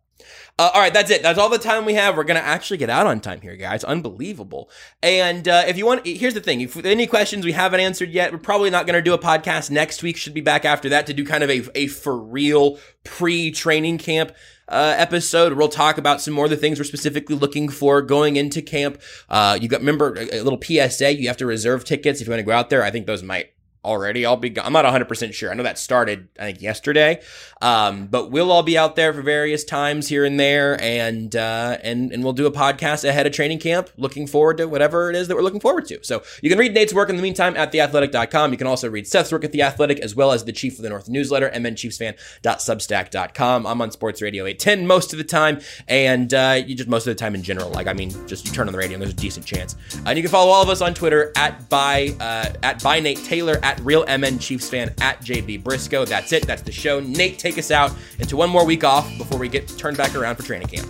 Uh, 0.58 0.70
all 0.74 0.80
right, 0.80 0.92
that's 0.92 1.10
it. 1.10 1.22
That's 1.22 1.38
all 1.38 1.48
the 1.48 1.58
time 1.58 1.84
we 1.84 1.94
have. 1.94 2.16
We're 2.16 2.24
gonna 2.24 2.40
actually 2.40 2.78
get 2.78 2.90
out 2.90 3.06
on 3.06 3.20
time 3.20 3.40
here, 3.40 3.54
guys. 3.54 3.84
Unbelievable. 3.84 4.68
And 5.02 5.46
uh, 5.46 5.62
if 5.68 5.78
you 5.78 5.86
want, 5.86 6.04
here's 6.04 6.34
the 6.34 6.40
thing: 6.40 6.60
if 6.60 6.76
any 6.84 7.06
questions 7.06 7.44
we 7.44 7.52
haven't 7.52 7.78
answered 7.78 8.10
yet, 8.10 8.32
we're 8.32 8.38
probably 8.38 8.68
not 8.68 8.84
gonna 8.84 9.00
do 9.00 9.14
a 9.14 9.18
podcast 9.18 9.70
next 9.70 10.02
week. 10.02 10.16
Should 10.16 10.34
be 10.34 10.40
back 10.40 10.64
after 10.64 10.88
that 10.88 11.06
to 11.06 11.14
do 11.14 11.24
kind 11.24 11.44
of 11.44 11.50
a 11.50 11.62
a 11.76 11.86
for 11.86 12.18
real 12.18 12.78
pre-training 13.04 13.98
camp 13.98 14.32
uh, 14.68 14.94
episode. 14.96 15.52
We'll 15.52 15.68
talk 15.68 15.96
about 15.96 16.20
some 16.20 16.34
more 16.34 16.46
of 16.46 16.50
the 16.50 16.56
things 16.56 16.80
we're 16.80 16.84
specifically 16.84 17.36
looking 17.36 17.68
for 17.68 18.02
going 18.02 18.34
into 18.34 18.60
camp. 18.60 19.00
Uh, 19.28 19.56
you 19.60 19.68
got 19.68 19.78
remember 19.78 20.14
a, 20.16 20.40
a 20.40 20.42
little 20.42 20.60
PSA. 20.60 21.14
You 21.14 21.28
have 21.28 21.36
to 21.36 21.46
reserve 21.46 21.84
tickets 21.84 22.20
if 22.20 22.26
you 22.26 22.32
want 22.32 22.40
to 22.40 22.44
go 22.44 22.52
out 22.52 22.68
there. 22.68 22.82
I 22.82 22.90
think 22.90 23.06
those 23.06 23.22
might 23.22 23.52
already 23.84 24.24
all 24.24 24.36
be. 24.36 24.48
I'm 24.60 24.72
not 24.72 24.84
100 24.84 25.06
percent 25.06 25.34
sure. 25.34 25.50
I 25.50 25.54
know 25.54 25.62
that 25.62 25.78
started 25.78 26.28
I 26.38 26.46
think 26.46 26.62
yesterday, 26.62 27.20
um, 27.60 28.06
but 28.06 28.30
we'll 28.30 28.52
all 28.52 28.62
be 28.62 28.78
out 28.78 28.96
there 28.96 29.12
for 29.12 29.22
various 29.22 29.64
times 29.64 30.08
here 30.08 30.24
and 30.24 30.38
there, 30.38 30.80
and 30.80 31.34
uh, 31.34 31.78
and 31.82 32.12
and 32.12 32.22
we'll 32.22 32.32
do 32.32 32.46
a 32.46 32.52
podcast 32.52 33.08
ahead 33.08 33.26
of 33.26 33.32
training 33.32 33.58
camp. 33.58 33.90
Looking 33.96 34.26
forward 34.26 34.58
to 34.58 34.66
whatever 34.66 35.10
it 35.10 35.16
is 35.16 35.28
that 35.28 35.36
we're 35.36 35.42
looking 35.42 35.60
forward 35.60 35.86
to. 35.86 35.98
So 36.02 36.22
you 36.42 36.50
can 36.50 36.58
read 36.58 36.74
Nate's 36.74 36.94
work 36.94 37.10
in 37.10 37.16
the 37.16 37.22
meantime 37.22 37.56
at 37.56 37.72
theathletic.com. 37.72 38.52
You 38.52 38.58
can 38.58 38.66
also 38.66 38.90
read 38.90 39.06
Seth's 39.06 39.32
work 39.32 39.44
at 39.44 39.52
the 39.52 39.62
Athletic 39.62 40.00
as 40.00 40.14
well 40.14 40.32
as 40.32 40.44
the 40.44 40.52
Chief 40.52 40.78
of 40.78 40.82
the 40.82 40.88
North 40.88 41.08
newsletter, 41.08 41.50
mnchiefsfan.substack.com. 41.50 43.66
I'm 43.66 43.82
on 43.82 43.90
Sports 43.90 44.22
Radio 44.22 44.46
810 44.46 44.86
most 44.86 45.12
of 45.12 45.18
the 45.18 45.24
time, 45.24 45.60
and 45.86 46.32
uh, 46.34 46.60
you 46.64 46.74
just 46.74 46.88
most 46.88 47.06
of 47.06 47.10
the 47.10 47.18
time 47.18 47.34
in 47.34 47.42
general. 47.42 47.70
Like 47.70 47.86
I 47.86 47.92
mean, 47.92 48.10
just 48.26 48.46
you 48.46 48.52
turn 48.52 48.68
on 48.68 48.72
the 48.72 48.78
radio 48.78 48.94
and 48.94 49.02
there's 49.02 49.12
a 49.12 49.16
decent 49.16 49.46
chance. 49.46 49.76
And 50.06 50.16
you 50.16 50.22
can 50.22 50.30
follow 50.30 50.50
all 50.50 50.62
of 50.62 50.68
us 50.68 50.80
on 50.80 50.94
Twitter 50.94 51.32
at 51.36 51.68
by 51.68 52.14
uh, 52.20 52.52
at 52.62 52.82
by 52.82 53.00
Nate 53.00 53.22
Taylor 53.24 53.58
at 53.68 53.78
real 53.80 54.02
MN 54.06 54.38
Chiefs 54.38 54.70
fan 54.70 54.94
at 55.02 55.20
JB 55.20 55.62
Briscoe. 55.62 56.06
That's 56.06 56.32
it. 56.32 56.46
That's 56.46 56.62
the 56.62 56.72
show. 56.72 57.00
Nate, 57.00 57.38
take 57.38 57.58
us 57.58 57.70
out 57.70 57.92
into 58.18 58.34
one 58.34 58.48
more 58.48 58.64
week 58.64 58.82
off 58.82 59.06
before 59.18 59.38
we 59.38 59.48
get 59.48 59.68
turned 59.68 59.98
back 59.98 60.14
around 60.14 60.36
for 60.36 60.42
training 60.42 60.68
camp. 60.68 60.88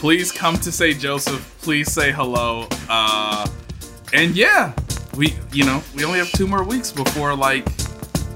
Please 0.00 0.32
come 0.32 0.56
to 0.56 0.72
say 0.72 0.94
Joseph. 0.94 1.56
Please 1.62 1.92
say 1.92 2.10
hello. 2.10 2.66
Uh, 2.88 3.46
and 4.12 4.34
yeah, 4.34 4.72
we 5.16 5.36
you 5.52 5.64
know 5.64 5.80
we 5.94 6.04
only 6.04 6.18
have 6.18 6.30
two 6.32 6.48
more 6.48 6.64
weeks 6.64 6.90
before 6.90 7.36
like 7.36 7.64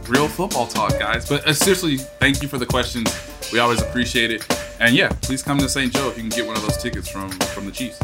real 0.09 0.29
football 0.29 0.69
talk, 0.69 0.97
guys. 1.01 1.29
But 1.29 1.45
uh, 1.45 1.53
seriously, 1.53 1.97
thank 1.97 2.43
you 2.43 2.49
for 2.49 2.59
the 2.59 2.67
questions. 2.67 3.13
We 3.53 3.59
always 3.59 3.83
appreciate 3.83 4.31
it. 4.31 4.47
And 4.79 4.95
yeah, 4.95 5.09
please 5.23 5.43
come 5.43 5.59
to 5.59 5.69
St. 5.69 5.93
Joe 5.93 6.09
if 6.09 6.17
you 6.17 6.23
can 6.23 6.31
get 6.31 6.47
one 6.47 6.57
of 6.57 6.63
those 6.63 6.77
tickets 6.81 7.09
from 7.09 7.31
from 7.31 7.67
the 7.67 7.73
Chiefs. 7.73 7.99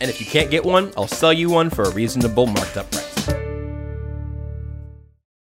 And 0.00 0.08
if 0.08 0.20
you 0.20 0.26
can't 0.26 0.50
get 0.50 0.64
one, 0.64 0.90
I'll 0.96 1.06
sell 1.06 1.34
you 1.34 1.50
one 1.50 1.68
for 1.68 1.82
a 1.82 1.90
reasonable 1.90 2.46
marked 2.46 2.78
up 2.78 2.90
price. 2.90 3.47